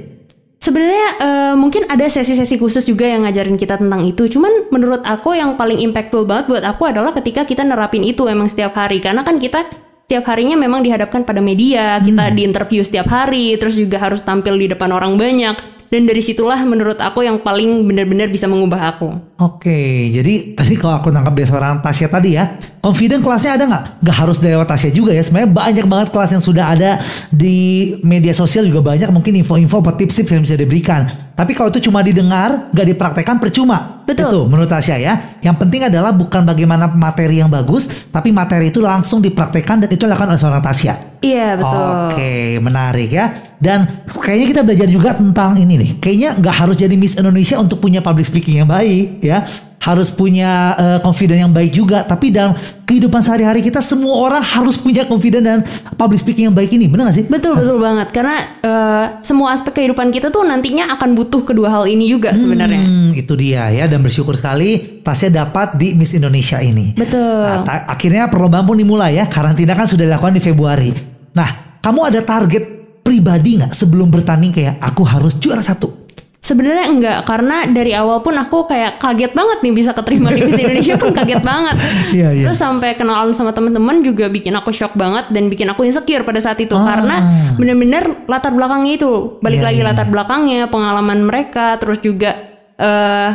Sebenarnya 0.56 1.08
eh, 1.20 1.54
mungkin 1.54 1.86
ada 1.86 2.06
sesi-sesi 2.10 2.58
khusus 2.58 2.82
juga 2.86 3.06
yang 3.06 3.22
ngajarin 3.22 3.58
kita 3.58 3.78
tentang 3.78 4.02
itu. 4.02 4.26
Cuman 4.26 4.70
menurut 4.72 5.02
aku 5.06 5.34
yang 5.34 5.54
paling 5.54 5.78
impactful 5.82 6.26
banget 6.26 6.50
buat 6.50 6.64
aku 6.64 6.90
adalah 6.90 7.14
ketika 7.14 7.46
kita 7.46 7.62
nerapin 7.62 8.02
itu 8.02 8.26
emang 8.26 8.50
setiap 8.50 8.74
hari. 8.74 8.98
Karena 8.98 9.22
kan 9.22 9.38
kita 9.38 9.66
setiap 10.06 10.30
harinya 10.30 10.54
memang 10.54 10.86
dihadapkan 10.86 11.26
pada 11.26 11.42
media, 11.42 11.98
kita 11.98 12.30
diinterview 12.30 12.86
setiap 12.86 13.10
hari, 13.10 13.58
terus 13.58 13.74
juga 13.74 13.98
harus 13.98 14.22
tampil 14.22 14.54
di 14.54 14.70
depan 14.70 14.94
orang 14.94 15.18
banyak. 15.18 15.75
Dan 15.86 16.02
dari 16.02 16.18
situlah 16.18 16.58
menurut 16.66 16.98
aku 16.98 17.22
yang 17.22 17.38
paling 17.38 17.86
benar-benar 17.86 18.26
bisa 18.26 18.50
mengubah 18.50 18.96
aku. 18.96 19.14
Oke, 19.38 20.10
jadi 20.10 20.56
tadi 20.58 20.74
kalau 20.74 20.98
aku 20.98 21.14
nangkap 21.14 21.36
dari 21.36 21.46
seorang 21.46 21.78
Tasya 21.78 22.08
tadi 22.10 22.34
ya, 22.34 22.58
confident 22.82 23.22
kelasnya 23.22 23.54
ada 23.54 23.64
nggak? 23.70 23.84
Nggak 24.02 24.16
harus 24.16 24.38
dari 24.42 24.56
Tasya 24.58 24.90
juga 24.90 25.14
ya. 25.14 25.22
Sebenarnya 25.22 25.50
banyak 25.52 25.86
banget 25.86 26.08
kelas 26.10 26.30
yang 26.34 26.42
sudah 26.42 26.64
ada 26.74 26.90
di 27.30 27.94
media 28.02 28.34
sosial 28.34 28.66
juga 28.66 28.82
banyak 28.82 29.12
mungkin 29.14 29.38
info-info 29.38 29.78
atau 29.84 29.94
tips-tips 29.94 30.32
yang 30.34 30.42
bisa 30.42 30.56
diberikan. 30.58 31.06
Tapi 31.36 31.52
kalau 31.52 31.68
itu 31.68 31.84
cuma 31.86 32.00
didengar, 32.00 32.72
nggak 32.72 32.86
dipraktekkan 32.96 33.36
percuma. 33.36 34.02
Betul. 34.08 34.26
Itu 34.26 34.40
menurut 34.48 34.72
Tasya 34.72 34.96
ya. 34.96 35.14
Yang 35.44 35.56
penting 35.62 35.86
adalah 35.86 36.10
bukan 36.16 36.42
bagaimana 36.48 36.88
materi 36.90 37.44
yang 37.44 37.52
bagus, 37.52 37.86
tapi 38.08 38.32
materi 38.32 38.72
itu 38.72 38.80
langsung 38.80 39.20
dipraktekkan 39.20 39.84
dan 39.84 39.88
itu 39.92 40.08
dilakukan 40.08 40.32
oleh 40.32 40.40
seorang 40.40 40.64
Tasya. 40.64 41.20
Iya 41.20 41.60
betul. 41.60 41.86
Oke, 42.10 42.34
menarik 42.58 43.10
ya. 43.12 43.45
Dan 43.56 43.88
kayaknya 44.04 44.46
kita 44.52 44.62
belajar 44.64 44.88
juga 44.88 45.10
tentang 45.16 45.56
ini 45.56 45.74
nih. 45.80 45.90
Kayaknya 46.00 46.30
nggak 46.40 46.54
harus 46.54 46.76
jadi 46.76 46.94
Miss 46.94 47.16
Indonesia 47.16 47.56
untuk 47.56 47.80
punya 47.80 48.04
public 48.04 48.28
speaking 48.28 48.60
yang 48.60 48.68
baik 48.68 49.24
ya. 49.24 49.48
Harus 49.76 50.10
punya 50.10 50.74
eh, 50.76 50.98
confidence 51.00 51.40
yang 51.40 51.54
baik 51.54 51.72
juga. 51.72 52.02
Tapi 52.04 52.34
dalam 52.34 52.52
kehidupan 52.84 53.22
sehari-hari 53.22 53.62
kita 53.62 53.78
semua 53.80 54.18
orang 54.28 54.42
harus 54.42 54.76
punya 54.76 55.06
confidence 55.06 55.46
dan 55.46 55.58
public 55.94 56.20
speaking 56.20 56.52
yang 56.52 56.56
baik 56.56 56.74
ini. 56.74 56.90
Benar 56.90 57.08
gak 57.08 57.16
sih? 57.22 57.24
Betul 57.30 57.56
betul 57.56 57.78
banget 57.80 58.12
karena 58.12 58.36
eh, 58.60 59.04
semua 59.24 59.56
aspek 59.56 59.72
kehidupan 59.72 60.12
kita 60.12 60.28
tuh 60.28 60.44
nantinya 60.44 60.92
akan 60.98 61.16
butuh 61.16 61.46
kedua 61.46 61.70
hal 61.70 61.84
ini 61.88 62.10
juga 62.12 62.34
sebenarnya. 62.36 62.82
Hmm, 62.82 63.10
itu 63.16 63.32
dia 63.38 63.72
ya. 63.72 63.88
Dan 63.88 64.04
bersyukur 64.04 64.36
sekali 64.36 65.00
Tasya 65.00 65.32
dapat 65.32 65.78
di 65.80 65.96
Miss 65.96 66.12
Indonesia 66.12 66.60
ini. 66.60 66.92
Betul. 66.92 67.46
Nah, 67.46 67.88
akhirnya 67.88 68.28
perlombaan 68.28 68.68
pun 68.68 68.76
dimulai 68.76 69.16
ya. 69.16 69.30
Karantina 69.30 69.72
kan 69.72 69.88
sudah 69.88 70.04
dilakukan 70.04 70.34
di 70.34 70.42
Februari. 70.42 70.90
Nah, 71.36 71.78
kamu 71.78 72.00
ada 72.10 72.20
target 72.26 72.75
pribadi 73.06 73.62
nggak 73.62 73.70
sebelum 73.70 74.10
bertanding 74.10 74.50
kayak 74.50 74.82
aku 74.82 75.06
harus 75.06 75.38
juara 75.38 75.62
satu? 75.62 76.02
Sebenarnya 76.42 76.86
enggak 76.86 77.18
karena 77.26 77.66
dari 77.66 77.90
awal 77.90 78.22
pun 78.22 78.30
aku 78.38 78.70
kayak 78.70 79.02
kaget 79.02 79.34
banget 79.34 79.66
nih 79.66 79.72
bisa 79.74 79.90
keterima 79.90 80.30
di 80.30 80.46
Miss 80.46 80.54
Indonesia 80.54 80.94
pun 80.94 81.10
kaget 81.10 81.42
banget. 81.42 81.74
Iya, 82.14 82.28
iya. 82.38 82.44
Terus 82.46 82.58
sampai 82.58 82.94
kenalan 82.94 83.34
sama 83.34 83.50
teman-teman 83.50 83.98
juga 84.02 84.30
bikin 84.30 84.54
aku 84.54 84.70
shock 84.70 84.94
banget 84.94 85.26
dan 85.34 85.50
bikin 85.50 85.66
aku 85.66 85.82
insecure 85.82 86.22
pada 86.22 86.38
saat 86.38 86.62
itu 86.62 86.70
Ah. 86.78 86.86
karena 86.86 87.16
bener-bener 87.58 88.26
latar 88.26 88.54
belakangnya 88.54 88.94
itu 88.94 89.10
balik 89.42 89.58
Iya, 89.58 89.66
lagi 89.66 89.80
iya. 89.82 89.86
latar 89.90 90.06
belakangnya 90.06 90.60
pengalaman 90.70 91.18
mereka 91.26 91.82
terus 91.82 91.98
juga 91.98 92.30
eh 92.78 93.30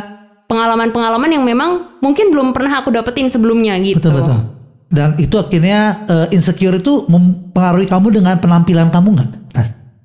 pengalaman-pengalaman 0.48 1.30
yang 1.32 1.44
memang 1.44 2.00
mungkin 2.00 2.28
belum 2.32 2.52
pernah 2.52 2.80
aku 2.80 2.92
dapetin 2.92 3.28
sebelumnya 3.28 3.76
gitu. 3.80 4.00
Betul 4.00 4.24
betul. 4.24 4.40
Dan 4.88 5.16
itu 5.16 5.36
akhirnya 5.36 6.04
eh, 6.04 6.26
insecure 6.32 6.76
itu 6.76 7.04
mempengaruhi 7.08 7.88
kamu 7.88 8.08
dengan 8.08 8.36
penampilan 8.36 8.88
kamu 8.88 9.08
nggak? 9.20 9.30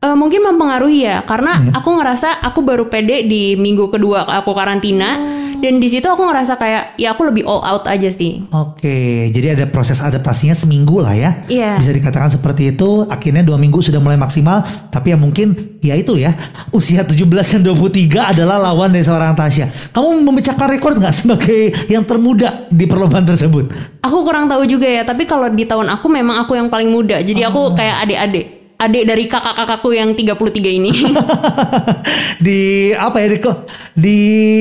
Eh, 0.08 0.16
mungkin 0.16 0.40
mempengaruhi 0.40 1.04
ya 1.04 1.20
karena 1.28 1.60
Iya. 1.60 1.72
aku 1.76 1.90
ngerasa 2.00 2.40
aku 2.40 2.64
baru 2.64 2.88
pede 2.88 3.28
di 3.28 3.60
minggu 3.60 3.92
kedua 3.92 4.24
aku 4.40 4.56
karantina 4.56 5.20
dan 5.58 5.82
di 5.82 5.88
situ 5.90 6.06
aku 6.06 6.22
ngerasa 6.22 6.56
kayak 6.56 6.96
ya 6.96 7.12
aku 7.12 7.28
lebih 7.28 7.44
all 7.44 7.60
out 7.60 7.84
aja 7.84 8.08
sih. 8.08 8.46
Oke, 8.48 9.28
jadi 9.34 9.52
ada 9.52 9.66
proses 9.66 10.00
adaptasinya 10.00 10.54
seminggu 10.54 11.02
lah 11.02 11.12
ya. 11.12 11.32
Iya. 11.50 11.76
Bisa 11.76 11.92
dikatakan 11.92 12.30
seperti 12.30 12.72
itu. 12.72 13.04
Akhirnya 13.04 13.42
dua 13.42 13.58
minggu 13.58 13.82
sudah 13.82 13.98
mulai 13.98 14.16
maksimal. 14.16 14.62
Tapi 14.88 15.12
ya 15.12 15.18
mungkin 15.18 15.76
ya 15.82 15.98
itu 15.98 16.16
ya. 16.16 16.32
Usia 16.70 17.02
17 17.02 17.26
dan 17.58 17.66
23 17.66 18.32
adalah 18.32 18.62
lawan 18.62 18.94
dari 18.94 19.02
seorang 19.02 19.34
Tasya. 19.34 19.92
Kamu 19.92 20.24
memecahkan 20.24 20.68
rekor 20.70 20.94
nggak 20.94 21.16
sebagai 21.18 21.74
yang 21.90 22.06
termuda 22.06 22.70
di 22.70 22.86
perlombaan 22.86 23.26
tersebut? 23.26 23.74
Aku 24.06 24.24
kurang 24.24 24.46
tahu 24.46 24.64
juga 24.64 24.86
ya, 24.86 25.04
tapi 25.04 25.26
kalau 25.26 25.50
di 25.50 25.66
tahun 25.66 25.90
aku 25.90 26.06
memang 26.08 26.46
aku 26.46 26.54
yang 26.54 26.70
paling 26.70 26.88
muda. 26.88 27.20
Jadi 27.20 27.42
Oh. 27.44 27.50
aku 27.50 27.62
kayak 27.76 28.06
adik-adik. 28.06 28.46
Adik 28.78 29.10
dari 29.10 29.26
kakak-kakakku 29.26 29.90
yang 29.90 30.14
33 30.14 30.78
ini. 30.78 30.94
di 32.46 32.94
apa 32.94 33.18
ya 33.22 33.28
di, 33.34 33.40
di 33.98 34.18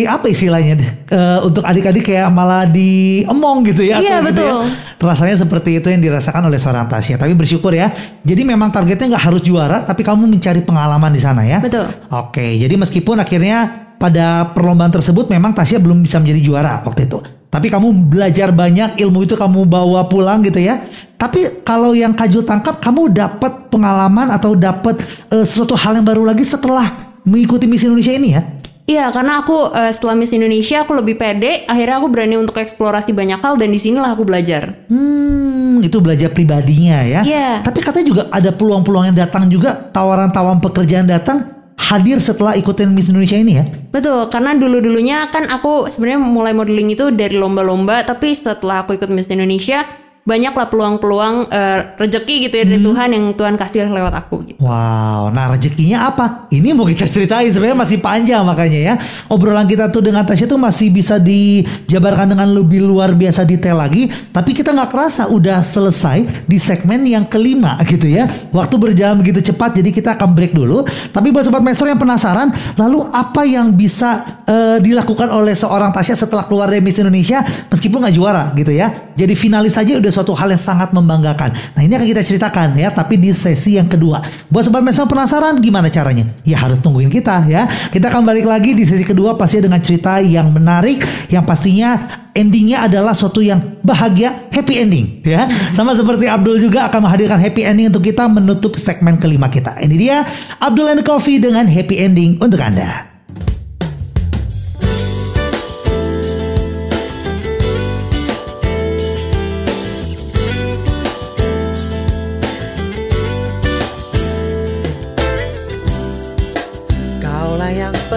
apa 0.09 0.27
istilahnya 0.33 0.75
Eh, 1.07 1.39
untuk 1.47 1.63
adik-adik 1.63 2.03
kayak 2.03 2.27
malah 2.35 2.67
diemong 2.67 3.63
gitu 3.63 3.87
ya 3.87 4.03
Iya, 4.03 4.19
atau 4.19 4.27
gitu 4.27 4.43
betul. 4.43 4.59
ya. 4.67 5.07
rasanya 5.07 5.37
seperti 5.39 5.71
itu 5.79 5.87
yang 5.87 6.03
dirasakan 6.03 6.51
oleh 6.51 6.59
seorang 6.59 6.91
Tasya 6.91 7.15
tapi 7.15 7.31
bersyukur 7.39 7.71
ya 7.71 7.95
jadi 8.27 8.43
memang 8.43 8.75
targetnya 8.75 9.15
nggak 9.15 9.25
harus 9.31 9.39
juara 9.39 9.87
tapi 9.87 10.03
kamu 10.03 10.27
mencari 10.27 10.67
pengalaman 10.67 11.15
di 11.15 11.23
sana 11.23 11.47
ya 11.47 11.63
Betul. 11.63 11.87
oke 12.11 12.43
jadi 12.59 12.75
meskipun 12.75 13.23
akhirnya 13.23 13.71
pada 14.03 14.51
perlombaan 14.51 14.91
tersebut 14.91 15.31
memang 15.31 15.55
Tasya 15.55 15.79
belum 15.79 16.03
bisa 16.03 16.19
menjadi 16.19 16.41
juara 16.43 16.83
waktu 16.83 17.07
itu 17.07 17.23
Tapi 17.47 17.73
kamu 17.73 18.11
belajar 18.11 18.51
banyak, 18.53 19.01
ilmu 19.01 19.25
itu 19.25 19.39
kamu 19.39 19.65
bawa 19.65 20.11
pulang 20.11 20.45
gitu 20.45 20.61
ya. 20.61 20.83
Tapi 21.17 21.65
kalau 21.65 21.97
yang 21.97 22.13
Kak 22.13 22.29
Jul 22.29 22.45
tangkap, 22.45 22.83
kamu 22.83 23.15
dapat 23.15 23.73
pengalaman 23.73 24.29
atau 24.29 24.53
dapat 24.53 25.01
eh, 25.33 25.47
sesuatu 25.47 25.73
hal 25.73 25.97
yang 25.97 26.07
baru 26.07 26.27
lagi 26.27 26.45
setelah 26.45 26.85
mengikuti 27.25 27.65
Miss 27.65 27.87
Indonesia 27.87 28.13
ini 28.13 28.29
ya? 28.37 28.43
Iya, 28.87 29.11
karena 29.11 29.43
aku 29.43 29.73
eh, 29.73 29.91
setelah 29.91 30.15
Miss 30.15 30.31
Indonesia 30.37 30.85
aku 30.85 30.93
lebih 30.95 31.17
pede, 31.17 31.65
akhirnya 31.67 31.97
aku 31.99 32.09
berani 32.13 32.37
untuk 32.39 32.61
eksplorasi 32.61 33.17
banyak 33.17 33.41
hal 33.41 33.57
dan 33.57 33.73
di 33.73 33.81
sinilah 33.81 34.13
aku 34.13 34.23
belajar. 34.23 34.87
Hmm, 34.93 35.81
itu 35.81 35.97
belajar 35.99 36.31
pribadinya 36.31 37.03
ya. 37.03 37.21
Iya. 37.25 37.51
Tapi 37.65 37.79
katanya 37.81 38.07
juga 38.07 38.23
ada 38.29 38.53
peluang-peluang 38.53 39.11
yang 39.11 39.19
datang 39.19 39.49
juga, 39.49 39.75
tawaran-tawaran 39.91 40.61
pekerjaan 40.61 41.09
datang 41.09 41.56
hadir 41.77 42.19
setelah 42.19 42.57
ikutin 42.57 42.91
Miss 42.91 43.13
Indonesia 43.13 43.39
ini 43.39 43.53
ya. 43.61 43.65
Betul, 43.93 44.33
karena 44.33 44.57
dulu-dulunya 44.57 45.29
kan 45.31 45.47
aku 45.47 45.87
sebenarnya 45.93 46.21
mulai 46.21 46.53
modeling 46.57 46.97
itu 46.97 47.13
dari 47.13 47.37
lomba-lomba, 47.37 48.03
tapi 48.03 48.33
setelah 48.33 48.83
aku 48.85 48.97
ikut 48.97 49.13
Miss 49.13 49.31
Indonesia, 49.31 49.85
banyaklah 50.27 50.67
peluang-peluang 50.67 51.49
eh, 51.55 51.79
rezeki 52.03 52.51
gitu 52.51 52.55
ya 52.59 52.65
dari 52.67 52.83
Tuhan 52.83 53.09
yang 53.15 53.25
Tuhan 53.39 53.55
kasih 53.55 53.87
lewat 53.87 54.15
aku 54.27 54.43
gitu. 54.43 54.59
Wow, 54.59 55.31
nah 55.31 55.55
rezekinya 55.55 56.11
apa? 56.11 56.51
Ini 56.51 56.75
mau 56.75 56.83
kita 56.83 57.07
ceritain 57.07 57.49
sebenarnya 57.55 57.79
masih 57.79 58.03
panjang 58.03 58.43
makanya 58.43 58.81
ya. 58.93 58.95
Obrolan 59.31 59.71
kita 59.71 59.87
tuh 59.95 60.03
dengan 60.03 60.27
Tasya 60.27 60.51
tuh 60.51 60.59
masih 60.59 60.91
bisa 60.91 61.23
dijabarkan 61.23 62.35
dengan 62.35 62.51
lebih 62.51 62.83
luar 62.83 63.15
biasa 63.15 63.47
detail 63.47 63.79
lagi. 63.79 64.11
Tapi 64.11 64.51
kita 64.51 64.75
nggak 64.75 64.91
kerasa 64.91 65.31
udah 65.31 65.63
selesai 65.63 66.45
di 66.51 66.59
segmen 66.59 67.07
yang 67.07 67.31
kelima 67.31 67.79
gitu 67.87 68.11
ya. 68.11 68.27
Waktu 68.51 68.75
berjalan 68.83 69.23
begitu 69.23 69.55
cepat 69.55 69.79
jadi 69.79 69.95
kita 69.95 70.19
akan 70.19 70.35
break 70.35 70.59
dulu. 70.59 70.83
Tapi 71.15 71.31
buat 71.31 71.47
sobat 71.47 71.63
maestro 71.63 71.87
yang 71.87 72.03
penasaran, 72.03 72.51
lalu 72.75 73.07
apa 73.15 73.47
yang 73.47 73.71
bisa 73.71 74.43
eh, 74.43 74.83
dilakukan 74.83 75.31
oleh 75.31 75.55
seorang 75.55 75.95
Tasya 75.95 76.19
setelah 76.19 76.51
keluar 76.51 76.67
dari 76.67 76.83
Miss 76.83 76.99
Indonesia 76.99 77.47
meskipun 77.71 78.03
nggak 78.03 78.15
juara 78.19 78.51
gitu 78.59 78.75
ya. 78.75 79.15
Jadi 79.17 79.33
finalis 79.33 79.73
saja 79.73 79.97
udah 79.97 80.13
suatu 80.17 80.33
hal 80.33 80.49
yang 80.49 80.63
sangat 80.63 80.97
membanggakan. 80.97 81.53
Nah 81.77 81.85
ini 81.85 81.93
akan 81.93 82.09
kita 82.09 82.23
ceritakan 82.25 82.73
ya, 82.81 82.89
tapi 82.89 83.21
di 83.21 83.37
sesi 83.37 83.77
yang 83.77 83.85
kedua. 83.85 84.25
Buat 84.49 84.73
sobat 84.73 84.81
maestro 84.81 85.05
penasaran 85.05 85.61
gimana 85.61 85.93
caranya? 85.93 86.25
Ya 86.49 86.57
harus 86.57 86.81
tungguin 86.81 87.13
kita 87.13 87.45
ya. 87.45 87.69
Kita 87.93 88.09
akan 88.09 88.25
balik 88.25 88.49
lagi 88.49 88.73
di 88.73 88.89
sesi 88.89 89.05
kedua 89.05 89.37
pastinya 89.37 89.69
dengan 89.69 89.81
cerita 89.85 90.17
yang 90.25 90.49
menarik, 90.49 91.05
yang 91.29 91.45
pastinya 91.45 92.25
endingnya 92.33 92.85
adalah 92.85 93.13
suatu 93.17 93.45
yang 93.45 93.61
bahagia, 93.85 94.49
happy 94.53 94.75
ending 94.81 95.07
ya. 95.25 95.49
Sama 95.77 95.93
seperti 95.93 96.29
Abdul 96.29 96.57
juga 96.57 96.89
akan 96.89 97.05
menghadirkan 97.05 97.37
happy 97.37 97.63
ending 97.65 97.93
untuk 97.93 98.05
kita 98.05 98.25
menutup 98.29 98.73
segmen 98.81 99.21
kelima 99.21 99.53
kita. 99.53 99.77
Ini 99.81 99.97
dia 99.97 100.25
Abdul 100.61 100.97
and 100.97 101.03
Coffee 101.05 101.41
dengan 101.41 101.69
happy 101.69 101.97
ending 102.01 102.41
untuk 102.41 102.61
Anda. 102.61 103.16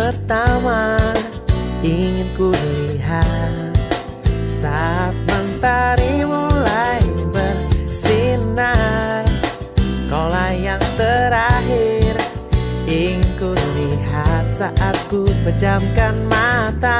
Pertama 0.09 0.97
ingin 1.85 2.25
ku 2.33 2.49
lihat. 2.49 3.77
Saat 4.49 5.13
mentari 5.29 6.25
mulai 6.25 6.99
bersinar 7.29 9.21
Kaulah 10.09 10.51
yang 10.57 10.81
terakhir 10.97 12.17
ingin 12.89 13.21
ku 13.37 13.53
lihat. 13.53 14.49
Saat 14.49 14.97
ku 15.13 15.29
pejamkan 15.45 16.17
mata 16.25 16.97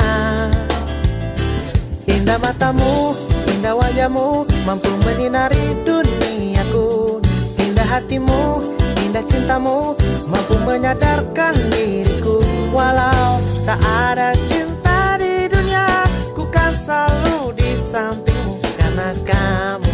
Indah 2.06 2.38
matamu, 2.38 3.18
indah 3.50 3.74
wajahmu 3.74 4.46
Mampu 4.70 4.94
menyinari 5.02 5.74
duniaku. 5.82 7.18
Indah 7.58 7.90
hatimu, 7.90 8.62
indah 9.02 9.26
cintamu 9.26 9.98
Mampu 10.30 10.62
menyadarkan 10.62 11.58
diriku 11.74 12.49
Walau 12.70 13.42
tak 13.66 13.82
ada 13.82 14.38
cinta 14.46 15.18
di 15.18 15.50
dunia 15.50 16.06
Ku 16.38 16.46
kan 16.54 16.78
selalu 16.78 17.58
di 17.58 17.74
sampingmu 17.74 18.62
Karena 18.78 19.10
kamu 19.26 19.89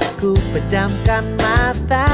lihat 0.00 0.16
saat 0.16 0.16
ku 0.16 0.32
pejamkan 0.56 1.24
mata. 1.36 2.08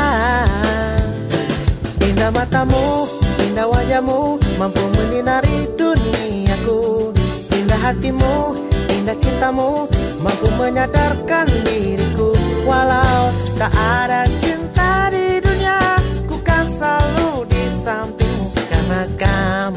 Indah 2.02 2.30
matamu, 2.34 3.06
indah 3.38 3.66
wajahmu 3.70 4.38
Mampu 4.58 4.82
menyinari 4.98 5.70
duniaku. 5.78 7.12
Indah 7.54 7.78
hatimu, 7.78 8.56
indah 8.90 9.16
cintamu 9.18 9.86
Mampu 10.18 10.50
menyadarkan 10.58 11.46
diriku. 11.62 12.34
Walau 12.66 13.30
tak 13.54 13.70
ada 13.70 14.26
cinta 14.42 15.06
di 15.14 15.38
dunia 15.38 15.94
Ku 16.26 16.42
kan 16.42 16.66
selalu 16.66 17.46
di 17.46 17.62
sampingmu. 17.70 18.50
Karena 18.66 19.02
kamu 19.14 19.75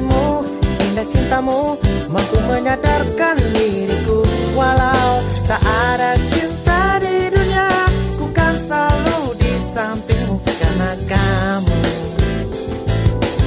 Hatimu, 0.00 0.48
indah 0.80 1.06
cintamu 1.12 1.76
Mampu 2.08 2.40
menyadarkan 2.48 3.36
diriku. 3.52 4.24
Walau 4.56 5.20
tak 5.44 5.60
ada 5.60 6.16
cinta 6.24 6.96
di 7.04 7.28
dunia 7.28 7.68
Ku 8.16 8.32
kan 8.32 8.56
selalu 8.56 9.36
di 9.36 9.52
sampingmu 9.60 10.40
Karena 10.40 10.96
kamu. 11.04 11.76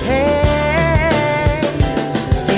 Hey 0.06 1.66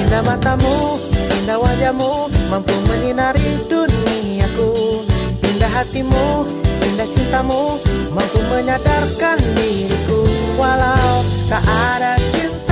Indah 0.04 0.28
matamu, 0.28 1.00
indah 1.40 1.56
wajahmu 1.56 2.28
Mampu 2.52 2.76
menyinari 2.92 3.64
duniaku. 3.72 5.08
Indah 5.40 5.72
hatimu, 5.72 6.44
indah 6.84 7.08
cintamu 7.16 7.80
Mampu 8.12 8.44
menyadarkan 8.52 9.40
diriku. 9.56 10.20
Walau 10.60 11.24
tak 11.48 11.64
ada 11.64 12.20
cinta 12.36 12.65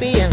Happy 0.00 0.12
endingku 0.18 0.29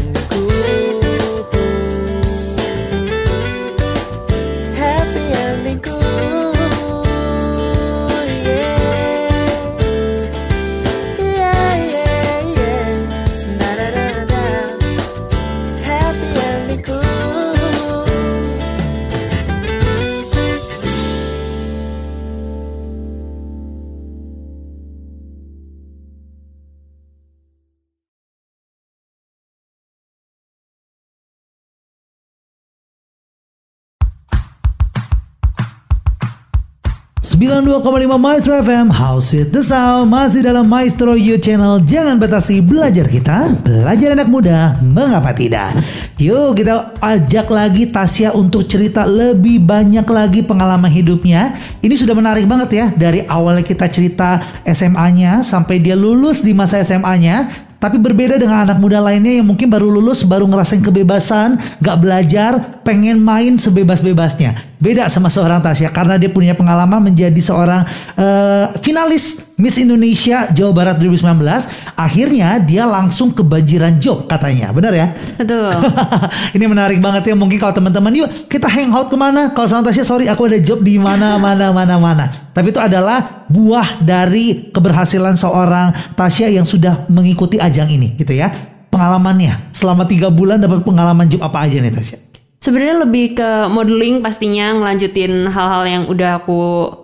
92,5 37.38 38.18
Maestro 38.18 38.58
FM 38.58 38.90
House 38.90 39.30
with 39.30 39.54
the 39.54 39.62
Sound. 39.62 40.10
Masih 40.10 40.42
dalam 40.42 40.66
Maestro 40.66 41.14
You 41.14 41.38
Channel. 41.38 41.86
Jangan 41.86 42.18
batasi 42.18 42.66
belajar 42.66 43.06
kita. 43.06 43.54
Belajar 43.62 44.18
anak 44.18 44.26
muda. 44.26 44.74
Mengapa 44.82 45.38
tidak? 45.38 45.70
Yuk 46.18 46.58
kita 46.58 46.98
ajak 46.98 47.46
lagi 47.54 47.94
Tasya 47.94 48.34
untuk 48.34 48.66
cerita 48.66 49.06
lebih 49.06 49.62
banyak 49.62 50.10
lagi 50.10 50.42
pengalaman 50.42 50.90
hidupnya. 50.90 51.54
Ini 51.78 51.94
sudah 51.94 52.18
menarik 52.18 52.50
banget 52.50 52.70
ya. 52.74 52.86
Dari 52.90 53.22
awalnya 53.30 53.62
kita 53.62 53.86
cerita 53.86 54.42
SMA-nya 54.66 55.46
Sampai 55.46 55.78
dia 55.78 55.94
lulus 55.94 56.42
di 56.42 56.58
masa 56.58 56.82
SMA-nya 56.82 57.68
tapi 57.78 58.02
berbeda 58.02 58.42
dengan 58.42 58.66
anak 58.66 58.82
muda 58.82 58.98
lainnya 58.98 59.38
yang 59.38 59.46
mungkin 59.46 59.70
baru 59.70 59.86
lulus, 59.86 60.26
baru 60.26 60.50
ngerasain 60.50 60.82
kebebasan, 60.82 61.62
gak 61.78 61.98
belajar, 62.02 62.77
pengen 62.88 63.20
main 63.20 63.60
sebebas-bebasnya. 63.60 64.80
Beda 64.80 65.12
sama 65.12 65.28
seorang 65.28 65.60
Tasya 65.60 65.92
karena 65.92 66.16
dia 66.16 66.32
punya 66.32 66.56
pengalaman 66.56 67.04
menjadi 67.04 67.36
seorang 67.44 67.84
eh, 68.16 68.72
finalis 68.80 69.44
Miss 69.60 69.76
Indonesia 69.76 70.48
Jawa 70.56 70.72
Barat 70.72 70.96
2019. 70.96 72.00
Akhirnya 72.00 72.64
dia 72.64 72.88
langsung 72.88 73.36
kebanjiran 73.36 74.00
job 74.00 74.24
katanya, 74.32 74.72
benar 74.72 74.96
ya? 74.96 75.12
Betul. 75.36 75.84
Ini 76.56 76.64
menarik 76.64 77.04
banget 77.04 77.34
ya. 77.34 77.36
Mungkin 77.36 77.60
kalau 77.60 77.76
teman-teman 77.76 78.16
yuk 78.16 78.48
kita 78.48 78.72
hangout 78.72 79.12
ke 79.12 79.18
mana? 79.20 79.52
Kalau 79.52 79.68
sama 79.68 79.84
Tasya 79.92 80.08
sorry 80.08 80.32
aku 80.32 80.48
ada 80.48 80.64
job 80.64 80.80
di 80.80 80.96
mana 80.96 81.36
mana 81.36 81.76
mana 81.76 82.00
mana. 82.00 82.26
Tapi 82.56 82.72
itu 82.72 82.80
adalah 82.80 83.44
buah 83.52 84.00
dari 84.00 84.72
keberhasilan 84.72 85.36
seorang 85.36 85.92
Tasya 86.16 86.56
yang 86.56 86.64
sudah 86.64 87.04
mengikuti 87.12 87.60
ajang 87.60 87.92
ini 87.92 88.16
gitu 88.16 88.32
ya. 88.32 88.48
Pengalamannya 88.88 89.76
selama 89.76 90.08
tiga 90.08 90.32
bulan 90.32 90.64
dapat 90.64 90.88
pengalaman 90.88 91.28
job 91.28 91.44
apa 91.44 91.68
aja 91.68 91.84
nih 91.84 91.92
Tasya? 91.92 92.27
Sebenarnya 92.58 93.06
lebih 93.06 93.38
ke 93.38 93.50
modeling 93.70 94.26
pastinya 94.26 94.74
ngelanjutin 94.74 95.46
hal-hal 95.46 95.84
yang 95.86 96.04
udah 96.10 96.42
aku 96.42 96.62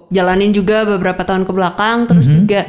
jalanin 0.09 0.49
juga 0.49 0.81
beberapa 0.83 1.21
tahun 1.21 1.45
ke 1.45 1.51
belakang. 1.53 2.09
Terus 2.09 2.25
juga 2.25 2.61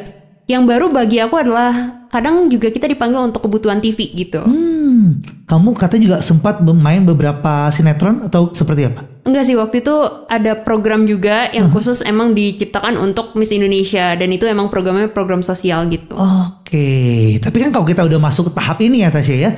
yang 0.45 0.68
baru 0.68 0.93
bagi 0.93 1.16
aku 1.24 1.41
adalah 1.41 2.05
kadang 2.12 2.47
juga 2.47 2.70
kita 2.70 2.87
dipanggil 2.87 3.26
untuk 3.26 3.43
kebutuhan 3.43 3.82
TV 3.82 4.12
gitu. 4.14 4.45
Hmm, 4.45 5.24
kamu 5.51 5.74
katanya 5.74 6.03
juga 6.07 6.16
sempat 6.22 6.62
main 6.62 7.03
beberapa 7.03 7.72
sinetron 7.74 8.22
atau 8.22 8.55
seperti 8.55 8.87
apa? 8.87 9.03
Enggak 9.26 9.49
sih 9.49 9.57
waktu 9.59 9.82
itu 9.82 9.95
ada 10.30 10.55
program 10.62 11.09
juga 11.09 11.51
yang 11.51 11.72
khusus 11.74 12.05
emang 12.07 12.37
diciptakan 12.37 13.01
untuk 13.01 13.35
Miss 13.35 13.51
Indonesia 13.51 14.14
dan 14.14 14.30
itu 14.30 14.47
emang 14.47 14.70
programnya 14.70 15.11
program 15.11 15.43
sosial 15.43 15.91
gitu. 15.91 16.14
Oke, 16.14 17.41
tapi 17.41 17.57
kan 17.59 17.74
kalau 17.74 17.89
kita 17.89 18.07
udah 18.07 18.20
masuk 18.22 18.53
ke 18.53 18.62
tahap 18.62 18.78
ini 18.85 19.03
ya 19.03 19.11
Tasya 19.11 19.35
ya, 19.35 19.51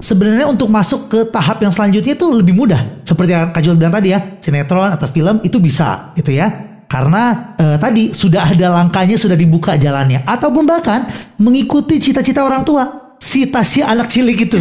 sebenarnya 0.00 0.48
untuk 0.48 0.72
masuk 0.72 1.12
ke 1.12 1.20
tahap 1.28 1.60
yang 1.62 1.70
selanjutnya 1.70 2.16
itu 2.16 2.26
lebih 2.32 2.56
mudah. 2.56 3.04
Seperti 3.04 3.30
yang 3.36 3.52
Kak 3.52 3.62
Jul 3.62 3.76
bilang 3.76 3.94
tadi 3.94 4.10
ya, 4.10 4.40
sinetron 4.40 4.90
atau 4.90 5.06
film 5.06 5.38
itu 5.44 5.60
bisa 5.60 6.10
gitu 6.16 6.32
ya. 6.34 6.48
Karena 6.90 7.54
eh, 7.54 7.78
tadi 7.78 8.10
sudah 8.10 8.50
ada 8.50 8.74
langkahnya, 8.74 9.14
sudah 9.14 9.38
dibuka 9.38 9.78
jalannya. 9.78 10.26
Ataupun 10.26 10.66
bahkan 10.66 11.06
mengikuti 11.38 12.02
cita-cita 12.02 12.42
orang 12.42 12.66
tua. 12.66 13.14
Si 13.20 13.46
Tasya 13.46 13.86
anak 13.92 14.08
cilik 14.08 14.48
itu. 14.48 14.58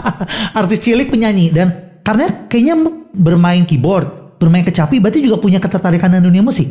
Artis 0.58 0.82
cilik 0.84 1.08
penyanyi. 1.08 1.54
Dan 1.54 1.72
karena 2.04 2.50
kayaknya 2.50 2.74
bermain 3.14 3.62
keyboard, 3.64 4.36
bermain 4.36 4.66
kecapi, 4.66 4.98
berarti 4.98 5.22
juga 5.22 5.38
punya 5.38 5.62
ketertarikan 5.62 6.10
dengan 6.10 6.28
dunia 6.28 6.42
musik. 6.42 6.66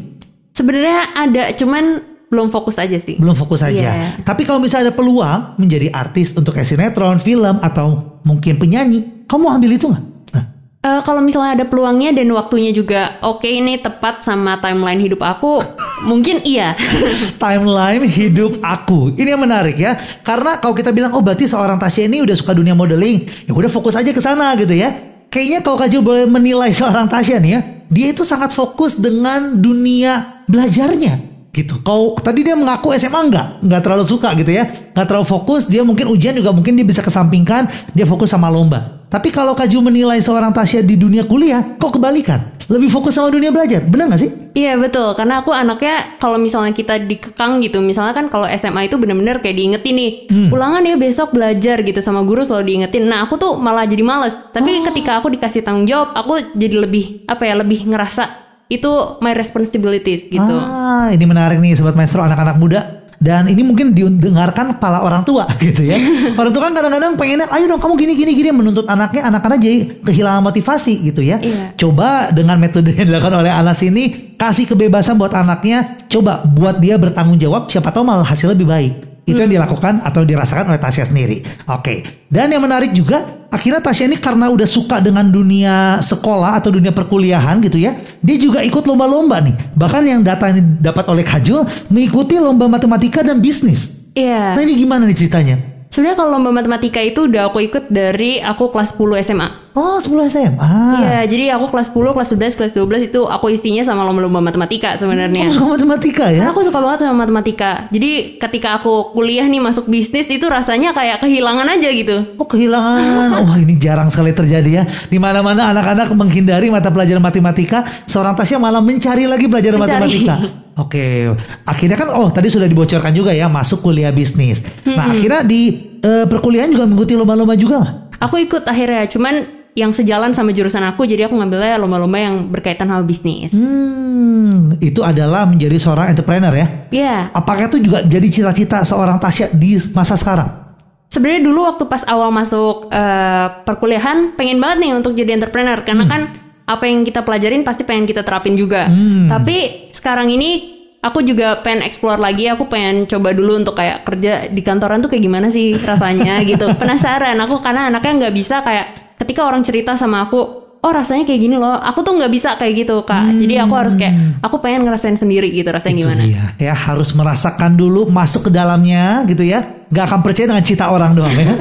Sebenarnya 0.51 1.15
ada 1.15 1.43
cuman 1.55 2.10
belum 2.31 2.47
fokus 2.47 2.79
aja 2.79 2.95
sih. 2.95 3.19
Belum 3.19 3.35
fokus 3.35 3.59
aja. 3.59 3.75
Iya. 3.75 4.23
Tapi 4.23 4.47
kalau 4.47 4.63
misalnya 4.63 4.89
ada 4.89 4.95
peluang 4.95 5.59
menjadi 5.59 5.91
artis 5.91 6.31
untuk 6.31 6.55
kayak 6.55 6.63
sinetron, 6.63 7.19
film 7.19 7.59
atau 7.59 8.17
mungkin 8.23 8.55
penyanyi, 8.55 9.27
kamu 9.27 9.59
ambil 9.59 9.71
itu 9.75 9.91
nggak? 9.91 10.05
Nah, 10.31 10.45
Eh, 10.81 11.01
kalau 11.05 11.21
misalnya 11.21 11.61
ada 11.61 11.65
peluangnya 11.69 12.09
dan 12.09 12.25
waktunya 12.33 12.73
juga 12.73 13.21
oke 13.21 13.45
ini 13.45 13.77
tepat 13.77 14.25
sama 14.25 14.57
timeline 14.57 14.97
hidup 14.97 15.21
aku, 15.21 15.61
mungkin 16.09 16.41
iya. 16.41 16.73
timeline 17.43 18.07
hidup 18.07 18.57
aku. 18.63 19.13
Ini 19.13 19.37
yang 19.37 19.43
menarik 19.43 19.77
ya. 19.77 19.93
Karena 20.23 20.57
kalau 20.57 20.73
kita 20.73 20.89
bilang 20.89 21.13
oh 21.13 21.21
berarti 21.21 21.45
seorang 21.45 21.77
Tasya 21.77 22.09
ini 22.09 22.25
udah 22.25 22.33
suka 22.33 22.57
dunia 22.57 22.73
modeling, 22.73 23.27
ya 23.45 23.53
udah 23.53 23.69
fokus 23.69 23.93
aja 23.93 24.09
ke 24.09 24.23
sana 24.23 24.57
gitu 24.57 24.73
ya. 24.73 25.19
Kayaknya 25.29 25.59
kalau 25.61 25.77
Kajul 25.77 26.01
boleh 26.01 26.25
menilai 26.25 26.73
seorang 26.79 27.05
Tasya 27.05 27.37
nih 27.37 27.51
ya, 27.53 27.61
dia 27.91 28.07
itu 28.15 28.25
sangat 28.25 28.49
fokus 28.49 28.97
dengan 28.97 29.61
dunia 29.61 30.41
belajarnya 30.49 31.30
gitu. 31.51 31.83
Kau 31.83 32.15
tadi 32.19 32.47
dia 32.47 32.55
mengaku 32.55 32.95
SMA 32.95 33.27
enggak, 33.27 33.47
enggak 33.59 33.81
terlalu 33.83 34.05
suka 34.07 34.31
gitu 34.39 34.51
ya, 34.55 34.63
enggak 34.95 35.07
terlalu 35.07 35.27
fokus. 35.27 35.67
Dia 35.67 35.83
mungkin 35.83 36.07
ujian 36.07 36.35
juga 36.35 36.55
mungkin 36.55 36.79
dia 36.79 36.87
bisa 36.87 37.03
kesampingkan, 37.03 37.67
dia 37.91 38.07
fokus 38.07 38.31
sama 38.31 38.47
lomba. 38.47 39.03
Tapi 39.11 39.27
kalau 39.27 39.51
Kaju 39.51 39.91
menilai 39.91 40.23
seorang 40.23 40.55
Tasya 40.55 40.87
di 40.87 40.95
dunia 40.95 41.27
kuliah, 41.27 41.75
kok 41.75 41.99
kebalikan? 41.99 42.55
Lebih 42.71 42.87
fokus 42.87 43.19
sama 43.19 43.27
dunia 43.27 43.51
belajar, 43.51 43.83
benar 43.83 44.07
nggak 44.07 44.21
sih? 44.23 44.31
Iya 44.55 44.79
betul, 44.79 45.11
karena 45.19 45.43
aku 45.43 45.51
anaknya 45.51 46.15
kalau 46.15 46.39
misalnya 46.39 46.71
kita 46.71 46.95
dikekang 46.95 47.59
gitu, 47.59 47.83
misalnya 47.83 48.15
kan 48.15 48.31
kalau 48.31 48.47
SMA 48.55 48.87
itu 48.87 48.95
bener-bener 48.95 49.43
kayak 49.43 49.59
diingetin 49.59 49.95
nih, 49.99 50.11
ulangan 50.47 50.79
ya 50.87 50.95
besok 50.95 51.35
belajar 51.35 51.83
gitu 51.83 51.99
sama 51.99 52.23
guru 52.23 52.47
selalu 52.47 52.71
diingetin. 52.71 53.03
Nah 53.03 53.27
aku 53.27 53.35
tuh 53.35 53.59
malah 53.59 53.83
jadi 53.83 53.99
males. 53.99 54.31
Tapi 54.55 54.79
ketika 54.87 55.19
aku 55.19 55.27
dikasih 55.35 55.67
tanggung 55.67 55.83
jawab, 55.83 56.15
aku 56.15 56.55
jadi 56.55 56.87
lebih 56.87 57.27
apa 57.27 57.43
ya 57.43 57.59
lebih 57.59 57.91
ngerasa 57.91 58.50
itu 58.71 59.19
my 59.19 59.35
responsibilities 59.35 60.31
gitu. 60.31 60.55
Ah, 60.55 61.11
ini 61.11 61.27
menarik 61.27 61.59
nih 61.59 61.75
sobat 61.75 61.99
maestro 61.99 62.23
anak-anak 62.23 62.55
muda. 62.55 62.81
Dan 63.21 63.45
ini 63.45 63.61
mungkin 63.61 63.93
didengarkan 63.93 64.73
kepala 64.73 65.05
orang 65.05 65.21
tua 65.21 65.45
gitu 65.61 65.85
ya. 65.85 65.93
orang 66.33 66.49
tua 66.49 66.61
kan 66.65 66.73
kadang-kadang 66.73 67.13
pengennya, 67.21 67.45
ayo 67.53 67.69
dong 67.69 67.77
kamu 67.77 67.93
gini 68.01 68.13
gini 68.17 68.31
gini 68.33 68.49
menuntut 68.49 68.89
anaknya, 68.89 69.29
anak-anak 69.29 69.61
jadi 69.61 69.77
kehilangan 70.01 70.41
motivasi 70.41 71.05
gitu 71.05 71.21
ya. 71.21 71.37
Iya. 71.37 71.77
Coba 71.77 72.33
dengan 72.33 72.57
metode 72.57 72.97
yang 72.97 73.13
dilakukan 73.13 73.45
oleh 73.45 73.53
Anas 73.53 73.77
ini 73.85 74.33
kasih 74.41 74.65
kebebasan 74.65 75.21
buat 75.21 75.37
anaknya, 75.37 76.01
coba 76.09 76.41
buat 76.41 76.81
dia 76.81 76.97
bertanggung 76.97 77.37
jawab, 77.37 77.69
siapa 77.69 77.93
tahu 77.93 78.01
malah 78.01 78.25
hasil 78.25 78.57
lebih 78.57 78.65
baik. 78.65 78.93
Itu 79.21 79.37
yang 79.37 79.53
dilakukan 79.53 80.01
atau 80.01 80.25
dirasakan 80.25 80.73
oleh 80.73 80.81
Tasya 80.81 81.05
sendiri. 81.05 81.45
Oke. 81.69 82.25
Dan 82.25 82.49
yang 82.49 82.65
menarik 82.65 82.89
juga, 82.89 83.21
akhirnya 83.51 83.83
Tasya 83.83 84.07
ini 84.07 84.17
karena 84.17 84.47
udah 84.49 84.65
suka 84.65 85.03
dengan 85.03 85.27
dunia 85.27 85.99
sekolah 85.99 86.57
atau 86.57 86.73
dunia 86.73 86.95
perkuliahan 86.95 87.59
gitu 87.61 87.77
ya, 87.77 87.93
dia 88.23 88.37
juga 88.39 88.63
ikut 88.63 88.87
lomba-lomba 88.87 89.43
nih. 89.43 89.75
Bahkan 89.75 90.03
yang 90.07 90.23
data 90.23 90.49
ini 90.49 90.81
dapat 90.81 91.05
oleh 91.11 91.21
Kajul 91.27 91.67
mengikuti 91.91 92.39
lomba 92.39 92.65
matematika 92.71 93.21
dan 93.21 93.43
bisnis. 93.43 94.09
Iya. 94.15 94.57
Nah 94.57 94.63
ini 94.63 94.73
gimana 94.79 95.03
nih 95.05 95.17
ceritanya? 95.19 95.55
Sebenarnya 95.91 96.23
kalau 96.23 96.39
lomba 96.39 96.55
matematika 96.55 97.03
itu 97.03 97.27
udah 97.27 97.51
aku 97.51 97.59
ikut 97.67 97.91
dari 97.91 98.39
aku 98.39 98.71
kelas 98.71 98.95
10 98.95 99.27
SMA. 99.27 99.60
Oh 99.71 100.03
10 100.03 100.11
SMA. 100.27 100.75
Iya, 100.99 101.19
jadi 101.31 101.55
aku 101.55 101.71
kelas 101.71 101.95
10, 101.95 102.11
kelas 102.11 102.29
11, 102.35 102.59
kelas 102.59 102.71
12 102.75 103.07
itu 103.07 103.21
aku 103.23 103.55
isinya 103.55 103.87
sama 103.87 104.03
lomba-lomba 104.03 104.43
matematika 104.43 104.99
sebenarnya. 104.99 105.47
Kamu 105.47 105.55
suka 105.55 105.67
matematika 105.79 106.25
ya? 106.27 106.43
Karena 106.43 106.51
aku 106.51 106.63
suka 106.67 106.79
banget 106.83 106.99
sama 107.07 107.15
matematika. 107.23 107.71
Jadi 107.87 108.35
ketika 108.35 108.83
aku 108.83 109.15
kuliah 109.15 109.47
nih 109.47 109.63
masuk 109.63 109.87
bisnis 109.87 110.27
itu 110.27 110.43
rasanya 110.43 110.91
kayak 110.91 111.23
kehilangan 111.23 111.63
aja 111.71 111.87
gitu. 111.87 112.35
Oh 112.35 112.43
kehilangan. 112.43 113.47
Wah 113.47 113.55
ini 113.55 113.79
jarang 113.79 114.11
sekali 114.11 114.35
terjadi 114.35 114.69
ya. 114.71 114.83
Di 115.07 115.15
mana-mana 115.15 115.71
anak-anak 115.71 116.11
menghindari 116.19 116.67
mata 116.67 116.91
pelajaran 116.91 117.23
matematika, 117.23 117.87
seorang 118.11 118.35
Tasya 118.35 118.59
malah 118.59 118.83
mencari 118.83 119.23
lagi 119.23 119.47
pelajaran 119.47 119.79
Mencari. 119.79 120.03
matematika. 120.03 120.35
Oke, 120.79 121.27
akhirnya 121.67 121.99
kan 121.99 122.09
oh 122.15 122.31
tadi 122.31 122.47
sudah 122.47 122.63
dibocorkan 122.67 123.11
juga 123.11 123.31
ya 123.31 123.47
masuk 123.47 123.83
kuliah 123.83 124.11
bisnis. 124.11 124.63
Nah 124.83 125.11
akhirnya 125.11 125.43
di 125.43 125.95
eh, 125.99 126.25
perkuliahan 126.27 126.71
juga 126.71 126.87
mengikuti 126.87 127.15
lomba-lomba 127.15 127.55
juga? 127.55 128.07
Aku 128.19 128.39
ikut 128.39 128.63
akhirnya, 128.63 129.09
cuman 129.09 129.60
yang 129.71 129.95
sejalan 129.95 130.35
sama 130.35 130.51
jurusan 130.51 130.83
aku 130.83 131.07
jadi 131.07 131.31
aku 131.31 131.39
ngambilnya 131.39 131.79
lomba-lomba 131.79 132.19
yang 132.19 132.35
berkaitan 132.51 132.91
sama 132.91 133.03
bisnis. 133.07 133.55
Hmm, 133.55 134.75
itu 134.83 134.99
adalah 134.99 135.47
menjadi 135.47 135.79
seorang 135.79 136.11
entrepreneur 136.11 136.51
ya. 136.51 136.67
Iya. 136.91 137.17
Apakah 137.31 137.71
itu 137.71 137.79
juga 137.79 138.03
jadi 138.03 138.27
cita-cita 138.27 138.83
seorang 138.83 139.15
Tasya 139.15 139.55
di 139.55 139.79
masa 139.95 140.19
sekarang? 140.19 140.75
Sebenarnya 141.11 141.43
dulu 141.43 141.59
waktu 141.67 141.83
pas 141.87 142.03
awal 142.07 142.31
masuk 142.31 142.91
eh, 142.91 143.47
perkuliahan 143.63 144.35
pengen 144.35 144.59
banget 144.59 144.77
nih 144.87 144.91
untuk 144.95 145.11
jadi 145.15 145.39
entrepreneur 145.39 145.79
karena 145.83 146.07
kan 146.07 146.21
apa 146.67 146.87
yang 146.87 147.03
kita 147.03 147.23
pelajarin 147.23 147.67
pasti 147.67 147.83
pengen 147.83 148.07
kita 148.07 148.23
terapin 148.23 148.55
juga. 148.55 148.87
Hmm. 148.87 149.27
Tapi 149.27 149.87
sekarang 149.91 150.31
ini 150.31 150.79
aku 151.03 151.19
juga 151.23 151.59
pengen 151.63 151.83
explore 151.83 152.19
lagi, 152.19 152.47
aku 152.47 152.67
pengen 152.71 153.07
coba 153.11 153.35
dulu 153.35 153.59
untuk 153.59 153.75
kayak 153.75 154.07
kerja 154.07 154.47
di 154.47 154.61
kantoran 154.63 155.03
tuh 155.03 155.11
kayak 155.11 155.23
gimana 155.23 155.47
sih 155.51 155.75
rasanya 155.75 156.39
gitu. 156.51 156.71
Penasaran 156.75 157.35
aku 157.43 157.59
karena 157.59 157.91
anaknya 157.91 158.27
nggak 158.27 158.35
bisa 158.35 158.63
kayak 158.63 159.10
ketika 159.21 159.45
orang 159.45 159.61
cerita 159.61 159.93
sama 159.93 160.25
aku, 160.25 160.41
oh 160.81 160.91
rasanya 160.91 161.29
kayak 161.29 161.41
gini 161.45 161.55
loh. 161.61 161.77
Aku 161.77 162.01
tuh 162.01 162.17
nggak 162.17 162.31
bisa 162.33 162.57
kayak 162.57 162.73
gitu 162.85 163.05
kak. 163.05 163.37
Jadi 163.37 163.53
aku 163.61 163.73
harus 163.77 163.93
kayak 163.93 164.41
aku 164.41 164.57
pengen 164.57 164.89
ngerasain 164.89 165.13
sendiri 165.13 165.53
gitu 165.53 165.69
rasanya 165.69 165.93
Itu 165.93 166.01
gimana. 166.09 166.21
dia. 166.25 166.43
Ya 166.57 166.73
harus 166.73 167.13
merasakan 167.13 167.77
dulu, 167.77 168.09
masuk 168.09 168.49
ke 168.49 168.51
dalamnya 168.51 169.21
gitu 169.29 169.45
ya. 169.45 169.61
Gak 169.91 170.07
akan 170.07 170.19
percaya 170.23 170.47
dengan 170.47 170.63
cita 170.63 170.87
orang 170.87 171.11
doang 171.11 171.35
ya. 171.35 171.51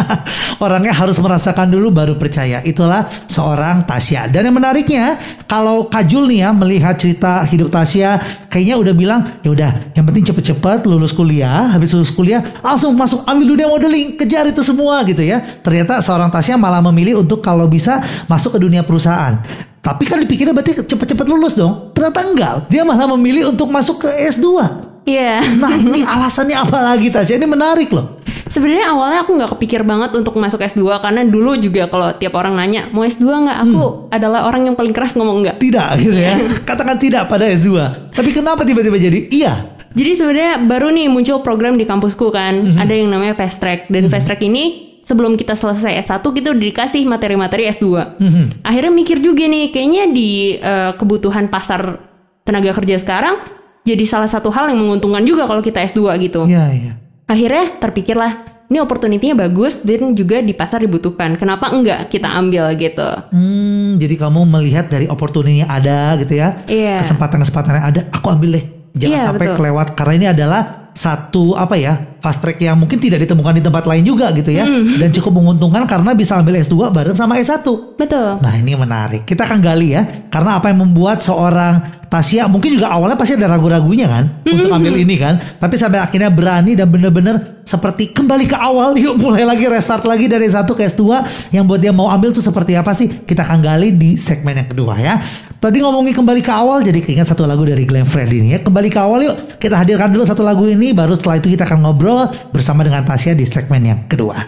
Orangnya 0.64 0.92
harus 0.92 1.16
merasakan 1.16 1.72
dulu 1.72 1.88
baru 1.88 2.20
percaya. 2.20 2.60
Itulah 2.60 3.08
seorang 3.24 3.88
Tasya. 3.88 4.28
Dan 4.28 4.52
yang 4.52 4.56
menariknya, 4.60 5.16
kalau 5.48 5.88
Kajul 5.88 6.28
nih 6.28 6.44
ya 6.44 6.52
melihat 6.52 7.00
cerita 7.00 7.40
hidup 7.48 7.72
Tasya, 7.72 8.20
kayaknya 8.52 8.76
udah 8.76 8.92
bilang, 8.92 9.20
ya 9.40 9.48
udah, 9.48 9.70
yang 9.96 10.04
penting 10.04 10.28
cepet-cepet 10.28 10.84
lulus 10.84 11.16
kuliah, 11.16 11.72
habis 11.72 11.96
lulus 11.96 12.12
kuliah 12.12 12.44
langsung 12.60 12.92
masuk 12.92 13.24
ambil 13.24 13.56
dunia 13.56 13.66
modeling, 13.72 14.20
kejar 14.20 14.44
itu 14.52 14.60
semua 14.60 15.00
gitu 15.08 15.24
ya. 15.24 15.40
Ternyata 15.40 16.04
seorang 16.04 16.28
Tasya 16.28 16.60
malah 16.60 16.84
memilih 16.84 17.24
untuk 17.24 17.40
kalau 17.40 17.64
bisa 17.64 18.04
masuk 18.28 18.60
ke 18.60 18.68
dunia 18.68 18.84
perusahaan. 18.84 19.40
Tapi 19.80 20.04
kan 20.04 20.20
dipikirnya 20.20 20.52
berarti 20.52 20.84
cepet-cepet 20.84 21.24
lulus 21.24 21.56
dong. 21.56 21.96
Ternyata 21.96 22.20
enggak. 22.20 22.54
Dia 22.68 22.84
malah 22.84 23.08
memilih 23.16 23.48
untuk 23.56 23.72
masuk 23.72 24.04
ke 24.04 24.08
S2. 24.28 24.89
Iya. 25.10 25.42
Nah 25.58 25.74
ini 25.74 26.00
alasannya 26.06 26.56
apa 26.56 26.78
lagi 26.78 27.10
Tasya? 27.10 27.34
Ini 27.34 27.46
menarik 27.50 27.90
loh. 27.90 28.22
Sebenarnya 28.50 28.90
awalnya 28.90 29.22
aku 29.22 29.38
nggak 29.38 29.50
kepikir 29.54 29.86
banget 29.86 30.10
untuk 30.18 30.34
masuk 30.34 30.58
S2 30.58 30.82
karena 30.98 31.22
dulu 31.22 31.54
juga 31.54 31.86
kalau 31.86 32.10
tiap 32.18 32.34
orang 32.34 32.58
nanya 32.58 32.90
mau 32.90 33.06
S2 33.06 33.22
nggak, 33.22 33.58
aku 33.62 34.10
adalah 34.10 34.50
orang 34.50 34.66
yang 34.66 34.74
paling 34.74 34.90
keras 34.90 35.14
ngomong 35.14 35.46
nggak. 35.46 35.56
Tidak 35.62 35.90
gitu 36.02 36.18
ya. 36.18 36.34
Katakan 36.68 36.98
tidak 36.98 37.30
pada 37.30 37.46
S2. 37.46 37.70
Tapi 38.10 38.30
kenapa 38.34 38.66
tiba-tiba 38.66 38.98
jadi 38.98 39.30
iya? 39.30 39.54
Jadi 39.90 40.10
sebenarnya 40.14 40.66
baru 40.66 40.90
nih 40.90 41.06
muncul 41.10 41.42
program 41.42 41.74
di 41.74 41.86
kampusku 41.86 42.30
kan, 42.30 42.74
ada 42.78 42.94
yang 42.94 43.10
namanya 43.10 43.34
fast 43.34 43.58
track 43.58 43.90
dan 43.90 44.06
fast 44.06 44.26
track 44.26 44.42
ini 44.42 44.94
sebelum 45.02 45.34
kita 45.34 45.58
selesai 45.58 46.06
S1 46.06 46.22
kita 46.22 46.54
udah 46.54 46.62
dikasih 46.62 47.02
materi-materi 47.06 47.66
S2. 47.70 48.18
Akhirnya 48.62 48.92
mikir 48.94 49.18
juga 49.18 49.46
nih, 49.50 49.74
kayaknya 49.74 50.10
di 50.10 50.58
eh, 50.58 50.94
kebutuhan 50.94 51.50
pasar 51.50 52.02
tenaga 52.46 52.74
kerja 52.78 52.98
sekarang 52.98 53.59
jadi 53.90 54.04
salah 54.06 54.30
satu 54.30 54.48
hal 54.54 54.70
yang 54.70 54.78
menguntungkan 54.78 55.26
juga 55.26 55.50
kalau 55.50 55.60
kita 55.60 55.82
S2 55.82 56.00
gitu. 56.22 56.46
Iya, 56.46 56.64
iya. 56.70 56.92
Akhirnya 57.26 57.78
terpikirlah, 57.78 58.32
ini 58.70 58.78
opportunity-nya 58.78 59.34
bagus 59.34 59.82
dan 59.82 60.14
juga 60.14 60.38
di 60.38 60.54
pasar 60.54 60.82
dibutuhkan. 60.82 61.34
Kenapa 61.34 61.74
enggak 61.74 62.06
kita 62.10 62.30
ambil 62.30 62.70
gitu? 62.78 63.06
Hmm, 63.34 63.98
jadi 63.98 64.14
kamu 64.14 64.46
melihat 64.46 64.86
dari 64.86 65.10
opportunity 65.10 65.66
ada 65.66 66.14
gitu 66.22 66.38
ya. 66.38 66.62
Iya. 66.70 67.02
Kesempatan-kesempatan 67.02 67.72
yang 67.82 67.86
ada, 67.90 68.00
aku 68.14 68.30
ambil 68.30 68.62
deh. 68.62 68.64
Jangan 68.94 69.14
Iya, 69.14 69.22
sampai 69.30 69.46
betul. 69.46 69.56
kelewat 69.62 69.88
karena 69.94 70.14
ini 70.18 70.26
adalah 70.30 70.62
satu 70.90 71.54
apa 71.54 71.74
ya 71.74 71.94
fast 72.18 72.42
track 72.42 72.60
yang 72.60 72.76
mungkin 72.76 72.98
tidak 72.98 73.22
ditemukan 73.22 73.56
di 73.56 73.62
tempat 73.62 73.84
lain 73.84 74.02
juga 74.02 74.28
gitu 74.34 74.50
ya 74.50 74.66
Hmm. 74.66 74.98
dan 74.98 75.08
cukup 75.10 75.40
menguntungkan 75.40 75.86
karena 75.86 76.12
bisa 76.12 76.36
ambil 76.36 76.58
S2 76.58 76.90
bareng 76.90 77.16
sama 77.16 77.38
S1 77.38 77.64
Betul. 77.96 78.40
Nah 78.40 78.52
ini 78.54 78.72
menarik. 78.72 79.22
Kita 79.24 79.44
akan 79.44 79.60
gali 79.60 79.92
ya. 79.92 80.02
Karena 80.28 80.56
apa 80.56 80.68
yang 80.68 80.84
membuat 80.84 81.20
seorang 81.20 81.80
Tasya 82.10 82.50
mungkin 82.50 82.74
juga 82.74 82.90
awalnya 82.90 83.14
pasti 83.14 83.38
ada 83.38 83.46
ragu-ragunya 83.46 84.10
kan 84.10 84.42
untuk 84.42 84.66
ambil 84.68 84.98
ini 84.98 85.14
kan. 85.14 85.38
Tapi 85.38 85.78
sampai 85.78 86.02
akhirnya 86.02 86.26
berani 86.26 86.74
dan 86.74 86.90
bener-bener 86.90 87.62
seperti 87.62 88.10
kembali 88.10 88.50
ke 88.50 88.56
awal 88.58 88.96
yuk 89.00 89.14
mulai 89.14 89.46
lagi 89.46 89.70
restart 89.70 90.02
lagi 90.02 90.26
dari 90.26 90.50
satu 90.50 90.74
ke 90.74 90.90
S2 90.90 91.06
yang 91.54 91.64
buat 91.64 91.78
dia 91.78 91.94
mau 91.94 92.10
ambil 92.10 92.34
tuh 92.34 92.42
seperti 92.42 92.74
apa 92.74 92.90
sih? 92.90 93.06
Kita 93.22 93.46
akan 93.46 93.62
gali 93.62 93.94
di 93.94 94.18
segmen 94.18 94.58
yang 94.58 94.68
kedua 94.68 94.98
ya. 94.98 95.22
Tadi 95.60 95.76
ngomongin 95.84 96.16
kembali 96.16 96.40
ke 96.40 96.48
awal 96.48 96.80
jadi 96.80 97.04
keinget 97.04 97.28
satu 97.28 97.44
lagu 97.44 97.68
dari 97.68 97.84
Glenn 97.84 98.08
Fredly 98.08 98.40
ini 98.40 98.56
ya. 98.56 98.64
Kembali 98.64 98.88
ke 98.88 98.96
awal 98.96 99.28
yuk. 99.28 99.60
Kita 99.60 99.76
hadirkan 99.76 100.08
dulu 100.08 100.24
satu 100.24 100.40
lagu 100.40 100.64
ini 100.64 100.96
baru 100.96 101.12
setelah 101.12 101.36
itu 101.36 101.52
kita 101.52 101.68
akan 101.68 101.84
ngobrol 101.84 102.32
bersama 102.48 102.80
dengan 102.80 103.04
Tasya 103.04 103.36
di 103.36 103.44
segmen 103.44 103.84
yang 103.84 104.08
kedua. 104.08 104.40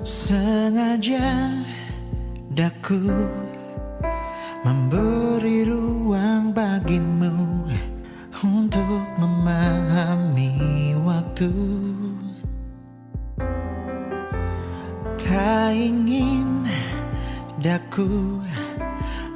Sengaja 0.00 1.57
daku 2.58 3.06
memberi 4.66 5.62
ruang 5.62 6.50
bagimu 6.50 7.70
untuk 8.42 9.06
memahami 9.14 10.58
waktu. 11.06 11.54
Tak 15.22 15.70
ingin 15.70 16.66
daku 17.62 18.42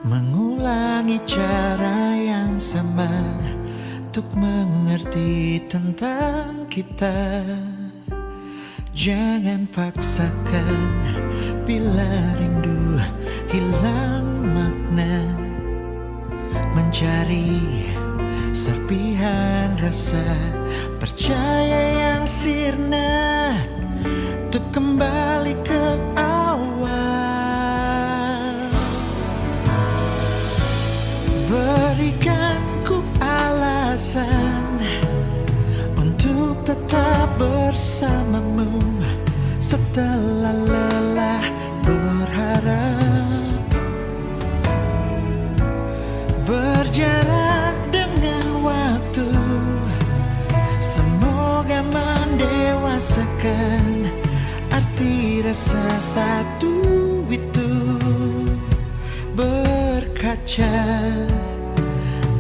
mengulangi 0.03 1.23
cara 1.23 2.19
yang 2.19 2.59
sama 2.59 3.07
untuk 4.11 4.27
mengerti 4.35 5.63
tentang 5.71 6.67
kita. 6.67 7.47
Jangan 8.91 9.71
paksakan 9.71 10.91
bila 11.63 12.35
rindu 12.43 12.72
hilang 13.53 14.49
makna. 14.57 15.29
Mencari 16.73 17.85
serpihan 18.57 19.77
rasa 19.77 20.25
percaya 20.97 21.81
yang 22.01 22.25
sirna. 22.25 23.53
Untuk 24.49 24.65
kembali 24.73 25.53
ke 25.69 25.85
awal. 26.17 26.97
Berikan 31.53 32.61
ku 32.89 33.05
alasan 33.21 34.81
untuk 36.01 36.57
tetap 36.65 37.29
bersamamu 37.37 38.81
setelah 39.61 40.57
lelah 40.57 40.92
mendewasakan 53.43 54.07
arti 54.71 55.43
rasa 55.43 55.87
satu 55.99 56.77
itu. 57.27 57.71
Berkaca 59.35 60.77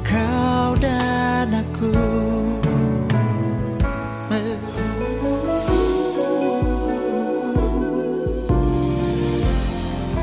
kau 0.07 0.78
dan 0.78 1.50
aku. 1.59 1.94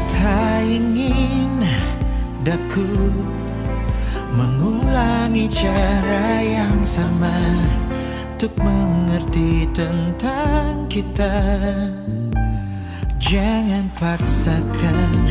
Tak 0.08 0.62
ingin 0.68 1.64
daku 2.46 3.26
mengulangi 4.36 5.50
cara 5.50 6.44
yang 6.44 6.86
sama 6.86 7.34
Untuk 8.40 8.56
mengerti 9.20 9.68
tentang 9.76 10.88
kita. 10.88 11.36
Jangan 13.20 13.92
paksakan 14.00 15.28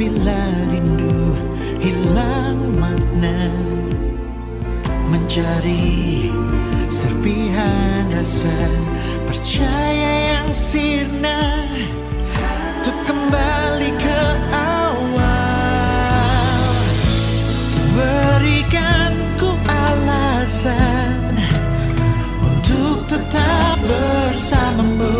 bila 0.00 0.40
rindu 0.72 1.36
hilang 1.76 2.80
makna. 2.80 3.52
Mencari 5.12 6.32
serpihan 6.88 8.08
rasa 8.08 8.72
percaya 9.28 10.40
yang 10.40 10.48
sirna. 10.48 11.68
Untuk 12.80 13.04
kembali 13.04 13.92
ke 14.00 14.20
awal 14.56 15.68
Berikan 17.92 19.12
ku 19.36 19.52
alasan 19.68 20.97
tetap 23.18 23.82
bersamamu 23.82 25.18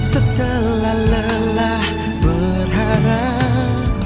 Setelah 0.00 0.96
lelah 0.96 1.84
berharap. 2.24 4.00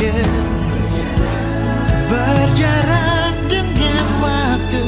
Yeah. 0.00 0.32
Berjarak 2.08 3.36
dengan 3.48 4.04
waktu 4.24 4.84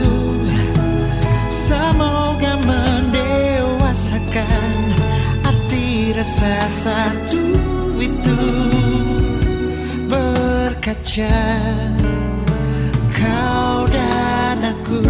Semoga 1.53 2.57
mendewasakan 2.65 4.73
Arti 5.45 6.17
rasa 6.17 6.69
satu 6.69 7.45
itu. 8.01 8.41
Berkaca 10.09 11.41
Kau 13.15 13.87
dan 13.89 14.59
aku 14.69 15.01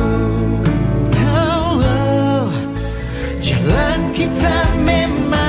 kita 4.11 4.57
memang 4.83 5.44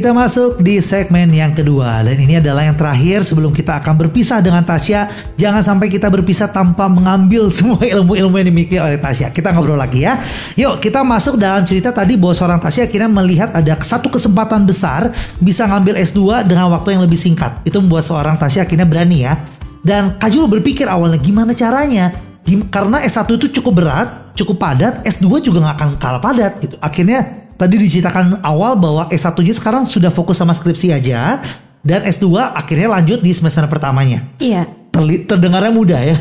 Kita 0.00 0.16
masuk 0.16 0.64
di 0.64 0.80
segmen 0.80 1.28
yang 1.28 1.52
kedua 1.52 2.00
dan 2.00 2.16
ini 2.16 2.40
adalah 2.40 2.64
yang 2.64 2.72
terakhir 2.72 3.20
sebelum 3.20 3.52
kita 3.52 3.84
akan 3.84 4.00
berpisah 4.00 4.40
dengan 4.40 4.64
Tasya. 4.64 5.12
Jangan 5.36 5.60
sampai 5.60 5.92
kita 5.92 6.08
berpisah 6.08 6.48
tanpa 6.48 6.88
mengambil 6.88 7.50
semua 7.52 7.84
ilmu-ilmu 7.84 8.32
yang 8.40 8.48
dimiliki 8.48 8.80
oleh 8.80 8.96
Tasya. 8.96 9.28
Kita 9.28 9.52
ngobrol 9.52 9.76
lagi 9.76 10.08
ya. 10.08 10.16
Yuk 10.56 10.80
kita 10.80 11.04
masuk 11.04 11.36
dalam 11.36 11.68
cerita 11.68 11.92
tadi 11.92 12.16
bahwa 12.16 12.32
seorang 12.32 12.64
Tasya 12.64 12.88
akhirnya 12.88 13.12
melihat 13.12 13.52
ada 13.52 13.76
satu 13.76 14.08
kesempatan 14.08 14.64
besar 14.64 15.12
bisa 15.36 15.68
ngambil 15.68 16.00
S2 16.00 16.48
dengan 16.48 16.72
waktu 16.72 16.96
yang 16.96 17.04
lebih 17.04 17.20
singkat. 17.20 17.60
Itu 17.68 17.84
membuat 17.84 18.08
seorang 18.08 18.40
Tasya 18.40 18.64
akhirnya 18.64 18.88
berani 18.88 19.28
ya. 19.28 19.36
Dan 19.84 20.16
Kak 20.16 20.32
Jul 20.32 20.48
berpikir 20.48 20.88
awalnya 20.88 21.20
gimana 21.20 21.52
caranya? 21.52 22.08
Gim- 22.48 22.72
Karena 22.72 23.04
S1 23.04 23.36
itu 23.36 23.60
cukup 23.60 23.84
berat, 23.84 24.32
cukup 24.32 24.56
padat, 24.56 25.04
S2 25.04 25.44
juga 25.44 25.60
nggak 25.60 25.76
akan 25.76 25.88
kalah 26.00 26.24
padat 26.24 26.56
gitu. 26.64 26.80
Akhirnya 26.80 27.39
tadi 27.60 27.76
diceritakan 27.76 28.40
awal 28.40 28.80
bahwa 28.80 29.12
S1-nya 29.12 29.52
sekarang 29.52 29.84
sudah 29.84 30.08
fokus 30.08 30.40
sama 30.40 30.56
skripsi 30.56 30.96
aja 30.96 31.44
dan 31.84 32.00
S2 32.08 32.32
akhirnya 32.56 32.88
lanjut 32.88 33.20
di 33.20 33.36
semester 33.36 33.68
pertamanya. 33.68 34.24
Iya. 34.40 34.64
Terli- 34.88 35.28
terdengarnya 35.28 35.68
mudah 35.68 36.00
ya. 36.00 36.16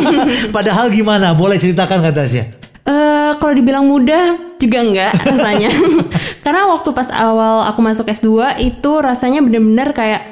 Padahal 0.56 0.88
gimana? 0.88 1.36
Boleh 1.36 1.60
ceritakan 1.60 2.00
kata 2.00 2.24
Tasya? 2.24 2.44
Eh, 2.88 3.30
kalau 3.36 3.52
dibilang 3.52 3.84
mudah 3.84 4.56
juga 4.56 4.80
enggak 4.80 5.12
rasanya. 5.12 5.68
Karena 6.44 6.72
waktu 6.72 6.88
pas 6.96 7.12
awal 7.12 7.68
aku 7.68 7.80
masuk 7.84 8.08
S2 8.08 8.56
itu 8.64 8.90
rasanya 9.04 9.44
bener-bener 9.44 9.92
kayak 9.92 10.22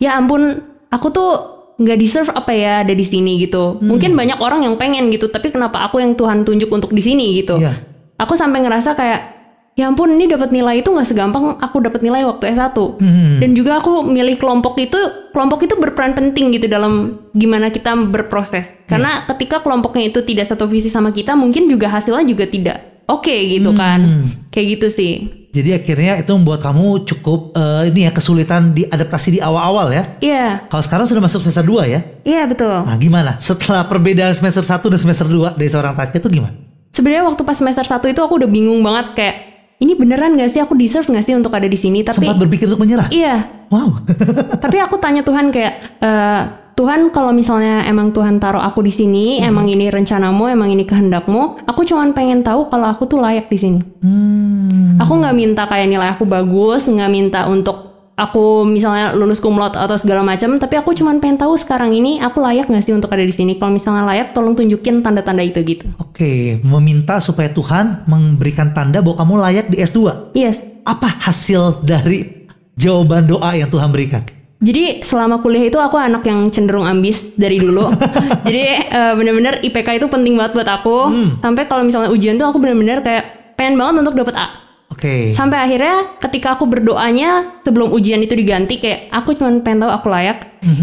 ya 0.00 0.16
ampun, 0.16 0.64
aku 0.88 1.12
tuh 1.12 1.30
nggak 1.76 1.98
deserve 2.00 2.32
apa 2.32 2.56
ya 2.56 2.72
ada 2.88 2.96
di 2.96 3.04
sini 3.04 3.36
gitu. 3.44 3.76
Hmm. 3.76 3.84
Mungkin 3.84 4.16
banyak 4.16 4.40
orang 4.40 4.64
yang 4.64 4.80
pengen 4.80 5.12
gitu, 5.12 5.28
tapi 5.28 5.52
kenapa 5.52 5.84
aku 5.84 6.00
yang 6.00 6.16
Tuhan 6.16 6.48
tunjuk 6.48 6.72
untuk 6.72 6.96
di 6.96 7.04
sini 7.04 7.36
gitu. 7.44 7.60
Iya. 7.60 7.76
Aku 8.16 8.32
sampai 8.32 8.64
ngerasa 8.64 8.96
kayak 8.96 9.35
ya 9.76 9.92
ampun 9.92 10.08
ini 10.16 10.24
dapat 10.24 10.56
nilai 10.56 10.80
itu 10.80 10.88
nggak 10.88 11.04
segampang 11.04 11.60
aku 11.60 11.84
dapat 11.84 12.00
nilai 12.00 12.24
waktu 12.24 12.48
S1. 12.56 12.72
Hmm. 12.72 13.38
Dan 13.44 13.52
juga 13.52 13.84
aku 13.84 14.00
milih 14.08 14.40
kelompok 14.40 14.80
itu, 14.80 14.96
kelompok 15.36 15.68
itu 15.68 15.76
berperan 15.76 16.16
penting 16.16 16.48
gitu 16.56 16.64
dalam 16.66 17.20
gimana 17.36 17.68
kita 17.68 17.92
berproses. 18.08 18.64
Karena 18.88 19.28
ketika 19.28 19.60
kelompoknya 19.60 20.08
itu 20.08 20.24
tidak 20.24 20.48
satu 20.48 20.64
visi 20.64 20.88
sama 20.88 21.12
kita, 21.12 21.36
mungkin 21.36 21.68
juga 21.68 21.92
hasilnya 21.92 22.24
juga 22.24 22.48
tidak 22.48 23.04
oke 23.06 23.30
gitu 23.30 23.70
kan. 23.76 24.24
Kayak 24.48 24.66
gitu 24.80 24.86
sih. 24.88 25.12
Jadi 25.56 25.72
akhirnya 25.72 26.20
itu 26.20 26.32
membuat 26.36 26.60
kamu 26.60 27.08
cukup 27.08 27.56
eh, 27.56 27.88
ini 27.88 28.04
ya 28.04 28.12
kesulitan 28.12 28.76
diadaptasi 28.76 29.36
di 29.36 29.40
awal-awal 29.40 29.88
ya. 29.88 30.04
Iya, 30.20 30.68
Kalau 30.68 30.84
sekarang 30.84 31.08
sudah 31.08 31.24
masuk 31.24 31.40
semester 31.44 31.64
2 31.64 31.88
ya. 31.88 32.00
iya 32.28 32.44
betul. 32.44 32.84
Nah 32.84 32.96
gimana? 33.00 33.40
Setelah 33.40 33.88
perbedaan 33.88 34.36
semester 34.36 34.60
1 34.60 34.84
dan 34.84 35.00
semester 35.00 35.24
2 35.24 35.56
dari 35.56 35.68
seorang 35.72 35.96
Tasya 35.96 36.20
itu 36.20 36.28
gimana? 36.28 36.52
Sebenarnya 36.92 37.24
waktu 37.24 37.40
pas 37.44 37.56
semester 37.56 37.84
1 37.88 38.04
itu 38.12 38.20
aku 38.20 38.36
udah 38.36 38.48
bingung 38.52 38.84
banget 38.84 39.16
kayak 39.16 39.36
ini 39.76 39.92
beneran 39.92 40.34
gak 40.34 40.48
sih 40.48 40.58
aku 40.58 40.72
deserve 40.72 41.04
gak 41.06 41.22
sih 41.22 41.32
untuk 41.32 41.52
ada 41.52 41.64
di 41.64 41.76
sini? 41.76 42.00
Tapi 42.00 42.22
Sempat 42.22 42.38
berpikir 42.38 42.66
untuk 42.66 42.80
menyerah? 42.80 43.08
iya, 43.10 43.48
Wow. 43.66 43.98
tapi 44.62 44.78
aku 44.78 44.96
tanya 44.96 45.20
Tuhan 45.20 45.50
kayak 45.50 45.74
eh, 45.98 46.42
Tuhan 46.76 47.08
kalau 47.08 47.32
misalnya 47.32 47.82
emang 47.82 48.12
Tuhan 48.12 48.36
taruh 48.36 48.60
aku 48.60 48.80
di 48.80 48.92
sini, 48.92 49.40
Mhm. 49.40 49.48
emang 49.48 49.66
ini 49.66 49.88
rencanamu, 49.88 50.44
emang 50.46 50.68
ini 50.68 50.84
kehendakmu, 50.84 51.64
aku 51.64 51.82
cuman 51.82 52.12
pengen 52.12 52.44
tahu 52.44 52.68
kalau 52.68 52.84
aku 52.86 53.04
tuh 53.06 53.16
layak 53.16 53.48
di 53.48 53.56
sini. 53.56 53.80
Hmm. 54.04 55.00
Aku 55.00 55.16
nggak 55.16 55.32
minta 55.32 55.64
kayak 55.64 55.88
nilai 55.88 56.12
aku 56.12 56.24
bagus, 56.24 56.84
nggak 56.84 57.08
minta 57.08 57.48
untuk 57.48 57.95
aku 58.16 58.64
misalnya 58.64 59.12
lulus 59.12 59.44
laude 59.44 59.76
atau 59.76 59.96
segala 60.00 60.24
macam, 60.24 60.56
tapi 60.56 60.74
aku 60.80 60.96
cuman 60.96 61.20
pengen 61.20 61.36
tahu 61.36 61.54
sekarang 61.54 61.92
ini 61.92 62.18
aku 62.18 62.40
layak 62.40 62.66
nggak 62.66 62.82
sih 62.82 62.96
untuk 62.96 63.12
ada 63.12 63.22
di 63.22 63.30
sini. 63.30 63.60
Kalau 63.60 63.76
misalnya 63.76 64.08
layak, 64.08 64.32
tolong 64.32 64.56
tunjukin 64.56 65.04
tanda-tanda 65.04 65.44
itu 65.44 65.60
gitu. 65.62 65.84
Oke, 66.00 66.58
meminta 66.64 67.20
supaya 67.20 67.52
Tuhan 67.52 68.08
memberikan 68.08 68.72
tanda 68.72 69.04
bahwa 69.04 69.20
kamu 69.20 69.34
layak 69.38 69.66
di 69.68 69.76
S2. 69.84 70.32
Yes. 70.32 70.56
Apa 70.88 71.12
hasil 71.28 71.84
dari 71.84 72.48
jawaban 72.74 73.28
doa 73.28 73.52
yang 73.52 73.68
Tuhan 73.68 73.92
berikan? 73.92 74.24
Jadi 74.56 75.04
selama 75.04 75.44
kuliah 75.44 75.68
itu 75.68 75.76
aku 75.76 76.00
anak 76.00 76.24
yang 76.24 76.48
cenderung 76.48 76.88
ambis 76.88 77.36
dari 77.36 77.60
dulu. 77.60 77.92
Jadi 78.48 78.64
eh, 78.88 79.12
bener-bener 79.12 79.60
IPK 79.60 80.00
itu 80.00 80.06
penting 80.08 80.32
banget 80.32 80.56
buat 80.56 80.68
aku. 80.80 81.12
Sampai 81.44 81.68
kalau 81.68 81.84
misalnya 81.84 82.08
ujian 82.08 82.40
tuh 82.40 82.48
aku 82.48 82.56
bener-bener 82.56 83.04
kayak 83.04 83.52
pengen 83.60 83.76
banget 83.76 84.08
untuk 84.08 84.16
dapet 84.24 84.32
A. 84.32 84.65
Oke. 84.86 85.34
Sampai 85.34 85.58
akhirnya 85.60 86.16
ketika 86.22 86.54
aku 86.54 86.64
berdoanya 86.70 87.60
sebelum 87.66 87.90
ujian 87.90 88.22
itu 88.22 88.38
diganti 88.38 88.78
kayak 88.78 89.10
aku 89.10 89.34
cuma 89.34 89.52
pengen 89.60 89.86
tahu 89.86 89.92
aku 89.92 90.06
layak. 90.08 90.38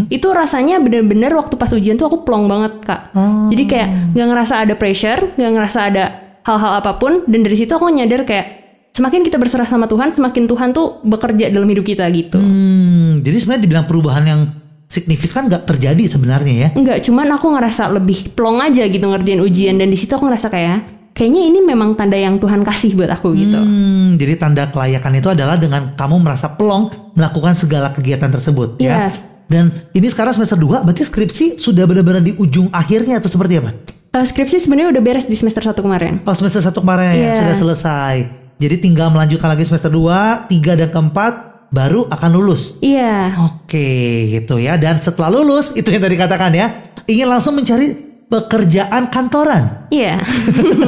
Itu 0.08 0.32
rasanya 0.32 0.80
bener-bener 0.80 1.32
waktu 1.36 1.56
pas 1.60 1.72
ujian 1.72 1.96
tuh 1.96 2.08
aku 2.08 2.24
plong 2.24 2.48
banget 2.48 2.72
kak. 2.84 3.00
Oh. 3.16 3.48
Jadi 3.52 3.64
kayak 3.68 3.88
nggak 4.16 4.28
ngerasa 4.28 4.54
ada 4.64 4.74
pressure, 4.76 5.34
nggak 5.36 5.52
ngerasa 5.56 5.78
ada 5.92 6.04
hal-hal 6.44 6.72
apa 6.84 6.96
pun. 7.00 7.24
Dan 7.24 7.44
dari 7.44 7.56
situ 7.56 7.72
aku 7.72 7.88
nyadar 7.92 8.24
kayak 8.28 8.46
semakin 8.94 9.26
kita 9.26 9.36
berserah 9.40 9.66
sama 9.66 9.90
Tuhan, 9.90 10.14
semakin 10.14 10.44
Tuhan 10.46 10.68
tuh 10.76 11.02
bekerja 11.04 11.50
dalam 11.50 11.66
hidup 11.68 11.84
kita 11.84 12.06
gitu. 12.14 12.38
Hmm, 12.38 13.18
jadi 13.20 13.36
sebenarnya 13.40 13.62
dibilang 13.66 13.86
perubahan 13.90 14.24
yang 14.24 14.40
signifikan 14.86 15.50
nggak 15.50 15.66
terjadi 15.66 16.14
sebenarnya 16.14 16.54
ya. 16.54 16.68
Enggak, 16.76 17.02
cuman 17.02 17.34
aku 17.34 17.50
ngerasa 17.50 17.90
lebih 17.90 18.30
plong 18.36 18.62
aja 18.62 18.86
gitu 18.86 19.04
ngerjain 19.04 19.42
ujian 19.42 19.74
dan 19.80 19.90
di 19.90 19.98
situ 19.98 20.14
aku 20.14 20.30
ngerasa 20.30 20.48
kayak 20.52 20.94
kayaknya 21.14 21.42
ini 21.46 21.58
memang 21.62 21.94
tanda 21.94 22.18
yang 22.18 22.36
Tuhan 22.36 22.66
kasih 22.66 22.98
buat 22.98 23.08
aku 23.08 23.32
gitu. 23.38 23.56
Hmm, 23.56 24.18
jadi 24.18 24.34
tanda 24.34 24.66
kelayakan 24.68 25.12
itu 25.16 25.28
adalah 25.30 25.54
dengan 25.54 25.94
kamu 25.94 26.20
merasa 26.20 26.52
pelong 26.58 27.14
melakukan 27.14 27.54
segala 27.54 27.94
kegiatan 27.94 28.28
tersebut 28.28 28.82
ya. 28.82 29.08
Yes. 29.08 29.22
Dan 29.46 29.70
ini 29.94 30.10
sekarang 30.10 30.34
semester 30.34 30.58
2 30.58 30.82
berarti 30.82 31.04
skripsi 31.06 31.62
sudah 31.62 31.86
benar-benar 31.86 32.24
di 32.24 32.34
ujung 32.34 32.66
akhirnya 32.74 33.22
atau 33.22 33.30
seperti 33.30 33.62
apa? 33.62 33.70
Eh, 34.14 34.24
skripsi 34.24 34.58
sebenarnya 34.58 34.98
udah 34.98 35.02
beres 35.04 35.26
di 35.30 35.36
semester 35.38 35.62
1 35.62 35.78
kemarin. 35.78 36.18
Oh 36.26 36.34
semester 36.34 36.64
1 36.64 36.74
kemarin 36.82 37.14
Iya. 37.14 37.34
sudah 37.44 37.56
selesai. 37.56 38.14
Jadi 38.58 38.74
tinggal 38.80 39.10
melanjutkan 39.10 39.50
lagi 39.50 39.66
semester 39.66 39.90
2, 39.90 40.50
3 40.50 40.78
dan 40.78 40.88
keempat 40.90 41.32
baru 41.74 42.06
akan 42.06 42.30
lulus. 42.34 42.78
Iya. 42.80 43.34
Oke 43.38 44.30
gitu 44.30 44.62
ya. 44.62 44.78
Dan 44.78 44.98
setelah 44.98 45.30
lulus 45.34 45.74
itu 45.74 45.90
yang 45.90 46.02
tadi 46.02 46.16
katakan 46.16 46.54
ya. 46.54 46.70
Ingin 47.04 47.28
langsung 47.28 47.58
mencari 47.58 48.13
pekerjaan 48.34 49.14
kantoran. 49.14 49.86
Iya. 49.94 50.18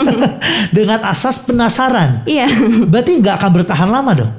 dengan 0.76 1.06
asas 1.06 1.46
penasaran. 1.46 2.26
Iya. 2.26 2.50
Berarti 2.90 3.22
nggak 3.22 3.38
akan 3.38 3.50
bertahan 3.62 3.86
lama 3.86 4.12
dong. 4.18 4.32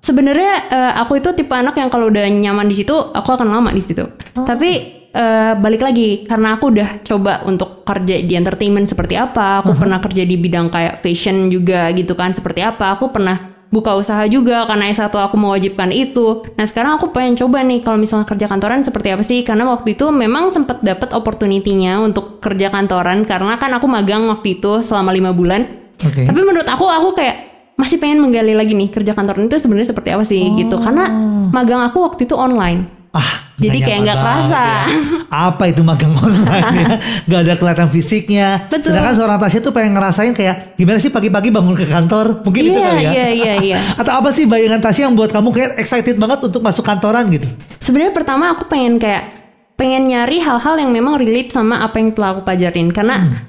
Sebenarnya 0.00 0.52
eh, 0.72 0.92
aku 0.96 1.20
itu 1.20 1.36
tipe 1.36 1.52
anak 1.52 1.76
yang 1.76 1.92
kalau 1.92 2.08
udah 2.08 2.24
nyaman 2.24 2.64
di 2.64 2.80
situ, 2.80 2.96
aku 2.96 3.28
akan 3.36 3.52
lama 3.52 3.68
di 3.68 3.84
situ. 3.84 4.04
Tapi 4.32 4.70
eh, 5.12 5.52
balik 5.60 5.84
lagi 5.84 6.24
karena 6.24 6.56
aku 6.56 6.72
udah 6.72 7.04
coba 7.04 7.44
untuk 7.44 7.84
kerja 7.84 8.24
di 8.24 8.32
entertainment 8.32 8.88
seperti 8.88 9.20
apa, 9.20 9.60
aku 9.60 9.76
pernah 9.76 10.00
kerja 10.00 10.24
di 10.24 10.40
bidang 10.40 10.72
kayak 10.72 11.04
fashion 11.04 11.52
juga 11.52 11.92
gitu 11.92 12.16
kan 12.16 12.32
seperti 12.32 12.64
apa, 12.64 12.96
aku 12.96 13.12
pernah 13.12 13.53
buka 13.74 13.98
usaha 13.98 14.22
juga 14.30 14.62
karena 14.70 14.86
S1 14.94 15.10
aku 15.10 15.34
mewajibkan 15.34 15.90
itu. 15.90 16.46
Nah, 16.54 16.62
sekarang 16.62 17.02
aku 17.02 17.10
pengen 17.10 17.34
coba 17.34 17.66
nih 17.66 17.82
kalau 17.82 17.98
misalnya 17.98 18.22
kerja 18.30 18.46
kantoran 18.46 18.86
seperti 18.86 19.10
apa 19.10 19.26
sih? 19.26 19.42
Karena 19.42 19.66
waktu 19.66 19.98
itu 19.98 20.06
memang 20.14 20.54
sempat 20.54 20.78
dapat 20.86 21.10
opportunity-nya 21.10 21.98
untuk 21.98 22.38
kerja 22.38 22.70
kantoran 22.70 23.26
karena 23.26 23.58
kan 23.58 23.74
aku 23.74 23.90
magang 23.90 24.30
waktu 24.30 24.62
itu 24.62 24.86
selama 24.86 25.10
lima 25.10 25.34
bulan. 25.34 25.66
Oke. 25.98 26.22
Tapi 26.22 26.40
menurut 26.46 26.70
aku 26.70 26.86
aku 26.86 27.18
kayak 27.18 27.36
masih 27.74 27.98
pengen 27.98 28.22
menggali 28.22 28.54
lagi 28.54 28.70
nih 28.70 28.94
kerja 28.94 29.18
kantoran 29.18 29.50
itu 29.50 29.58
sebenarnya 29.58 29.90
seperti 29.90 30.08
apa 30.14 30.22
sih 30.22 30.46
gitu. 30.54 30.78
Karena 30.78 31.10
magang 31.50 31.82
aku 31.82 32.06
waktu 32.06 32.30
itu 32.30 32.38
online. 32.38 33.03
Ah, 33.14 33.30
Jadi 33.54 33.78
kayak 33.78 34.00
nggak 34.02 34.18
kerasa. 34.18 34.58
ya. 34.58 34.82
Apa 35.30 35.70
itu 35.70 35.80
magang 35.80 36.10
online 36.12 36.66
ya? 36.82 36.88
Gak 37.24 37.40
ada 37.46 37.54
kelihatan 37.54 37.86
fisiknya. 37.86 38.66
Betul. 38.66 38.90
Sedangkan 38.90 39.14
seorang 39.14 39.38
Tasya 39.38 39.58
tuh 39.60 39.70
pengen 39.70 39.94
ngerasain 39.94 40.34
kayak 40.34 40.74
gimana 40.74 40.98
sih 40.98 41.08
pagi-pagi 41.08 41.48
bangun 41.48 41.72
ke 41.72 41.86
kantor? 41.86 42.42
Mungkin 42.42 42.62
itu 42.64 42.74
Iya, 42.74 42.82
kali 42.84 43.00
ya. 43.00 43.10
iya, 43.14 43.26
iya, 43.30 43.54
iya. 43.62 43.78
Atau 44.02 44.10
apa 44.10 44.34
sih 44.34 44.44
bayangan 44.44 44.82
Tasya 44.82 45.06
yang 45.06 45.14
buat 45.14 45.30
kamu 45.30 45.48
kayak 45.48 45.70
excited 45.78 46.18
banget 46.18 46.42
untuk 46.42 46.58
masuk 46.58 46.82
kantoran 46.82 47.30
gitu? 47.30 47.46
Sebenarnya 47.78 48.10
pertama 48.10 48.50
aku 48.50 48.66
pengen 48.66 48.98
kayak 48.98 49.30
pengen 49.74 50.06
nyari 50.06 50.38
hal-hal 50.38 50.74
yang 50.74 50.90
memang 50.90 51.14
relate 51.14 51.50
sama 51.50 51.82
apa 51.82 51.98
yang 51.98 52.10
telah 52.10 52.34
aku 52.34 52.42
pelajarin 52.42 52.90
karena 52.90 53.46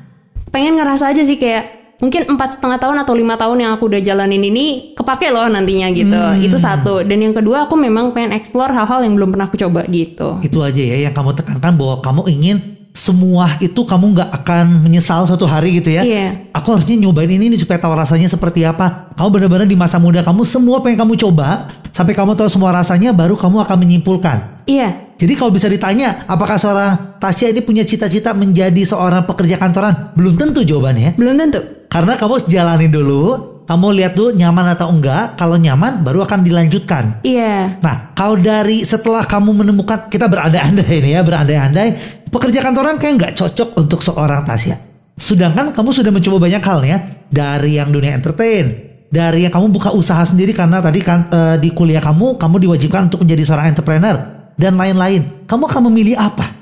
pengen 0.47 0.77
ngerasa 0.77 1.09
aja 1.09 1.21
sih 1.21 1.37
kayak 1.37 1.84
mungkin 1.95 2.27
empat 2.27 2.59
setengah 2.59 2.75
tahun 2.75 2.97
atau 3.07 3.13
lima 3.15 3.39
tahun 3.39 3.57
yang 3.63 3.71
aku 3.79 3.87
udah 3.87 4.01
jalanin 4.03 4.43
ini 4.43 4.91
kepake 4.99 5.31
loh 5.31 5.47
nantinya 5.47 5.87
gitu 5.95 6.21
itu 6.43 6.57
satu 6.59 7.07
dan 7.07 7.17
yang 7.23 7.31
kedua 7.31 7.71
aku 7.71 7.79
memang 7.79 8.11
pengen 8.11 8.35
explore 8.35 8.71
hal-hal 8.75 8.99
yang 9.07 9.15
belum 9.15 9.31
pernah 9.31 9.47
aku 9.47 9.55
coba 9.55 9.87
gitu 9.87 10.43
Itu 10.43 10.59
aja 10.59 10.81
ya 10.81 11.07
yang 11.07 11.15
kamu 11.15 11.31
tekankan 11.39 11.73
bahwa 11.79 12.03
kamu 12.03 12.21
ingin 12.35 12.57
semua 12.95 13.59
itu 13.59 13.83
kamu 13.83 14.15
nggak 14.15 14.29
akan 14.31 14.87
menyesal 14.87 15.27
suatu 15.27 15.43
hari 15.43 15.83
gitu 15.83 15.91
ya. 15.91 16.07
Iya. 16.07 16.47
Aku 16.55 16.71
harusnya 16.71 16.95
nyobain 16.95 17.27
ini 17.27 17.51
nih 17.51 17.59
supaya 17.59 17.75
tahu 17.75 17.91
rasanya 17.91 18.31
seperti 18.31 18.63
apa. 18.63 19.11
Kamu 19.19 19.35
benar-benar 19.35 19.67
di 19.67 19.75
masa 19.75 19.99
muda 19.99 20.23
kamu 20.23 20.47
semua 20.47 20.79
pengen 20.79 21.03
kamu 21.03 21.19
coba 21.19 21.75
sampai 21.91 22.15
kamu 22.15 22.39
tahu 22.39 22.47
semua 22.47 22.71
rasanya 22.71 23.11
baru 23.11 23.35
kamu 23.35 23.67
akan 23.67 23.77
menyimpulkan. 23.83 24.63
iya 24.63 25.11
Jadi 25.19 25.31
kalau 25.35 25.51
bisa 25.51 25.67
ditanya 25.67 26.23
apakah 26.27 26.55
seorang 26.55 27.19
Tasya 27.19 27.51
ini 27.51 27.63
punya 27.63 27.83
cita-cita 27.83 28.31
menjadi 28.31 28.83
seorang 28.87 29.27
pekerja 29.27 29.59
kantoran? 29.59 30.15
Belum 30.15 30.39
tentu 30.39 30.63
jawabannya. 30.63 31.19
belum 31.19 31.35
tentu 31.35 31.59
Karena 31.95 32.19
kamu 32.19 32.43
jalanin 32.51 32.91
dulu, 32.91 33.23
kamu 33.63 33.87
lihat 33.95 34.19
dulu 34.19 34.35
nyaman 34.35 34.67
atau 34.75 34.91
enggak. 34.91 35.39
Kalau 35.39 35.55
nyaman 35.55 36.03
baru 36.03 36.27
akan 36.27 36.43
dilanjutkan. 36.43 37.23
iya 37.23 37.79
Nah, 37.79 38.11
kalau 38.11 38.35
dari 38.35 38.83
setelah 38.83 39.23
kamu 39.23 39.63
menemukan 39.63 40.11
kita 40.11 40.27
berandai-andai 40.27 40.91
ini 40.91 41.15
ya, 41.15 41.23
berandai-andai, 41.23 41.87
pekerja 42.27 42.59
kantoran 42.59 42.99
kayak 42.99 43.13
nggak 43.15 43.33
cocok 43.39 43.79
untuk 43.79 44.03
seorang 44.03 44.43
Tasya. 44.43 44.75
Sedangkan 45.15 45.71
kamu 45.71 45.95
sudah 45.95 46.11
mencoba 46.11 46.51
banyak 46.51 46.59
hal 46.67 46.79
ya, 46.83 46.97
dari 47.31 47.79
yang 47.79 47.95
dunia 47.95 48.11
entertain, 48.11 48.75
dari 49.07 49.47
yang 49.47 49.55
kamu 49.55 49.71
buka 49.71 49.95
usaha 49.95 50.27
sendiri 50.27 50.51
karena 50.51 50.83
tadi 50.83 50.99
kan 50.99 51.31
eh, 51.31 51.55
di 51.63 51.71
kuliah 51.71 52.03
kamu 52.03 52.35
kamu 52.35 52.55
diwajibkan 52.67 53.07
untuk 53.07 53.23
menjadi 53.23 53.47
seorang 53.47 53.71
entrepreneur 53.71 54.19
dan 54.59 54.75
lain-lain. 54.75 55.47
Kamu 55.47 55.63
akan 55.71 55.87
memilih 55.87 56.19
apa? 56.19 56.59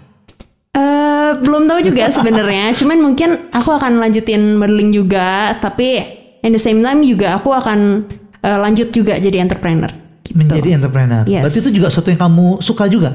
Belum 1.41 1.65
tahu 1.65 1.79
juga 1.81 2.09
sebenarnya. 2.15 2.75
Cuman 2.77 2.97
mungkin 3.01 3.49
aku 3.49 3.69
akan 3.73 3.97
lanjutin 3.97 4.59
modeling 4.59 4.93
juga, 4.93 5.57
tapi 5.57 6.01
in 6.43 6.51
the 6.53 6.61
same 6.61 6.83
time 6.83 7.01
juga 7.01 7.39
aku 7.41 7.49
akan 7.49 8.05
eh, 8.43 8.57
lanjut 8.59 8.91
juga 8.93 9.17
jadi 9.17 9.41
entrepreneur. 9.41 9.89
Gitu. 10.23 10.37
Menjadi 10.37 10.69
entrepreneur. 10.77 11.23
Yes. 11.25 11.43
Berarti 11.45 11.59
itu 11.63 11.71
juga 11.81 11.87
sesuatu 11.91 12.09
yang 12.13 12.21
kamu 12.21 12.47
suka 12.63 12.85
juga. 12.87 13.11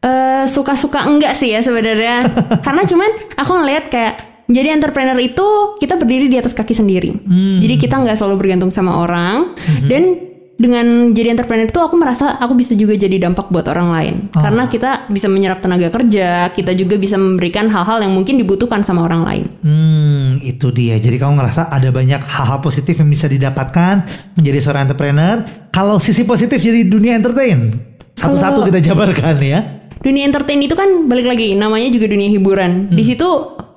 Eh, 0.00 0.44
suka-suka 0.48 1.04
enggak 1.04 1.36
sih 1.36 1.52
ya 1.52 1.60
sebenarnya. 1.60 2.28
Karena 2.66 2.82
cuman 2.88 3.10
aku 3.36 3.52
ngeliat 3.52 3.92
kayak 3.92 4.14
jadi 4.50 4.74
entrepreneur 4.74 5.14
itu 5.22 5.78
kita 5.78 5.94
berdiri 5.94 6.26
di 6.26 6.34
atas 6.34 6.50
kaki 6.50 6.74
sendiri. 6.74 7.22
Jadi 7.62 7.74
kita 7.78 8.02
nggak 8.02 8.18
selalu 8.18 8.34
bergantung 8.34 8.74
sama 8.74 8.98
orang 8.98 9.54
dan 9.86 10.29
dengan 10.60 11.16
jadi 11.16 11.32
entrepreneur 11.32 11.64
itu 11.64 11.80
aku 11.80 11.96
merasa 11.96 12.36
aku 12.36 12.52
bisa 12.52 12.76
juga 12.76 12.92
jadi 12.92 13.16
dampak 13.16 13.48
buat 13.48 13.64
orang 13.64 13.88
lain. 13.88 14.14
Karena 14.28 14.68
kita 14.68 15.08
bisa 15.08 15.24
menyerap 15.24 15.64
tenaga 15.64 15.88
kerja, 15.88 16.52
kita 16.52 16.76
juga 16.76 17.00
bisa 17.00 17.16
memberikan 17.16 17.72
hal-hal 17.72 18.04
yang 18.04 18.12
mungkin 18.12 18.36
dibutuhkan 18.36 18.84
sama 18.84 19.08
orang 19.08 19.24
lain. 19.24 19.44
Hmm, 19.64 20.36
itu 20.44 20.68
dia. 20.68 21.00
Jadi 21.00 21.16
kamu 21.16 21.40
ngerasa 21.40 21.72
ada 21.72 21.88
banyak 21.88 22.20
hal-hal 22.20 22.60
positif 22.60 23.00
yang 23.00 23.08
bisa 23.08 23.24
didapatkan 23.24 24.04
menjadi 24.36 24.58
seorang 24.60 24.84
entrepreneur. 24.84 25.40
Kalau 25.72 25.96
sisi 25.96 26.28
positif 26.28 26.60
jadi 26.60 26.84
dunia 26.84 27.16
entertain. 27.16 27.80
Satu-satu 28.20 28.68
kita 28.68 28.84
jabarkan 28.84 29.40
ya. 29.40 29.60
Dunia 30.04 30.28
entertain 30.28 30.60
itu 30.60 30.76
kan 30.76 31.08
balik 31.08 31.24
lagi 31.24 31.56
namanya 31.56 31.88
juga 31.88 32.04
dunia 32.04 32.28
hiburan. 32.28 32.92
Di 32.92 33.00
situ 33.00 33.24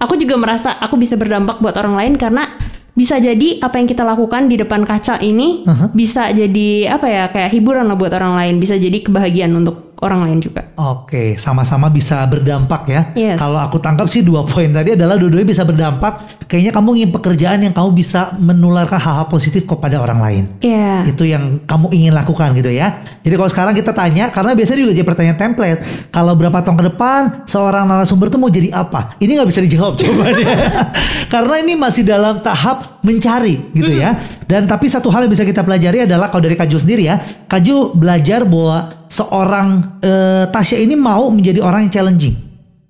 aku 0.04 0.20
juga 0.20 0.36
merasa 0.36 0.76
aku 0.84 1.00
bisa 1.00 1.16
berdampak 1.16 1.64
buat 1.64 1.80
orang 1.80 1.96
lain 1.96 2.14
karena 2.20 2.60
bisa 2.94 3.18
jadi 3.18 3.58
apa 3.58 3.82
yang 3.82 3.90
kita 3.90 4.06
lakukan 4.06 4.46
di 4.46 4.56
depan 4.58 4.86
kaca 4.86 5.18
ini 5.18 5.66
bisa 5.98 6.30
jadi 6.30 6.94
apa 6.94 7.08
ya 7.10 7.24
kayak 7.34 7.50
hiburan 7.50 7.90
lah 7.90 7.98
buat 7.98 8.14
orang 8.14 8.38
lain, 8.38 8.56
bisa 8.62 8.78
jadi 8.78 9.02
kebahagiaan 9.02 9.54
untuk 9.58 9.93
orang 10.04 10.28
lain 10.28 10.40
juga. 10.44 10.68
Oke, 10.76 11.40
sama-sama 11.40 11.88
bisa 11.88 12.28
berdampak 12.28 12.84
ya. 12.92 13.02
Yes. 13.16 13.38
Kalau 13.40 13.56
aku 13.58 13.80
tangkap 13.80 14.12
sih 14.12 14.20
dua 14.20 14.44
poin 14.44 14.68
tadi 14.68 15.00
adalah 15.00 15.16
dua-duanya 15.16 15.48
bisa 15.48 15.64
berdampak. 15.64 16.44
Kayaknya 16.52 16.72
kamu 16.76 16.90
ingin 17.00 17.10
pekerjaan 17.16 17.60
yang 17.64 17.74
kamu 17.74 17.90
bisa 17.96 18.36
menularkan 18.38 19.00
hal-hal 19.00 19.32
positif 19.32 19.64
kepada 19.64 20.04
orang 20.04 20.20
lain. 20.20 20.44
Iya. 20.60 21.08
Itu 21.08 21.24
yang 21.24 21.64
kamu 21.64 21.96
ingin 21.96 22.12
lakukan 22.12 22.52
gitu 22.60 22.70
ya. 22.70 23.02
Jadi 23.24 23.34
kalau 23.40 23.50
sekarang 23.50 23.74
kita 23.74 23.96
tanya, 23.96 24.28
karena 24.30 24.52
biasanya 24.54 24.80
juga 24.84 24.92
jadi 24.92 25.08
pertanyaan 25.08 25.40
template. 25.40 25.80
Kalau 26.12 26.34
berapa 26.36 26.58
tahun 26.60 26.78
ke 26.78 26.86
depan 26.94 27.22
seorang 27.48 27.88
narasumber 27.88 28.28
tuh 28.28 28.40
mau 28.44 28.52
jadi 28.52 28.76
apa? 28.76 29.16
Ini 29.24 29.32
nggak 29.40 29.50
bisa 29.50 29.62
dijawab 29.64 29.94
jawabannya. 30.04 30.48
karena 31.34 31.56
ini 31.64 31.74
masih 31.80 32.04
dalam 32.04 32.44
tahap 32.44 33.00
mencari 33.06 33.72
gitu 33.72 33.94
ya. 33.96 34.20
Dan 34.44 34.68
tapi 34.68 34.92
satu 34.92 35.08
hal 35.10 35.26
yang 35.26 35.34
bisa 35.34 35.48
kita 35.48 35.64
pelajari 35.64 36.06
adalah 36.06 36.28
kalau 36.28 36.44
dari 36.44 36.60
Kaju 36.60 36.78
sendiri 36.78 37.08
ya, 37.08 37.18
Kaju 37.48 37.96
belajar 37.96 38.44
bahwa 38.44 39.06
seorang 39.14 39.93
eh, 40.02 40.46
Tasya 40.50 40.82
ini 40.82 40.96
mau 40.98 41.30
menjadi 41.30 41.60
orang 41.62 41.86
yang 41.86 41.94
challenging. 41.94 42.36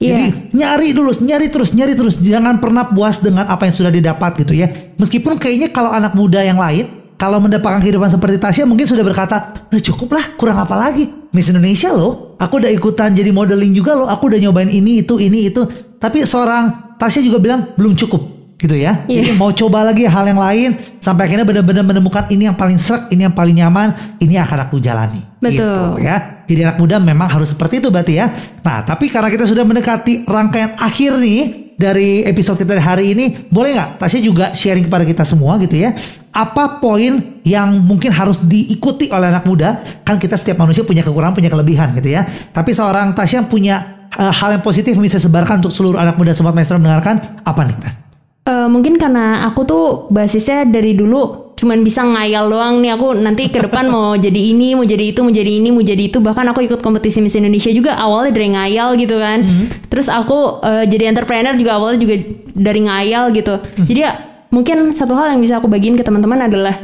Iya. 0.04 0.08
Jadi 0.20 0.26
nyari 0.52 0.88
dulu, 0.92 1.12
nyari 1.24 1.48
terus, 1.48 1.72
nyari 1.72 1.94
terus. 1.96 2.20
Jangan 2.20 2.60
pernah 2.60 2.92
puas 2.92 3.24
dengan 3.24 3.48
apa 3.48 3.68
yang 3.68 3.76
sudah 3.76 3.92
didapat 3.92 4.36
gitu 4.44 4.54
ya. 4.54 4.68
Meskipun 5.00 5.40
kayaknya 5.40 5.72
kalau 5.72 5.92
anak 5.96 6.12
muda 6.14 6.44
yang 6.44 6.60
lain, 6.60 7.04
kalau 7.16 7.40
mendapatkan 7.40 7.80
kehidupan 7.80 8.12
seperti 8.12 8.36
Tasya 8.36 8.68
mungkin 8.68 8.84
sudah 8.84 9.00
berkata, 9.00 9.56
udah 9.72 9.82
cukup 9.82 10.20
lah, 10.20 10.26
kurang 10.36 10.60
apa 10.60 10.76
lagi. 10.76 11.08
Miss 11.32 11.48
Indonesia 11.48 11.96
loh, 11.96 12.36
aku 12.36 12.60
udah 12.60 12.68
ikutan 12.68 13.16
jadi 13.16 13.32
modeling 13.32 13.72
juga 13.72 13.96
loh, 13.96 14.12
aku 14.12 14.28
udah 14.28 14.40
nyobain 14.44 14.68
ini, 14.68 15.02
itu, 15.02 15.16
ini, 15.24 15.48
itu. 15.48 15.64
Tapi 15.98 16.28
seorang 16.28 16.96
Tasya 17.00 17.24
juga 17.24 17.40
bilang, 17.40 17.72
belum 17.80 17.96
cukup 17.96 18.22
gitu 18.60 18.80
ya. 18.80 19.04
Iya. 19.08 19.24
Jadi 19.24 19.30
mau 19.36 19.52
coba 19.52 19.84
lagi 19.84 20.08
hal 20.08 20.24
yang 20.24 20.40
lain 20.40 20.70
sampai 21.04 21.28
akhirnya 21.28 21.44
benar-benar 21.44 21.84
menemukan 21.84 22.28
ini 22.32 22.48
yang 22.48 22.56
paling 22.56 22.80
serak, 22.80 23.12
ini 23.12 23.28
yang 23.28 23.36
paling 23.36 23.60
nyaman, 23.60 23.92
ini 24.24 24.40
akan 24.40 24.68
aku 24.68 24.80
jalani. 24.80 25.20
Betul. 25.44 26.00
Gitu 26.00 26.08
ya. 26.08 26.33
Jadi 26.44 26.60
anak 26.64 26.78
muda 26.80 27.00
memang 27.00 27.28
harus 27.32 27.52
seperti 27.52 27.80
itu 27.80 27.88
berarti 27.88 28.20
ya. 28.20 28.28
Nah, 28.62 28.84
tapi 28.84 29.08
karena 29.08 29.32
kita 29.32 29.48
sudah 29.48 29.64
mendekati 29.64 30.28
rangkaian 30.28 30.76
akhir 30.76 31.18
nih 31.20 31.42
dari 31.74 32.22
episode 32.24 32.62
kita 32.62 32.78
hari 32.78 33.18
ini, 33.18 33.50
boleh 33.50 33.74
nggak 33.74 33.90
Tasya 34.00 34.20
juga 34.22 34.46
sharing 34.54 34.86
kepada 34.88 35.04
kita 35.04 35.24
semua 35.26 35.58
gitu 35.60 35.80
ya. 35.80 35.96
Apa 36.34 36.82
poin 36.82 37.42
yang 37.46 37.78
mungkin 37.86 38.10
harus 38.10 38.42
diikuti 38.42 39.10
oleh 39.14 39.30
anak 39.30 39.46
muda? 39.46 39.82
Kan 40.02 40.18
kita 40.18 40.34
setiap 40.34 40.62
manusia 40.62 40.82
punya 40.82 41.06
kekurangan, 41.06 41.38
punya 41.38 41.50
kelebihan 41.50 41.94
gitu 41.98 42.10
ya. 42.14 42.26
Tapi 42.26 42.74
seorang 42.74 43.14
Tasya 43.14 43.46
punya 43.46 44.08
eh, 44.14 44.34
hal 44.34 44.58
yang 44.58 44.64
positif 44.66 44.98
bisa 44.98 45.22
sebarkan 45.22 45.62
untuk 45.62 45.74
seluruh 45.74 46.02
anak 46.02 46.18
muda 46.18 46.34
sobat 46.34 46.58
maestro 46.58 46.82
mendengarkan 46.82 47.42
apa 47.46 47.62
nih 47.66 47.78
Tas? 47.82 47.96
Eh, 48.44 48.68
mungkin 48.68 49.00
karena 49.00 49.48
aku 49.48 49.64
tuh 49.64 49.86
basisnya 50.12 50.68
dari 50.68 50.92
dulu 50.92 51.43
cuman 51.64 51.80
bisa 51.80 52.04
ngayal 52.04 52.52
doang 52.52 52.84
nih 52.84 52.92
aku 52.92 53.16
nanti 53.16 53.48
ke 53.48 53.64
depan 53.64 53.88
mau 53.88 54.20
jadi 54.26 54.52
ini, 54.52 54.76
mau 54.76 54.84
jadi 54.84 55.16
itu, 55.16 55.24
mau 55.24 55.32
jadi 55.32 55.52
ini, 55.64 55.72
mau 55.72 55.80
jadi 55.80 56.04
itu. 56.12 56.20
Bahkan 56.20 56.52
aku 56.52 56.68
ikut 56.68 56.84
kompetisi 56.84 57.24
Miss 57.24 57.40
Indonesia 57.40 57.72
juga 57.72 57.96
awalnya 57.96 58.36
dari 58.36 58.52
ngayal 58.52 59.00
gitu 59.00 59.16
kan. 59.16 59.40
Terus 59.88 60.12
aku 60.12 60.60
eh, 60.60 60.84
jadi 60.92 61.16
entrepreneur 61.16 61.56
juga 61.56 61.80
awalnya 61.80 62.04
juga 62.04 62.20
dari 62.52 62.82
ngayal 62.84 63.32
gitu. 63.32 63.56
Jadi 63.88 64.00
ya 64.04 64.12
mungkin 64.52 64.92
satu 64.92 65.16
hal 65.16 65.34
yang 65.34 65.42
bisa 65.42 65.64
aku 65.64 65.72
bagiin 65.72 65.96
ke 65.96 66.04
teman-teman 66.04 66.52
adalah 66.52 66.76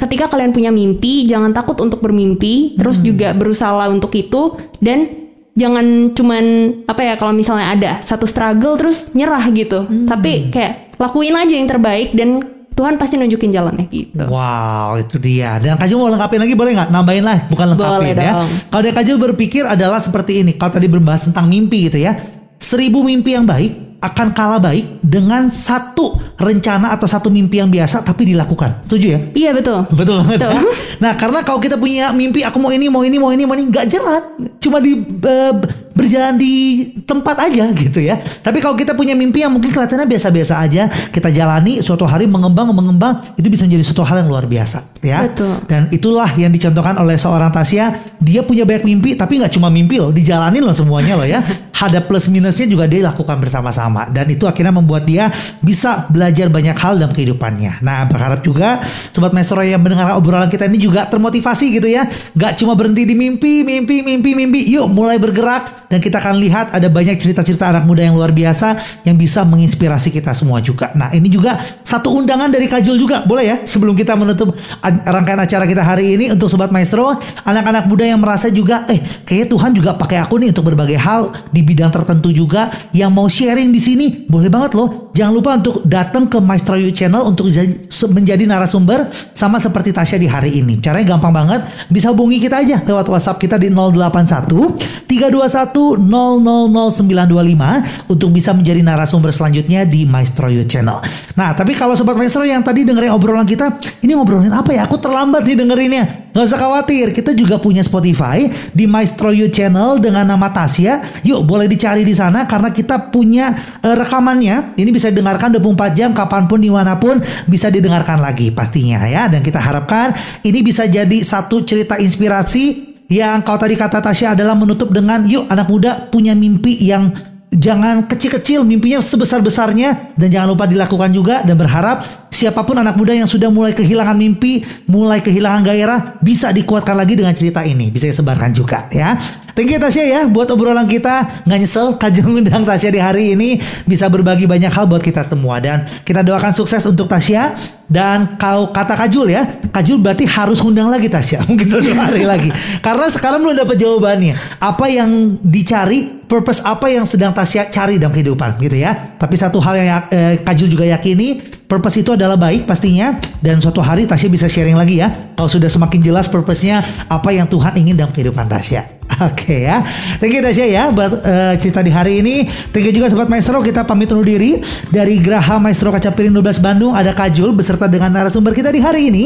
ketika 0.00 0.32
kalian 0.32 0.56
punya 0.56 0.72
mimpi, 0.72 1.28
jangan 1.28 1.52
takut 1.52 1.76
untuk 1.84 2.00
bermimpi, 2.00 2.80
terus 2.80 3.04
juga 3.04 3.36
berusaha 3.36 3.86
untuk 3.92 4.14
itu 4.16 4.56
dan 4.80 5.28
jangan 5.58 6.14
cuman 6.14 6.44
apa 6.86 7.02
ya 7.02 7.14
kalau 7.18 7.34
misalnya 7.34 7.74
ada 7.74 7.92
satu 8.00 8.24
struggle 8.24 8.78
terus 8.78 9.12
nyerah 9.12 9.44
gitu. 9.52 9.84
Tapi 10.06 10.48
kayak 10.54 10.96
lakuin 10.98 11.34
aja 11.34 11.54
yang 11.54 11.68
terbaik 11.70 12.14
dan 12.14 12.57
Tuhan 12.78 12.94
pasti 12.94 13.18
nunjukin 13.18 13.50
jalannya 13.50 13.90
gitu. 13.90 14.22
Wow, 14.30 15.02
itu 15.02 15.18
dia. 15.18 15.58
Dan 15.58 15.74
Kaju 15.74 15.94
mau 15.98 16.08
lengkapin 16.14 16.38
lagi 16.38 16.54
boleh 16.54 16.72
nggak? 16.78 16.88
Nambahin 16.94 17.24
lah, 17.26 17.38
bukan 17.50 17.74
lengkapin 17.74 18.14
Boleh 18.14 18.22
ya. 18.22 18.32
dong. 18.38 18.50
Kalau 18.70 18.82
dari 18.86 18.94
Kaju 18.94 19.12
berpikir 19.18 19.66
adalah 19.66 19.98
seperti 19.98 20.46
ini. 20.46 20.54
Kalau 20.54 20.78
tadi 20.78 20.86
berbahas 20.86 21.26
tentang 21.26 21.50
mimpi 21.50 21.90
gitu 21.90 21.98
ya. 21.98 22.14
Seribu 22.54 23.02
mimpi 23.02 23.34
yang 23.34 23.42
baik 23.42 23.98
akan 23.98 24.30
kalah 24.30 24.62
baik 24.62 25.02
dengan 25.02 25.50
satu 25.50 26.14
rencana 26.38 26.94
atau 26.94 27.10
satu 27.10 27.34
mimpi 27.34 27.58
yang 27.58 27.66
biasa 27.66 28.06
tapi 28.06 28.30
dilakukan. 28.30 28.86
Setuju 28.86 29.06
ya? 29.10 29.20
Iya 29.34 29.50
betul. 29.58 29.82
Betul 29.90 30.22
banget. 30.22 30.38
Betul. 30.38 30.54
ya? 30.54 30.62
Nah, 31.02 31.12
karena 31.18 31.42
kalau 31.42 31.58
kita 31.58 31.74
punya 31.74 32.14
mimpi, 32.14 32.46
aku 32.46 32.62
mau 32.62 32.70
ini, 32.70 32.86
mau 32.86 33.02
ini, 33.02 33.18
mau 33.18 33.34
ini, 33.34 33.42
mau 33.42 33.58
ini, 33.58 33.66
nggak 33.70 33.86
jalan, 33.90 34.22
cuma 34.62 34.78
di 34.78 35.02
eh, 35.02 35.54
berjalan 35.98 36.38
di 36.38 36.86
tempat 37.02 37.50
aja 37.50 37.66
gitu 37.74 37.98
ya. 37.98 38.22
Tapi 38.22 38.62
kalau 38.62 38.78
kita 38.78 38.94
punya 38.94 39.18
mimpi 39.18 39.42
yang 39.42 39.50
mungkin 39.50 39.74
kelihatannya 39.74 40.06
biasa-biasa 40.06 40.54
aja, 40.62 40.86
kita 41.10 41.34
jalani 41.34 41.82
suatu 41.82 42.06
hari 42.06 42.30
mengembang, 42.30 42.70
mengembang, 42.70 43.34
itu 43.34 43.50
bisa 43.50 43.66
menjadi 43.66 43.82
suatu 43.90 44.06
hal 44.06 44.22
yang 44.22 44.30
luar 44.30 44.46
biasa, 44.46 45.02
ya. 45.02 45.26
Betul. 45.26 45.58
Dan 45.66 45.90
itulah 45.90 46.30
yang 46.38 46.54
dicontohkan 46.54 46.94
oleh 47.02 47.18
seorang 47.18 47.50
Tasya. 47.50 48.14
Dia 48.22 48.46
punya 48.46 48.62
banyak 48.62 48.86
mimpi, 48.86 49.18
tapi 49.18 49.42
nggak 49.42 49.58
cuma 49.58 49.66
mimpi 49.66 49.98
loh, 49.98 50.14
dijalanin 50.14 50.62
loh 50.62 50.76
semuanya 50.76 51.18
loh 51.18 51.26
ya. 51.26 51.42
Ada 51.78 52.02
plus 52.02 52.26
minusnya 52.26 52.66
juga 52.66 52.90
dia 52.90 53.06
lakukan 53.06 53.38
bersama-sama, 53.38 54.10
dan 54.10 54.26
itu 54.30 54.46
akhirnya 54.46 54.74
membuat 54.74 55.06
dia 55.06 55.30
bisa 55.62 56.06
belajar 56.10 56.50
banyak 56.50 56.74
hal 56.74 56.98
dalam 56.98 57.14
kehidupannya. 57.14 57.82
Nah, 57.82 58.06
berharap 58.06 58.42
juga 58.42 58.82
sobat 59.14 59.30
maestro 59.30 59.62
yang 59.62 59.82
mendengar 59.82 60.14
obrolan 60.18 60.50
kita 60.50 60.66
ini 60.66 60.78
juga 60.78 61.06
termotivasi 61.06 61.78
gitu 61.78 61.86
ya. 61.86 62.06
Gak 62.34 62.58
cuma 62.58 62.74
berhenti 62.74 63.06
di 63.06 63.14
mimpi, 63.14 63.62
mimpi, 63.62 64.02
mimpi, 64.02 64.30
mimpi. 64.34 64.60
Yuk 64.74 64.90
mulai 64.90 65.22
bergerak 65.22 65.87
dan 65.88 65.98
kita 65.98 66.20
akan 66.20 66.36
lihat 66.38 66.72
ada 66.76 66.88
banyak 66.92 67.16
cerita-cerita 67.16 67.68
anak 67.68 67.88
muda 67.88 68.04
yang 68.04 68.14
luar 68.14 68.30
biasa 68.32 69.02
yang 69.08 69.16
bisa 69.16 69.42
menginspirasi 69.42 70.12
kita 70.12 70.36
semua 70.36 70.60
juga. 70.60 70.92
Nah, 70.92 71.10
ini 71.16 71.32
juga 71.32 71.56
satu 71.82 72.12
undangan 72.12 72.52
dari 72.52 72.68
Kajul 72.68 73.00
juga. 73.00 73.24
Boleh 73.24 73.44
ya? 73.44 73.56
Sebelum 73.64 73.96
kita 73.96 74.14
menutup 74.14 74.52
rangkaian 74.84 75.40
acara 75.40 75.64
kita 75.64 75.82
hari 75.82 76.14
ini 76.14 76.30
untuk 76.32 76.52
sobat 76.52 76.68
maestro, 76.68 77.16
anak-anak 77.48 77.88
muda 77.88 78.04
yang 78.04 78.20
merasa 78.20 78.52
juga 78.52 78.84
eh 78.86 79.00
kayaknya 79.24 79.48
Tuhan 79.48 79.70
juga 79.72 79.90
pakai 79.96 80.20
aku 80.20 80.36
nih 80.40 80.52
untuk 80.52 80.68
berbagai 80.68 81.00
hal 81.00 81.32
di 81.48 81.64
bidang 81.64 81.88
tertentu 81.88 82.30
juga 82.30 82.68
yang 82.92 83.10
mau 83.10 83.26
sharing 83.26 83.72
di 83.72 83.80
sini. 83.80 84.06
Boleh 84.28 84.52
banget 84.52 84.76
loh. 84.76 85.07
Jangan 85.18 85.34
lupa 85.34 85.58
untuk 85.58 85.82
datang 85.82 86.30
ke 86.30 86.38
Maestro 86.38 86.78
You 86.78 86.94
Channel 86.94 87.26
untuk 87.26 87.50
jadi- 87.50 87.74
menjadi 88.14 88.46
narasumber 88.46 89.10
sama 89.34 89.58
seperti 89.58 89.90
Tasya 89.90 90.14
di 90.14 90.30
hari 90.30 90.62
ini. 90.62 90.78
Caranya 90.78 91.18
gampang 91.18 91.34
banget. 91.34 91.66
Bisa 91.90 92.14
hubungi 92.14 92.38
kita 92.38 92.62
aja 92.62 92.86
lewat 92.86 93.10
WhatsApp 93.10 93.42
kita 93.42 93.58
di 93.58 93.66
081 93.66 94.78
321 95.10 95.98
000925 95.98 98.06
untuk 98.06 98.30
bisa 98.30 98.54
menjadi 98.54 98.78
narasumber 98.78 99.34
selanjutnya 99.34 99.82
di 99.82 100.06
Maestro 100.06 100.46
You 100.46 100.62
Channel. 100.70 101.02
Nah, 101.34 101.50
tapi 101.50 101.74
kalau 101.74 101.98
sobat 101.98 102.14
Maestro 102.14 102.46
yang 102.46 102.62
tadi 102.62 102.86
dengerin 102.86 103.10
obrolan 103.10 103.42
kita, 103.42 103.74
ini 104.06 104.14
ngobrolin 104.14 104.54
apa 104.54 104.70
ya? 104.70 104.86
Aku 104.86 105.02
terlambat 105.02 105.42
nih 105.42 105.58
dengerinnya. 105.58 106.30
Gak 106.38 106.54
usah 106.54 106.60
khawatir, 106.60 107.10
kita 107.10 107.34
juga 107.34 107.58
punya 107.58 107.82
Spotify 107.82 108.46
di 108.70 108.86
Maestro 108.86 109.34
You 109.34 109.50
Channel 109.50 109.98
dengan 109.98 110.22
nama 110.22 110.46
Tasya. 110.54 111.26
Yuk, 111.26 111.42
boleh 111.42 111.66
dicari 111.66 112.06
di 112.06 112.14
sana 112.14 112.46
karena 112.46 112.70
kita 112.70 113.10
punya 113.10 113.50
eh, 113.82 113.96
rekamannya. 113.98 114.78
Ini 114.78 114.90
bisa 114.94 115.07
didengarkan 115.08 115.56
24 115.56 115.98
jam 115.98 116.10
kapan 116.12 116.44
pun 116.46 116.58
di 116.60 116.70
mana 116.70 116.96
pun 117.00 117.18
bisa 117.48 117.72
didengarkan 117.72 118.20
lagi 118.20 118.52
pastinya 118.52 119.04
ya. 119.08 119.26
Dan 119.26 119.40
kita 119.42 119.58
harapkan 119.58 120.12
ini 120.44 120.60
bisa 120.62 120.84
jadi 120.84 121.18
satu 121.24 121.64
cerita 121.64 121.96
inspirasi 121.96 122.88
yang 123.08 123.40
kau 123.40 123.56
tadi 123.56 123.72
kata 123.72 124.04
Tasya 124.04 124.36
adalah 124.36 124.52
menutup 124.52 124.92
dengan 124.92 125.24
yuk 125.24 125.48
anak 125.48 125.66
muda 125.66 126.12
punya 126.12 126.36
mimpi 126.36 126.76
yang 126.84 127.08
jangan 127.48 128.04
kecil-kecil 128.04 128.60
mimpinya 128.68 129.00
sebesar-besarnya 129.00 130.14
dan 130.20 130.28
jangan 130.28 130.52
lupa 130.52 130.68
dilakukan 130.68 131.10
juga 131.16 131.40
dan 131.40 131.56
berharap 131.56 132.27
siapa 132.28 132.64
pun 132.64 132.76
anak 132.76 132.94
muda 132.94 133.16
yang 133.16 133.28
sudah 133.28 133.48
mulai 133.48 133.72
kehilangan 133.72 134.16
mimpi, 134.16 134.62
mulai 134.88 135.20
kehilangan 135.24 135.62
gairah, 135.64 136.00
bisa 136.20 136.52
dikuatkan 136.52 136.94
lagi 136.94 137.16
dengan 137.16 137.32
cerita 137.34 137.64
ini. 137.64 137.88
Bisa 137.88 138.08
disebarkan 138.08 138.50
juga 138.52 138.86
ya. 138.92 139.16
Thank 139.58 139.74
you 139.74 139.82
Tasya 139.82 140.04
ya 140.06 140.20
buat 140.30 140.46
obrolan 140.54 140.86
kita. 140.86 141.42
Nggak 141.42 141.58
nyesel 141.58 141.86
Kajul 141.98 142.46
undang 142.46 142.62
Tasya 142.62 142.94
di 142.94 143.02
hari 143.02 143.34
ini 143.34 143.58
bisa 143.90 144.06
berbagi 144.06 144.46
banyak 144.46 144.70
hal 144.70 144.86
buat 144.86 145.02
kita 145.02 145.26
semua 145.26 145.58
dan 145.58 145.82
kita 146.06 146.22
doakan 146.22 146.54
sukses 146.54 146.86
untuk 146.86 147.10
Tasya 147.10 147.58
dan 147.90 148.38
kau 148.38 148.70
kata 148.70 148.94
Kajul 148.94 149.34
ya. 149.34 149.58
Kajul 149.74 149.98
berarti 149.98 150.30
harus 150.30 150.62
undang 150.62 150.86
lagi 150.86 151.10
Tasya 151.10 151.42
mungkin 151.50 151.66
suatu 151.66 151.90
hari 151.90 152.22
lagi. 152.22 152.54
Karena 152.78 153.10
sekarang 153.10 153.42
belum 153.42 153.58
dapat 153.58 153.76
jawabannya. 153.82 154.62
Apa 154.62 154.86
yang 154.86 155.42
dicari, 155.42 156.06
purpose 156.30 156.62
apa 156.62 156.86
yang 156.94 157.02
sedang 157.02 157.34
Tasya 157.34 157.66
cari 157.74 157.98
dalam 157.98 158.14
kehidupan 158.14 158.62
gitu 158.62 158.78
ya. 158.78 158.94
Tapi 159.18 159.34
satu 159.34 159.58
hal 159.58 159.74
yang 159.74 160.06
eh, 160.14 160.38
Kajul 160.38 160.70
juga 160.70 160.86
yakini 160.86 161.57
purpose 161.68 162.00
itu 162.00 162.16
adalah 162.16 162.34
baik 162.40 162.64
pastinya 162.64 163.20
dan 163.44 163.60
suatu 163.60 163.84
hari 163.84 164.08
Tasya 164.08 164.32
bisa 164.32 164.48
sharing 164.48 164.74
lagi 164.74 165.04
ya 165.04 165.12
kalau 165.36 165.46
sudah 165.46 165.68
semakin 165.68 166.00
jelas 166.00 166.26
purpose-nya 166.26 166.80
apa 167.12 167.28
yang 167.30 167.44
Tuhan 167.46 167.76
ingin 167.76 167.94
dalam 167.94 168.10
kehidupan 168.10 168.48
Tasya. 168.48 168.98
Oke 169.28 169.68
ya, 169.68 169.84
thank 170.18 170.32
you 170.32 170.40
Tasya 170.40 170.66
ya 170.66 170.82
buat 170.88 171.20
eh, 171.22 171.54
cerita 171.60 171.84
di 171.84 171.92
hari 171.92 172.24
ini. 172.24 172.48
Thank 172.72 172.88
you 172.88 172.92
juga 172.96 173.12
Sobat 173.12 173.28
Maestro, 173.28 173.60
kita 173.60 173.84
pamit 173.84 174.08
undur 174.08 174.24
diri 174.24 174.64
dari 174.88 175.20
Graha 175.20 175.60
Maestro 175.60 175.92
Kaca 175.92 176.08
Piring 176.10 176.32
12 176.32 176.64
Bandung. 176.64 176.92
Ada 176.96 177.12
Kajul 177.12 177.52
beserta 177.52 177.84
dengan 177.84 178.10
narasumber 178.16 178.56
kita 178.56 178.72
di 178.72 178.80
hari 178.80 179.12
ini. 179.12 179.24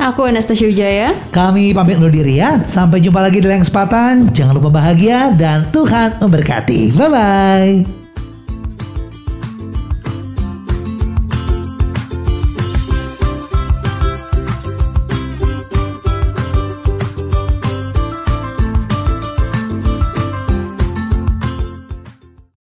Aku 0.00 0.24
Anastasia 0.24 0.66
Wijaya. 0.66 1.12
Kami 1.30 1.76
pamit 1.76 2.00
undur 2.00 2.12
diri 2.12 2.40
ya. 2.40 2.64
Sampai 2.64 3.04
jumpa 3.04 3.20
lagi 3.20 3.44
di 3.44 3.48
lain 3.48 3.60
kesempatan. 3.60 4.32
Jangan 4.32 4.56
lupa 4.56 4.72
bahagia 4.72 5.30
dan 5.36 5.68
Tuhan 5.68 6.16
memberkati. 6.18 6.96
Bye 6.96 7.08
bye. 7.12 8.01